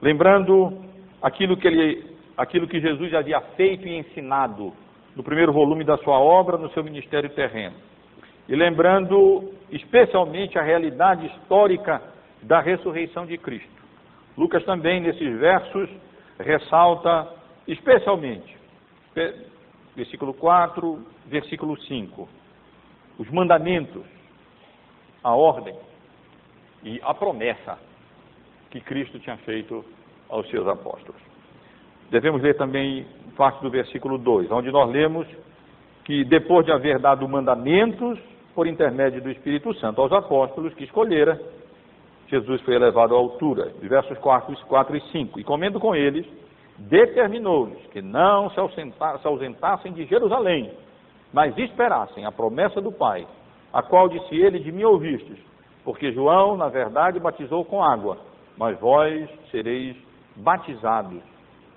lembrando 0.00 0.82
aquilo 1.20 1.56
que, 1.56 1.66
ele, 1.66 2.04
aquilo 2.36 2.66
que 2.66 2.80
Jesus 2.80 3.12
havia 3.14 3.40
feito 3.56 3.86
e 3.86 3.98
ensinado 3.98 4.72
no 5.16 5.22
primeiro 5.22 5.52
volume 5.52 5.84
da 5.84 5.98
sua 5.98 6.18
obra, 6.18 6.56
no 6.56 6.70
seu 6.70 6.82
ministério 6.82 7.30
terreno. 7.30 7.76
E 8.48 8.56
lembrando 8.56 9.52
especialmente 9.70 10.58
a 10.58 10.62
realidade 10.62 11.26
histórica 11.26 12.02
da 12.42 12.60
ressurreição 12.60 13.24
de 13.24 13.38
Cristo. 13.38 13.70
Lucas 14.36 14.64
também, 14.64 15.00
nesses 15.00 15.38
versos, 15.38 15.88
ressalta 16.38 17.28
especialmente, 17.68 18.56
versículo 19.94 20.34
4, 20.34 21.06
versículo 21.26 21.80
5, 21.80 22.28
os 23.22 23.30
mandamentos, 23.30 24.02
a 25.22 25.32
ordem 25.32 25.76
e 26.82 27.00
a 27.04 27.14
promessa 27.14 27.78
que 28.68 28.80
Cristo 28.80 29.20
tinha 29.20 29.36
feito 29.38 29.84
aos 30.28 30.48
seus 30.50 30.66
apóstolos. 30.66 31.20
Devemos 32.10 32.42
ler 32.42 32.56
também 32.56 33.06
parte 33.36 33.62
do 33.62 33.70
versículo 33.70 34.18
2, 34.18 34.50
onde 34.50 34.72
nós 34.72 34.90
lemos 34.90 35.28
que 36.04 36.24
depois 36.24 36.66
de 36.66 36.72
haver 36.72 36.98
dado 36.98 37.28
mandamentos 37.28 38.18
por 38.56 38.66
intermédio 38.66 39.22
do 39.22 39.30
Espírito 39.30 39.72
Santo 39.74 40.00
aos 40.00 40.12
apóstolos 40.12 40.74
que 40.74 40.82
escolhera, 40.82 41.40
Jesus 42.26 42.60
foi 42.62 42.74
elevado 42.74 43.14
à 43.14 43.18
altura, 43.18 43.72
versos 43.82 44.18
4, 44.18 44.56
4 44.66 44.96
e 44.96 45.00
5, 45.12 45.38
e 45.38 45.44
comendo 45.44 45.78
com 45.78 45.94
eles, 45.94 46.26
determinou-lhes 46.76 47.86
que 47.92 48.02
não 48.02 48.50
se 48.50 48.58
ausentassem 48.58 49.92
de 49.92 50.06
Jerusalém, 50.06 50.72
mas 51.32 51.56
esperassem 51.56 52.24
a 52.24 52.32
promessa 52.32 52.80
do 52.80 52.92
Pai, 52.92 53.26
a 53.72 53.82
qual 53.82 54.08
disse 54.08 54.34
ele, 54.34 54.58
de 54.58 54.70
mim 54.70 54.84
ouvistes, 54.84 55.38
porque 55.84 56.12
João, 56.12 56.56
na 56.56 56.68
verdade, 56.68 57.18
batizou 57.18 57.64
com 57.64 57.82
água, 57.82 58.18
mas 58.56 58.78
vós 58.78 59.28
sereis 59.50 59.96
batizados 60.36 61.22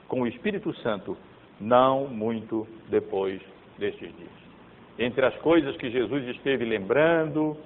com 0.08 0.22
o 0.22 0.28
Espírito 0.28 0.74
Santo 0.82 1.18
não 1.60 2.08
muito 2.08 2.68
depois 2.90 3.42
destes 3.78 4.14
dias. 4.16 4.46
Entre 5.00 5.26
as 5.26 5.36
coisas 5.38 5.76
que 5.78 5.90
Jesus 5.90 6.28
esteve 6.36 6.66
lembrando 6.66 7.58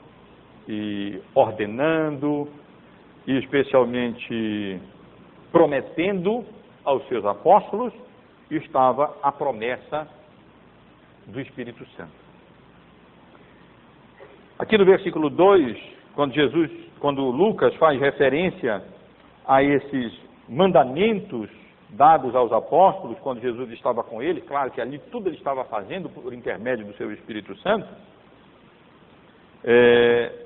e 0.68 1.20
ordenando, 1.36 2.48
e 3.28 3.38
especialmente 3.38 4.80
prometendo 5.52 6.46
aos 6.84 7.06
seus 7.08 7.26
apóstolos, 7.26 7.94
estava 8.50 9.16
a 9.22 9.32
promessa 9.32 10.08
do 11.30 11.40
Espírito 11.40 11.86
Santo. 11.96 12.12
Aqui 14.58 14.78
no 14.78 14.86
versículo 14.86 15.30
2, 15.30 15.78
quando 16.16 16.34
Jesus, 16.34 16.72
quando 17.00 17.22
Lucas 17.30 17.74
faz 17.76 18.00
referência 18.00 18.84
a 19.48 19.64
esses 19.64 20.14
mandamentos 20.48 21.50
dados 21.92 22.36
aos 22.36 22.52
apóstolos 22.52 23.18
quando 23.20 23.42
Jesus 23.42 23.72
estava 23.72 24.04
com 24.04 24.22
eles, 24.22 24.44
claro 24.46 24.70
que 24.72 24.82
ali 24.82 25.00
tudo 25.12 25.30
ele 25.30 25.38
estava 25.38 25.64
fazendo 25.66 26.10
por 26.10 26.34
intermédio 26.34 26.86
do 26.86 26.94
seu 26.96 27.12
Espírito 27.12 27.56
Santo, 27.58 27.88
é, 29.64 30.46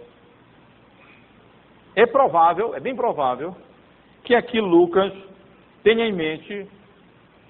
é 1.96 2.06
provável, 2.06 2.76
é 2.76 2.80
bem 2.80 2.96
provável, 2.96 3.56
que 4.24 4.36
aqui 4.36 4.60
Lucas 4.60 5.12
tenha 5.84 6.06
em 6.06 6.14
mente 6.14 6.68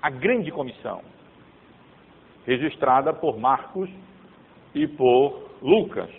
a 0.01 0.09
grande 0.09 0.51
comissão, 0.51 1.01
registrada 2.45 3.13
por 3.13 3.37
Marcos 3.37 3.89
e 4.75 4.87
por 4.87 5.49
Lucas 5.61 6.09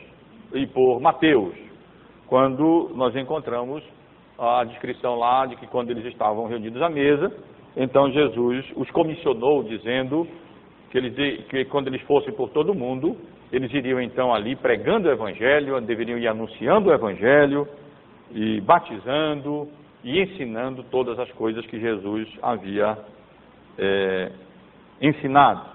e 0.53 0.67
por 0.67 1.01
Mateus, 1.01 1.55
quando 2.27 2.91
nós 2.95 3.15
encontramos 3.17 3.83
a 4.39 4.65
descrição 4.65 5.17
lá 5.17 5.47
de 5.47 5.57
que 5.57 5.67
quando 5.67 5.91
eles 5.91 6.05
estavam 6.07 6.47
reunidos 6.47 6.81
à 6.83 6.89
mesa, 6.89 7.33
então 7.77 8.11
Jesus 8.11 8.65
os 8.77 8.91
comissionou 8.91 9.63
dizendo 9.65 10.27
que, 10.91 10.99
eles, 10.99 11.47
que 11.47 11.65
quando 11.67 11.89
eles 11.89 12.03
fossem 12.03 12.33
por 12.33 12.51
todo 12.51 12.71
o 12.71 12.75
mundo, 12.75 13.17
eles 13.53 13.73
iriam 13.73 14.01
então 14.01 14.33
ali 14.33 14.57
pregando 14.57 15.09
o 15.09 15.13
Evangelho, 15.13 15.81
deveriam 15.81 16.19
ir 16.19 16.27
anunciando 16.27 16.89
o 16.89 16.93
Evangelho 16.93 17.69
e 18.33 18.61
batizando 18.61 19.69
e 20.03 20.21
ensinando 20.21 20.83
todas 20.85 21.19
as 21.19 21.31
coisas 21.33 21.65
que 21.67 21.81
Jesus 21.81 22.29
havia 22.43 22.99
é, 23.79 24.33
ensinado. 25.01 25.74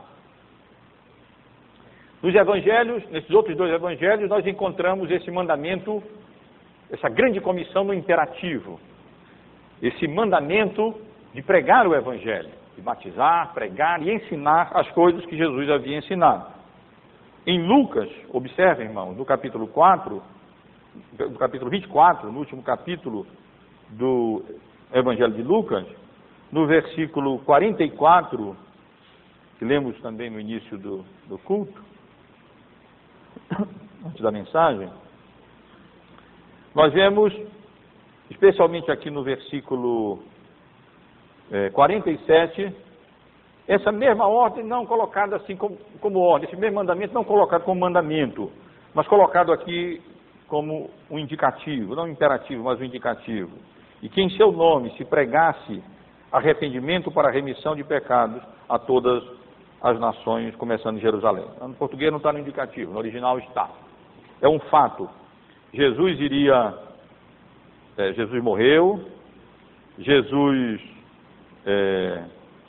Nos 2.22 2.36
evangelhos, 2.36 3.08
nesses 3.10 3.30
outros 3.32 3.56
dois 3.56 3.72
evangelhos, 3.72 4.30
nós 4.30 4.46
encontramos 4.46 5.10
esse 5.10 5.32
mandamento, 5.32 6.04
essa 6.92 7.08
grande 7.08 7.40
comissão 7.40 7.86
no 7.86 7.94
imperativo. 7.94 8.80
Esse 9.82 10.06
mandamento 10.08 11.00
de 11.34 11.42
pregar 11.42 11.88
o 11.88 11.96
Evangelho, 11.96 12.50
de 12.76 12.82
batizar, 12.82 13.54
pregar 13.54 14.02
e 14.02 14.12
ensinar 14.14 14.70
as 14.74 14.90
coisas 14.92 15.26
que 15.26 15.38
Jesus 15.38 15.70
havia 15.70 15.98
ensinado. 15.98 16.48
Em 17.48 17.66
Lucas, 17.66 18.10
observem, 18.34 18.88
irmãos, 18.88 19.16
no 19.16 19.24
capítulo 19.24 19.68
4, 19.68 20.22
no 21.18 21.38
capítulo 21.38 21.72
24, 21.72 22.32
no 22.32 22.40
último 22.40 22.62
capítulo 22.62 23.26
do 23.90 24.44
Evangelho 24.94 25.34
de 25.34 25.44
Lucas, 25.44 25.86
no 26.52 26.68
versículo 26.68 27.40
44, 27.40 28.58
que 29.58 29.66
lemos 29.66 29.98
também 30.02 30.30
no 30.30 30.40
início 30.40 30.78
do, 30.78 31.06
do 31.28 31.38
culto, 31.38 31.89
antes 34.06 34.22
da 34.22 34.32
mensagem, 34.32 34.90
nós 36.74 36.94
vemos, 36.94 37.34
especialmente 38.30 38.92
aqui 38.92 39.10
no 39.10 39.24
versículo 39.24 40.20
é, 41.52 41.70
47, 41.72 42.74
essa 43.68 43.92
mesma 43.92 44.28
ordem 44.28 44.64
não 44.64 44.86
colocada 44.86 45.36
assim 45.36 45.56
como, 45.56 45.78
como 46.00 46.20
ordem, 46.20 46.48
esse 46.48 46.60
mesmo 46.60 46.76
mandamento 46.76 47.14
não 47.14 47.24
colocado 47.24 47.64
como 47.64 47.80
mandamento, 47.80 48.52
mas 48.94 49.08
colocado 49.08 49.52
aqui 49.52 50.02
como 50.48 50.90
um 51.10 51.20
indicativo, 51.20 51.96
não 51.96 52.06
um 52.06 52.08
imperativo, 52.08 52.64
mas 52.64 52.80
um 52.80 52.84
indicativo. 52.84 53.52
E 54.02 54.10
que 54.10 54.22
em 54.22 54.30
seu 54.32 54.52
nome 54.52 54.92
se 54.98 55.06
pregasse 55.06 55.84
arrependimento 56.32 57.12
para 57.12 57.32
remissão 57.32 57.76
de 57.76 57.84
pecados 57.84 58.42
a 58.68 58.80
todas 58.80 59.24
as 59.82 60.00
nações, 60.00 60.56
começando 60.56 60.98
em 60.98 61.02
Jerusalém. 61.02 61.46
No 61.62 61.74
português 61.76 62.12
não 62.12 62.18
está 62.18 62.34
no 62.34 62.40
indicativo, 62.40 62.92
no 62.92 63.00
original 63.00 63.40
está. 63.40 63.70
É 64.42 64.48
um 64.48 64.60
fato. 64.60 65.10
Jesus 65.74 66.20
iria, 66.20 66.74
é, 67.98 68.14
Jesus 68.14 68.44
morreu, 68.44 69.06
Jesus 69.98 70.82
é, 71.66 72.24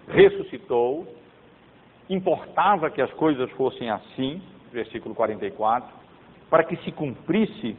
ressuscitou, 0.09 1.07
importava 2.09 2.91
que 2.91 3.01
as 3.01 3.13
coisas 3.13 3.51
fossem 3.53 3.91
assim, 3.91 4.43
versículo 4.73 5.15
44, 5.15 5.89
para 6.49 6.65
que 6.65 6.77
se 6.79 6.93
cumprisse 6.93 7.77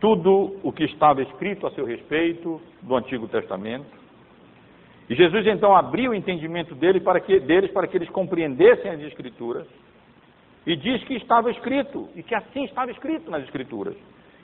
tudo 0.00 0.56
o 0.62 0.72
que 0.72 0.84
estava 0.84 1.22
escrito 1.22 1.66
a 1.66 1.70
seu 1.70 1.84
respeito 1.84 2.60
do 2.82 2.96
Antigo 2.96 3.26
Testamento. 3.28 3.86
E 5.08 5.14
Jesus 5.14 5.46
então 5.46 5.74
abriu 5.76 6.10
o 6.10 6.14
entendimento 6.14 6.74
dele 6.74 7.00
para 7.00 7.20
que, 7.20 7.38
deles 7.40 7.70
para 7.70 7.86
que 7.86 7.96
eles 7.96 8.08
compreendessem 8.10 8.90
as 8.90 9.00
Escrituras. 9.00 9.66
E 10.66 10.74
diz 10.74 11.02
que 11.04 11.14
estava 11.14 11.50
escrito, 11.50 12.08
e 12.16 12.22
que 12.22 12.34
assim 12.34 12.64
estava 12.64 12.90
escrito 12.90 13.30
nas 13.30 13.44
Escrituras, 13.44 13.94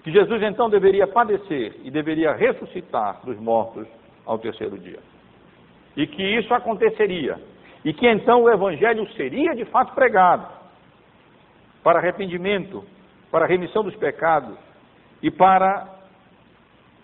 que 0.05 0.13
Jesus 0.13 0.43
então 0.43 0.71
deveria 0.71 1.07
padecer 1.07 1.77
e 1.83 1.91
deveria 1.91 2.33
ressuscitar 2.33 3.21
dos 3.25 3.39
mortos 3.39 3.87
ao 4.25 4.39
terceiro 4.39 4.79
dia 4.79 5.01
e 5.97 6.07
que 6.07 6.23
isso 6.23 6.53
aconteceria, 6.55 7.39
e 7.85 7.93
que 7.93 8.09
então 8.09 8.43
o 8.43 8.51
Evangelho 8.51 9.09
seria 9.13 9.55
de 9.55 9.65
fato 9.67 9.95
pregado 9.95 10.47
para 11.83 11.99
arrependimento, 11.99 12.85
para 13.31 13.47
remissão 13.47 13.83
dos 13.83 13.95
pecados 13.97 14.57
e 15.23 15.31
para 15.31 15.89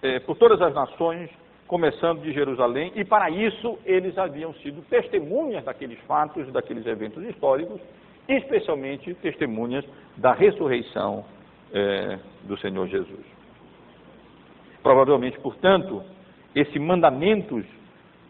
eh, 0.02 0.20
por 0.20 0.36
todas 0.36 0.60
as 0.62 0.72
nações, 0.72 1.30
começando 1.68 2.22
de 2.22 2.32
Jerusalém, 2.32 2.90
e 2.96 3.04
para 3.04 3.30
isso 3.30 3.78
eles 3.84 4.16
haviam 4.16 4.54
sido 4.54 4.82
testemunhas 4.88 5.62
daqueles 5.64 5.98
fatos, 6.00 6.50
daqueles 6.50 6.86
eventos 6.86 7.22
históricos, 7.24 7.78
especialmente 8.26 9.14
testemunhas 9.14 9.84
da 10.16 10.32
ressurreição 10.32 11.24
eh, 11.72 12.18
do 12.44 12.58
Senhor 12.58 12.88
Jesus. 12.88 13.24
Provavelmente, 14.82 15.38
portanto, 15.40 16.02
esse 16.54 16.78
mandamentos 16.78 17.64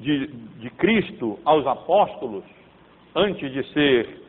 de, 0.01 0.27
de 0.27 0.71
Cristo 0.71 1.39
aos 1.45 1.67
apóstolos, 1.67 2.45
antes 3.15 3.51
de 3.53 3.63
ser 3.73 4.21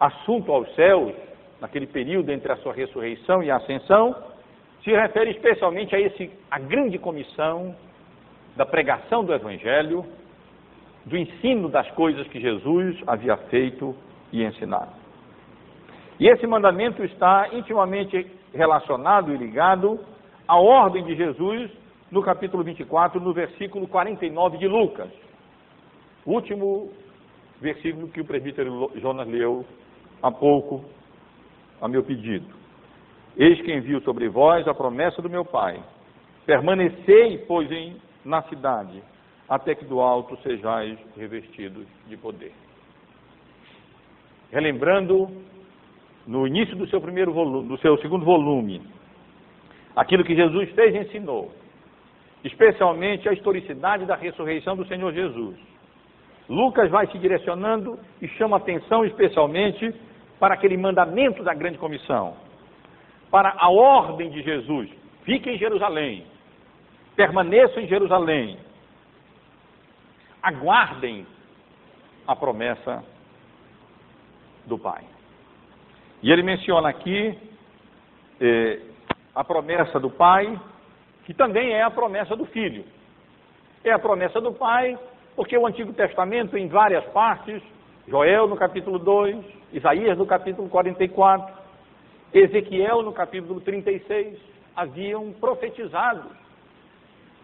assunto 0.00 0.50
aos 0.50 0.74
céus, 0.74 1.14
naquele 1.60 1.86
período 1.86 2.30
entre 2.30 2.50
a 2.50 2.56
sua 2.56 2.72
ressurreição 2.72 3.42
e 3.42 3.50
a 3.50 3.56
ascensão, 3.56 4.16
se 4.82 4.90
refere 4.90 5.32
especialmente 5.32 5.94
a 5.94 6.00
esse 6.00 6.30
a 6.50 6.58
grande 6.58 6.98
comissão 6.98 7.74
da 8.58 8.66
pregação 8.66 9.24
do 9.24 9.32
evangelho, 9.32 10.04
do 11.06 11.16
ensino 11.16 11.68
das 11.68 11.88
coisas 11.92 12.26
que 12.26 12.40
Jesus 12.40 13.00
havia 13.06 13.36
feito 13.36 13.94
e 14.32 14.42
ensinado. 14.42 14.90
E 16.18 16.26
esse 16.26 16.44
mandamento 16.44 17.04
está 17.04 17.50
intimamente 17.52 18.26
relacionado 18.52 19.32
e 19.32 19.36
ligado 19.36 20.00
à 20.48 20.56
ordem 20.58 21.04
de 21.04 21.14
Jesus 21.14 21.70
no 22.10 22.20
capítulo 22.20 22.64
24, 22.64 23.20
no 23.20 23.32
versículo 23.32 23.86
49 23.86 24.58
de 24.58 24.66
Lucas. 24.66 25.08
Último 26.26 26.90
versículo 27.60 28.08
que 28.08 28.20
o 28.20 28.24
presbítero 28.24 28.90
Jonas 28.96 29.28
leu 29.28 29.64
há 30.20 30.32
pouco, 30.32 30.84
a 31.80 31.86
meu 31.86 32.02
pedido. 32.02 32.48
Eis 33.36 33.60
que 33.60 33.72
envio 33.72 34.00
sobre 34.00 34.28
vós 34.28 34.66
a 34.66 34.74
promessa 34.74 35.22
do 35.22 35.30
meu 35.30 35.44
Pai. 35.44 35.80
Permanecei, 36.44 37.38
pois, 37.46 37.70
em, 37.70 37.96
na 38.28 38.42
cidade, 38.42 39.02
até 39.48 39.74
que 39.74 39.86
do 39.86 40.00
alto 40.00 40.36
sejais 40.42 40.98
revestidos 41.16 41.86
de 42.06 42.16
poder. 42.16 42.52
Relembrando 44.52 45.28
no 46.26 46.46
início 46.46 46.76
do 46.76 46.86
seu 46.88 47.00
primeiro 47.00 47.32
volume, 47.32 47.68
do 47.68 47.78
seu 47.78 47.96
segundo 47.98 48.24
volume, 48.24 48.82
aquilo 49.96 50.24
que 50.24 50.36
Jesus 50.36 50.70
fez 50.72 50.94
e 50.94 50.98
ensinou, 50.98 51.50
especialmente 52.44 53.28
a 53.28 53.32
historicidade 53.32 54.04
da 54.04 54.14
ressurreição 54.14 54.76
do 54.76 54.86
Senhor 54.86 55.12
Jesus. 55.12 55.56
Lucas 56.48 56.90
vai 56.90 57.06
se 57.08 57.18
direcionando 57.18 57.98
e 58.20 58.28
chama 58.28 58.58
atenção 58.58 59.04
especialmente 59.04 59.94
para 60.38 60.54
aquele 60.54 60.76
mandamento 60.76 61.42
da 61.42 61.54
grande 61.54 61.78
comissão, 61.78 62.36
para 63.30 63.54
a 63.58 63.70
ordem 63.70 64.30
de 64.30 64.42
Jesus: 64.42 64.90
fiquem 65.24 65.54
em 65.54 65.58
Jerusalém, 65.58 66.24
permaneçam 67.18 67.82
em 67.82 67.88
Jerusalém, 67.88 68.56
aguardem 70.40 71.26
a 72.24 72.36
promessa 72.36 73.02
do 74.66 74.78
Pai. 74.78 75.02
E 76.22 76.30
ele 76.30 76.44
menciona 76.44 76.88
aqui 76.88 77.36
eh, 78.40 78.80
a 79.34 79.42
promessa 79.42 79.98
do 79.98 80.08
Pai, 80.08 80.60
que 81.24 81.34
também 81.34 81.72
é 81.72 81.82
a 81.82 81.90
promessa 81.90 82.36
do 82.36 82.46
Filho. 82.46 82.84
É 83.82 83.90
a 83.90 83.98
promessa 83.98 84.40
do 84.40 84.52
Pai, 84.52 84.96
porque 85.34 85.58
o 85.58 85.66
Antigo 85.66 85.92
Testamento, 85.92 86.56
em 86.56 86.68
várias 86.68 87.04
partes, 87.06 87.60
Joel 88.06 88.46
no 88.46 88.56
capítulo 88.56 88.96
2, 88.96 89.44
Isaías 89.72 90.16
no 90.16 90.24
capítulo 90.24 90.68
44, 90.68 91.52
Ezequiel 92.32 93.02
no 93.02 93.12
capítulo 93.12 93.60
36, 93.60 94.38
haviam 94.76 95.32
profetizado. 95.32 96.47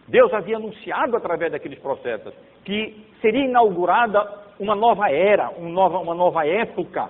Deus 0.08 0.32
havia 0.34 0.56
anunciado 0.56 1.16
através 1.16 1.52
daqueles 1.52 1.78
profetas 1.78 2.34
que 2.64 2.94
seria 3.20 3.44
inaugurada 3.44 4.44
uma 4.58 4.74
nova 4.74 5.10
era, 5.10 5.50
uma 5.50 5.70
nova, 5.70 5.98
uma 5.98 6.14
nova 6.14 6.46
época 6.46 7.08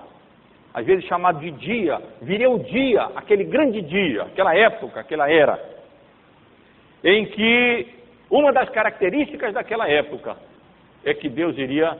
às 0.74 0.84
vezes 0.84 1.05
chamado 1.05 1.38
de 1.38 1.53
dia, 1.53 2.03
viria 2.20 2.51
o 2.51 2.59
dia, 2.59 3.05
aquele 3.14 3.45
grande 3.45 3.80
dia, 3.80 4.24
aquela 4.24 4.57
época, 4.57 4.99
aquela 4.99 5.30
era, 5.30 5.57
em 7.05 7.26
que 7.26 7.95
uma 8.28 8.53
das 8.53 8.68
características 8.70 9.55
daquela 9.55 9.88
época 9.88 10.36
é 11.05 11.14
que 11.14 11.28
Deus 11.28 11.57
iria 11.57 11.97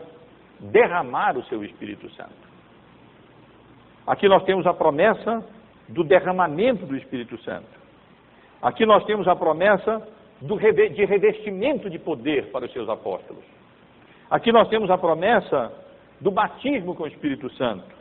derramar 0.59 1.39
o 1.39 1.45
seu 1.45 1.63
Espírito 1.63 2.11
Santo. 2.15 2.33
Aqui 4.05 4.29
nós 4.29 4.43
temos 4.43 4.67
a 4.67 4.75
promessa 4.75 5.47
do 5.89 6.03
derramamento 6.03 6.85
do 6.85 6.97
Espírito 6.97 7.39
Santo. 7.45 7.79
Aqui 8.61 8.85
nós 8.85 9.05
temos 9.05 9.29
a 9.29 9.37
promessa 9.37 10.03
de 10.45 11.05
revestimento 11.05 11.89
de 11.89 11.99
poder 11.99 12.51
para 12.51 12.67
os 12.67 12.73
seus 12.73 12.89
apóstolos. 12.89 13.43
Aqui 14.31 14.53
nós 14.53 14.69
temos 14.69 14.91
a 14.91 14.99
promessa 14.99 15.73
do 16.21 16.31
batismo 16.31 16.95
com 16.95 17.05
o 17.05 17.07
Espírito 17.07 17.51
Santo. 17.55 17.95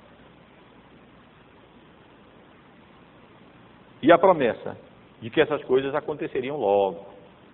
E 4.01 4.11
a 4.11 4.17
promessa 4.17 4.77
de 5.21 5.29
que 5.29 5.39
essas 5.39 5.63
coisas 5.63 5.95
aconteceriam 5.95 6.57
logo, 6.57 7.05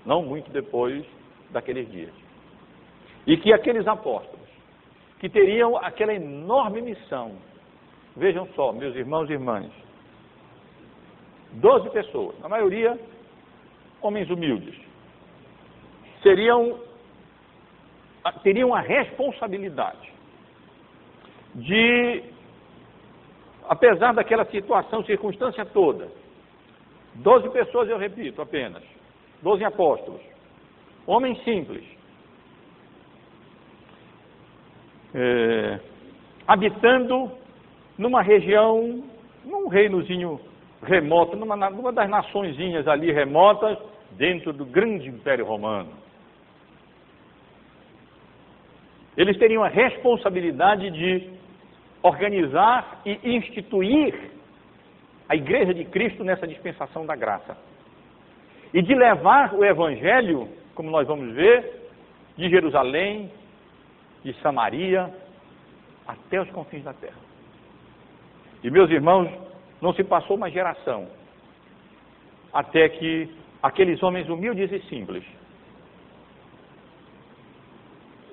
não 0.04 0.24
muito 0.24 0.50
depois 0.50 1.06
daqueles 1.52 1.90
dias. 1.92 2.14
E 3.28 3.38
que 3.38 3.54
aqueles 3.54 3.86
apóstolos, 3.86 4.50
que 5.20 5.30
teriam 5.30 5.78
aquela 5.78 6.14
enorme 6.14 6.82
missão, 6.82 7.34
vejam 8.16 8.48
só, 8.56 8.72
meus 8.72 8.96
irmãos 8.96 9.30
e 9.30 9.34
irmãs, 9.34 9.70
doze 11.54 11.90
pessoas, 11.92 12.36
a 12.44 12.50
maioria 12.50 13.00
homens 14.02 14.30
humildes, 14.30 14.76
seriam, 16.22 16.80
teriam 18.43 18.74
a 18.74 18.82
responsabilidade 18.82 20.12
de, 21.56 22.24
apesar 23.68 24.14
daquela 24.14 24.45
situação, 24.45 25.04
circunstância 25.04 25.66
toda, 25.66 26.10
Doze 27.16 27.50
pessoas, 27.50 27.89
eu 27.89 27.97
repito 27.97 28.41
apenas. 28.41 28.84
Doze 29.41 29.64
apóstolos. 29.64 30.22
Homens 31.06 31.41
simples. 31.43 31.84
É, 35.14 35.80
habitando 36.47 37.32
numa 37.97 38.22
região, 38.22 39.04
num 39.43 39.68
reinozinho 39.68 40.39
remoto, 40.82 41.36
numa, 41.36 41.56
numa 41.70 41.92
das 41.92 42.10
naçõezinhas 42.10 42.88
ali 42.88 43.12
remotas, 43.12 43.78
dentro 44.12 44.52
do 44.52 44.66
grande 44.66 45.08
Império 45.08 45.46
Romano. 45.46 45.92
Eles 49.16 49.38
teriam 49.38 49.64
a 49.64 49.68
responsabilidade 49.68 50.90
de 50.92 51.30
organizar 52.02 53.02
e 53.06 53.36
instituir 53.36 54.32
a 55.28 55.36
igreja 55.36 55.74
de 55.74 55.84
Cristo 55.86 56.24
nessa 56.24 56.48
dispensação 56.48 57.06
da 57.06 57.16
graça. 57.16 57.58
E 58.74 58.82
de 58.82 58.96
levar 58.96 59.54
o 59.54 59.66
evangelho, 59.66 60.48
como 60.74 60.90
nós 60.90 61.08
vamos 61.08 61.34
ver, 61.36 61.90
de 62.38 62.50
Jerusalém, 62.50 63.32
de 64.24 64.34
Samaria, 64.42 65.14
até 66.08 66.42
os 66.42 66.50
confins 66.52 66.84
da 66.84 66.94
terra. 66.94 67.20
E 68.64 68.72
meus 68.72 68.90
irmãos, 68.90 69.30
não 69.82 69.94
se 69.94 70.04
passou 70.04 70.36
uma 70.36 70.50
geração 70.50 71.08
até 72.54 72.90
que 72.90 73.30
aqueles 73.62 74.02
homens 74.02 74.28
humildes 74.28 74.72
e 74.72 74.80
simples 74.90 75.24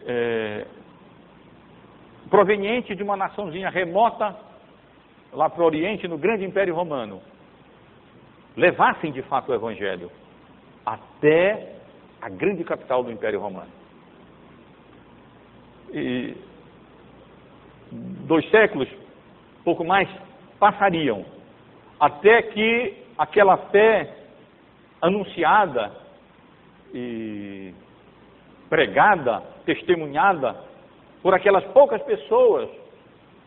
é, 0.07 0.67
provenientes 2.31 2.97
de 2.97 3.03
uma 3.03 3.17
naçãozinha 3.17 3.69
remota 3.69 4.37
lá 5.33 5.51
para 5.51 5.63
o 5.63 5.67
Oriente, 5.67 6.09
no 6.09 6.17
grande 6.17 6.45
Império 6.45 6.75
Romano, 6.75 7.21
levassem 8.57 9.13
de 9.13 9.23
fato 9.23 9.51
o 9.51 9.55
Evangelho 9.55 10.11
até 10.85 11.75
a 12.23 12.29
grande 12.29 12.65
capital 12.65 13.03
do 13.03 13.11
Império 13.11 13.41
Romano. 13.41 13.71
E 15.93 16.35
dois 17.91 18.49
séculos, 18.51 18.89
pouco 19.65 19.85
mais, 19.85 20.09
passariam 20.59 21.25
até 21.99 22.43
que 22.43 22.95
aquela 23.19 23.57
fé 23.57 24.15
anunciada 25.01 25.93
e 26.95 27.75
pregada, 28.69 29.43
testemunhada 29.65 30.57
por 31.23 31.35
aquelas 31.35 31.65
poucas 31.67 32.03
pessoas 32.03 32.69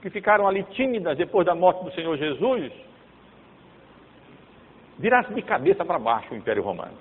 que 0.02 0.10
ficaram 0.10 0.47
ali 0.47 0.64
tímidas 0.72 1.18
depois 1.18 1.45
da 1.45 1.54
morte 1.54 1.84
do 1.84 1.91
Senhor 1.91 2.18
Jesus, 2.18 2.72
virasse 4.97 5.34
de 5.34 5.41
cabeça 5.41 5.86
para 5.86 6.00
baixo 6.00 6.34
o 6.34 6.38
Império 6.38 6.64
Romano. 6.64 6.97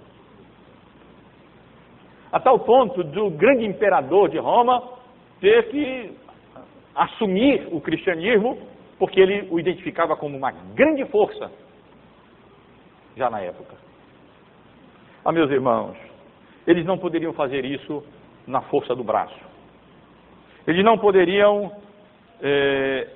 A 2.31 2.39
tal 2.39 2.59
ponto 2.59 3.03
do 3.03 3.31
grande 3.31 3.65
imperador 3.65 4.29
de 4.29 4.39
Roma 4.39 4.83
ter 5.41 5.69
que 5.71 6.17
assumir 6.95 7.69
o 7.71 7.81
cristianismo, 7.81 8.59
porque 8.99 9.21
ele 9.21 9.49
o 9.51 9.61
identificava 9.61 10.17
como 10.17 10.37
uma 10.37 10.51
grande 10.51 11.05
força, 11.07 11.51
já 13.17 13.31
na 13.31 13.41
época. 13.41 13.75
Ah, 15.25 15.33
meus 15.33 15.51
irmãos, 15.51 15.97
eles 16.67 16.85
não 16.85 16.99
poderiam 16.99 17.33
fazer 17.33 17.65
isso 17.65 18.05
na 18.47 18.63
força 18.63 18.95
do 18.95 19.05
braço. 19.05 19.39
Eles 20.67 20.85
não 20.85 20.99
poderiam 20.99 21.73
é, 22.41 23.09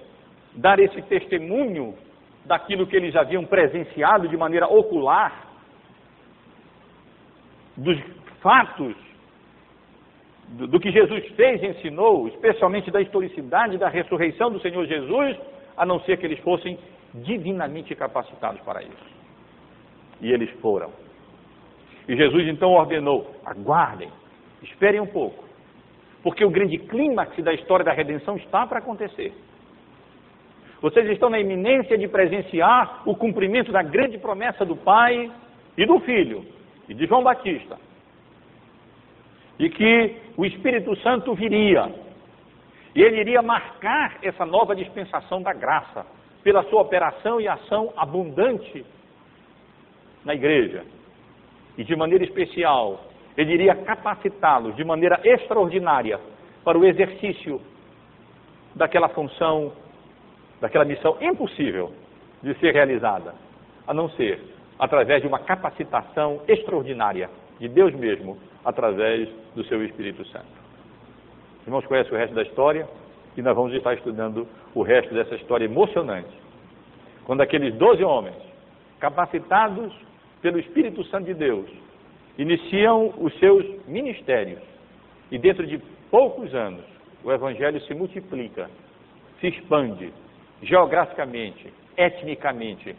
dar 0.54 0.78
esse 0.78 1.02
testemunho 1.02 1.94
daquilo 2.44 2.86
que 2.86 2.96
eles 2.96 3.14
haviam 3.14 3.44
presenciado 3.44 4.28
de 4.28 4.36
maneira 4.36 4.66
ocular, 4.66 5.48
dos 7.76 7.98
fatos 8.40 8.94
do, 10.48 10.66
do 10.66 10.80
que 10.80 10.90
Jesus 10.90 11.26
fez 11.28 11.62
e 11.62 11.68
ensinou, 11.68 12.28
especialmente 12.28 12.90
da 12.90 13.00
historicidade 13.00 13.78
da 13.78 13.88
ressurreição 13.88 14.50
do 14.50 14.60
Senhor 14.60 14.84
Jesus, 14.86 15.38
a 15.76 15.86
não 15.86 16.00
ser 16.00 16.18
que 16.18 16.26
eles 16.26 16.38
fossem 16.40 16.78
divinamente 17.14 17.94
capacitados 17.94 18.60
para 18.62 18.82
isso. 18.82 19.12
E 20.20 20.32
eles 20.32 20.50
foram. 20.60 20.90
E 22.08 22.16
Jesus 22.16 22.48
então 22.48 22.70
ordenou: 22.70 23.34
aguardem, 23.44 24.10
esperem 24.62 25.00
um 25.00 25.06
pouco, 25.06 25.44
porque 26.22 26.44
o 26.44 26.50
grande 26.50 26.78
clímax 26.78 27.36
da 27.42 27.52
história 27.52 27.84
da 27.84 27.92
redenção 27.92 28.36
está 28.36 28.66
para 28.66 28.78
acontecer. 28.78 29.32
Vocês 30.80 31.08
estão 31.10 31.30
na 31.30 31.38
iminência 31.38 31.96
de 31.96 32.08
presenciar 32.08 33.02
o 33.06 33.14
cumprimento 33.14 33.70
da 33.70 33.82
grande 33.82 34.18
promessa 34.18 34.64
do 34.64 34.74
Pai 34.74 35.30
e 35.78 35.86
do 35.86 36.00
Filho 36.00 36.44
e 36.88 36.94
de 36.94 37.06
João 37.06 37.22
Batista. 37.22 37.78
E 39.60 39.70
que 39.70 40.16
o 40.36 40.44
Espírito 40.44 40.96
Santo 40.96 41.34
viria. 41.34 41.88
E 42.94 43.02
ele 43.02 43.20
iria 43.20 43.42
marcar 43.42 44.18
essa 44.22 44.44
nova 44.44 44.74
dispensação 44.74 45.42
da 45.42 45.52
graça 45.52 46.04
pela 46.42 46.62
sua 46.64 46.82
operação 46.82 47.40
e 47.40 47.48
ação 47.48 47.92
abundante 47.96 48.84
na 50.24 50.34
igreja. 50.34 50.84
E 51.78 51.84
de 51.84 51.96
maneira 51.96 52.24
especial, 52.24 53.00
ele 53.36 53.52
iria 53.54 53.74
capacitá-los 53.74 54.76
de 54.76 54.84
maneira 54.84 55.20
extraordinária 55.24 56.20
para 56.64 56.78
o 56.78 56.84
exercício 56.84 57.60
daquela 58.74 59.08
função 59.08 59.72
daquela 60.60 60.84
missão 60.84 61.18
impossível 61.20 61.92
de 62.40 62.54
ser 62.60 62.72
realizada, 62.72 63.34
a 63.84 63.92
não 63.92 64.08
ser 64.10 64.40
através 64.78 65.20
de 65.20 65.26
uma 65.26 65.40
capacitação 65.40 66.40
extraordinária 66.46 67.28
de 67.58 67.68
Deus 67.68 67.92
mesmo, 67.94 68.38
através 68.64 69.28
do 69.56 69.64
seu 69.64 69.84
Espírito 69.84 70.24
Santo. 70.26 70.61
Os 71.62 71.68
irmãos 71.68 71.86
conhecem 71.86 72.12
o 72.12 72.16
resto 72.16 72.34
da 72.34 72.42
história 72.42 72.88
e 73.36 73.42
nós 73.42 73.54
vamos 73.54 73.72
estar 73.72 73.94
estudando 73.94 74.48
o 74.74 74.82
resto 74.82 75.14
dessa 75.14 75.36
história 75.36 75.64
emocionante. 75.64 76.28
Quando 77.24 77.40
aqueles 77.40 77.72
doze 77.76 78.02
homens, 78.02 78.36
capacitados 78.98 79.94
pelo 80.40 80.58
Espírito 80.58 81.04
Santo 81.04 81.26
de 81.26 81.34
Deus, 81.34 81.70
iniciam 82.36 83.14
os 83.16 83.32
seus 83.38 83.64
ministérios 83.86 84.60
e 85.30 85.38
dentro 85.38 85.64
de 85.64 85.78
poucos 86.10 86.52
anos 86.52 86.84
o 87.22 87.30
Evangelho 87.30 87.80
se 87.82 87.94
multiplica, 87.94 88.68
se 89.40 89.46
expande 89.46 90.12
geograficamente, 90.62 91.72
etnicamente, 91.96 92.96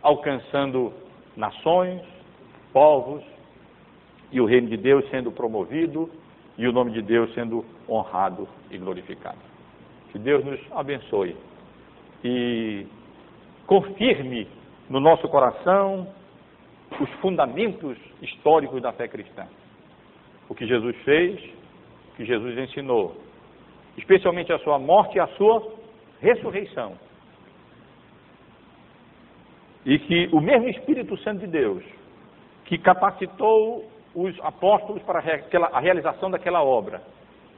alcançando 0.00 0.92
nações, 1.36 2.00
povos, 2.72 3.24
e 4.30 4.40
o 4.40 4.44
reino 4.44 4.68
de 4.68 4.76
Deus 4.76 5.04
sendo 5.10 5.32
promovido 5.32 6.08
e 6.56 6.66
o 6.66 6.72
nome 6.72 6.92
de 6.92 7.02
Deus 7.02 7.32
sendo 7.34 7.64
honrado 7.88 8.48
e 8.70 8.78
glorificado. 8.78 9.38
Que 10.12 10.18
Deus 10.18 10.44
nos 10.44 10.60
abençoe 10.72 11.36
e 12.22 12.86
confirme 13.66 14.46
no 14.88 15.00
nosso 15.00 15.28
coração 15.28 16.06
os 17.00 17.10
fundamentos 17.20 17.98
históricos 18.22 18.80
da 18.80 18.92
fé 18.92 19.08
cristã. 19.08 19.46
O 20.48 20.54
que 20.54 20.66
Jesus 20.66 20.96
fez, 21.04 21.40
o 22.12 22.16
que 22.16 22.24
Jesus 22.24 22.56
ensinou, 22.56 23.16
especialmente 23.96 24.52
a 24.52 24.58
sua 24.60 24.78
morte 24.78 25.16
e 25.16 25.20
a 25.20 25.26
sua 25.28 25.74
ressurreição. 26.20 26.92
E 29.84 29.98
que 29.98 30.28
o 30.32 30.40
mesmo 30.40 30.68
Espírito 30.68 31.16
Santo 31.18 31.40
de 31.40 31.46
Deus, 31.46 31.82
que 32.64 32.78
capacitou 32.78 33.84
os 34.14 34.38
apóstolos 34.40 35.02
para 35.02 35.18
a 35.72 35.80
realização 35.80 36.30
daquela 36.30 36.62
obra, 36.62 37.02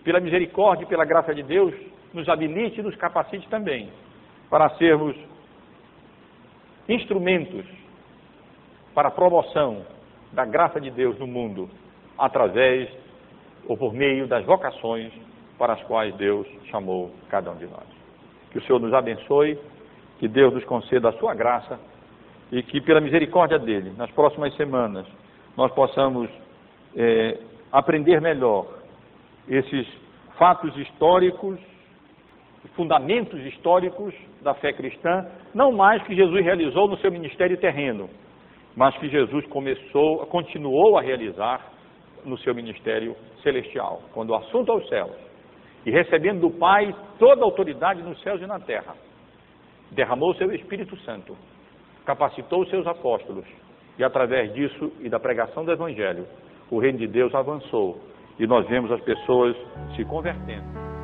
pela 0.02 0.20
misericórdia 0.20 0.84
e 0.84 0.88
pela 0.88 1.04
graça 1.04 1.34
de 1.34 1.42
Deus, 1.42 1.74
nos 2.12 2.28
habilite 2.28 2.80
e 2.80 2.82
nos 2.82 2.96
capacite 2.96 3.46
também 3.48 3.90
para 4.48 4.70
sermos 4.76 5.16
instrumentos 6.88 7.66
para 8.94 9.09
a 9.09 9.11
promoção 9.11 9.84
da 10.32 10.44
graça 10.44 10.80
de 10.80 10.90
Deus 10.90 11.18
no 11.18 11.26
mundo, 11.26 11.68
através 12.18 12.88
ou 13.68 13.76
por 13.76 13.92
meio 13.92 14.26
das 14.26 14.44
vocações 14.44 15.12
para 15.59 15.74
as 15.74 15.82
quais 15.82 16.14
Deus 16.16 16.46
chamou 16.70 17.11
cada 17.28 17.50
um 17.50 17.57
de 17.57 17.66
nós. 17.66 17.84
Que 18.50 18.59
o 18.59 18.62
Senhor 18.62 18.78
nos 18.78 18.94
abençoe, 18.94 19.59
que 20.18 20.28
Deus 20.28 20.54
nos 20.54 20.64
conceda 20.64 21.11
a 21.11 21.12
sua 21.14 21.34
graça 21.34 21.78
e 22.50 22.62
que, 22.62 22.80
pela 22.80 23.00
misericórdia 23.00 23.59
dele, 23.59 23.92
nas 23.96 24.11
próximas 24.12 24.54
semanas, 24.57 25.07
nós 25.57 25.72
possamos 25.72 26.30
é, 26.97 27.38
aprender 27.70 28.20
melhor 28.20 28.66
esses 29.49 29.86
fatos 30.38 30.76
históricos, 30.76 31.59
fundamentos 32.74 33.40
históricos 33.47 34.14
da 34.42 34.55
fé 34.55 34.72
cristã, 34.72 35.26
não 35.55 35.72
mais 35.72 36.03
que 36.03 36.14
Jesus 36.14 36.44
realizou 36.44 36.88
no 36.88 36.97
seu 36.99 37.11
ministério 37.12 37.57
terreno, 37.59 38.09
mas 38.74 38.97
que 38.99 39.09
Jesus 39.09 39.47
começou, 39.47 40.26
continuou 40.26 40.99
a 40.99 41.03
realizar 41.03 41.72
no 42.24 42.36
seu 42.38 42.55
ministério 42.55 43.16
celestial, 43.42 44.03
quando 44.12 44.30
o 44.30 44.34
assunto 44.34 44.72
aos 44.72 44.88
céus 44.88 45.26
e 45.86 45.90
recebendo 45.90 46.40
do 46.40 46.51
Pai 46.51 46.92
toda 47.16 47.42
a 47.42 47.44
autoridade 47.44 48.03
nos 48.03 48.20
céus 48.20 48.42
e 48.42 48.47
na 48.47 48.59
terra. 48.59 48.94
Derramou 49.92 50.32
o 50.32 50.34
seu 50.34 50.53
Espírito 50.53 50.97
Santo, 51.03 51.36
capacitou 52.05 52.62
os 52.62 52.68
seus 52.68 52.84
apóstolos, 52.88 53.47
e 53.97 54.03
através 54.03 54.53
disso 54.53 54.92
e 55.01 55.09
da 55.09 55.20
pregação 55.20 55.64
do 55.64 55.70
Evangelho, 55.70 56.26
o 56.70 56.78
reino 56.78 56.98
de 56.98 57.06
Deus 57.06 57.34
avançou 57.34 58.00
e 58.38 58.46
nós 58.46 58.66
vemos 58.68 58.90
as 58.90 59.00
pessoas 59.00 59.56
se 59.94 60.04
convertendo. 60.04 60.95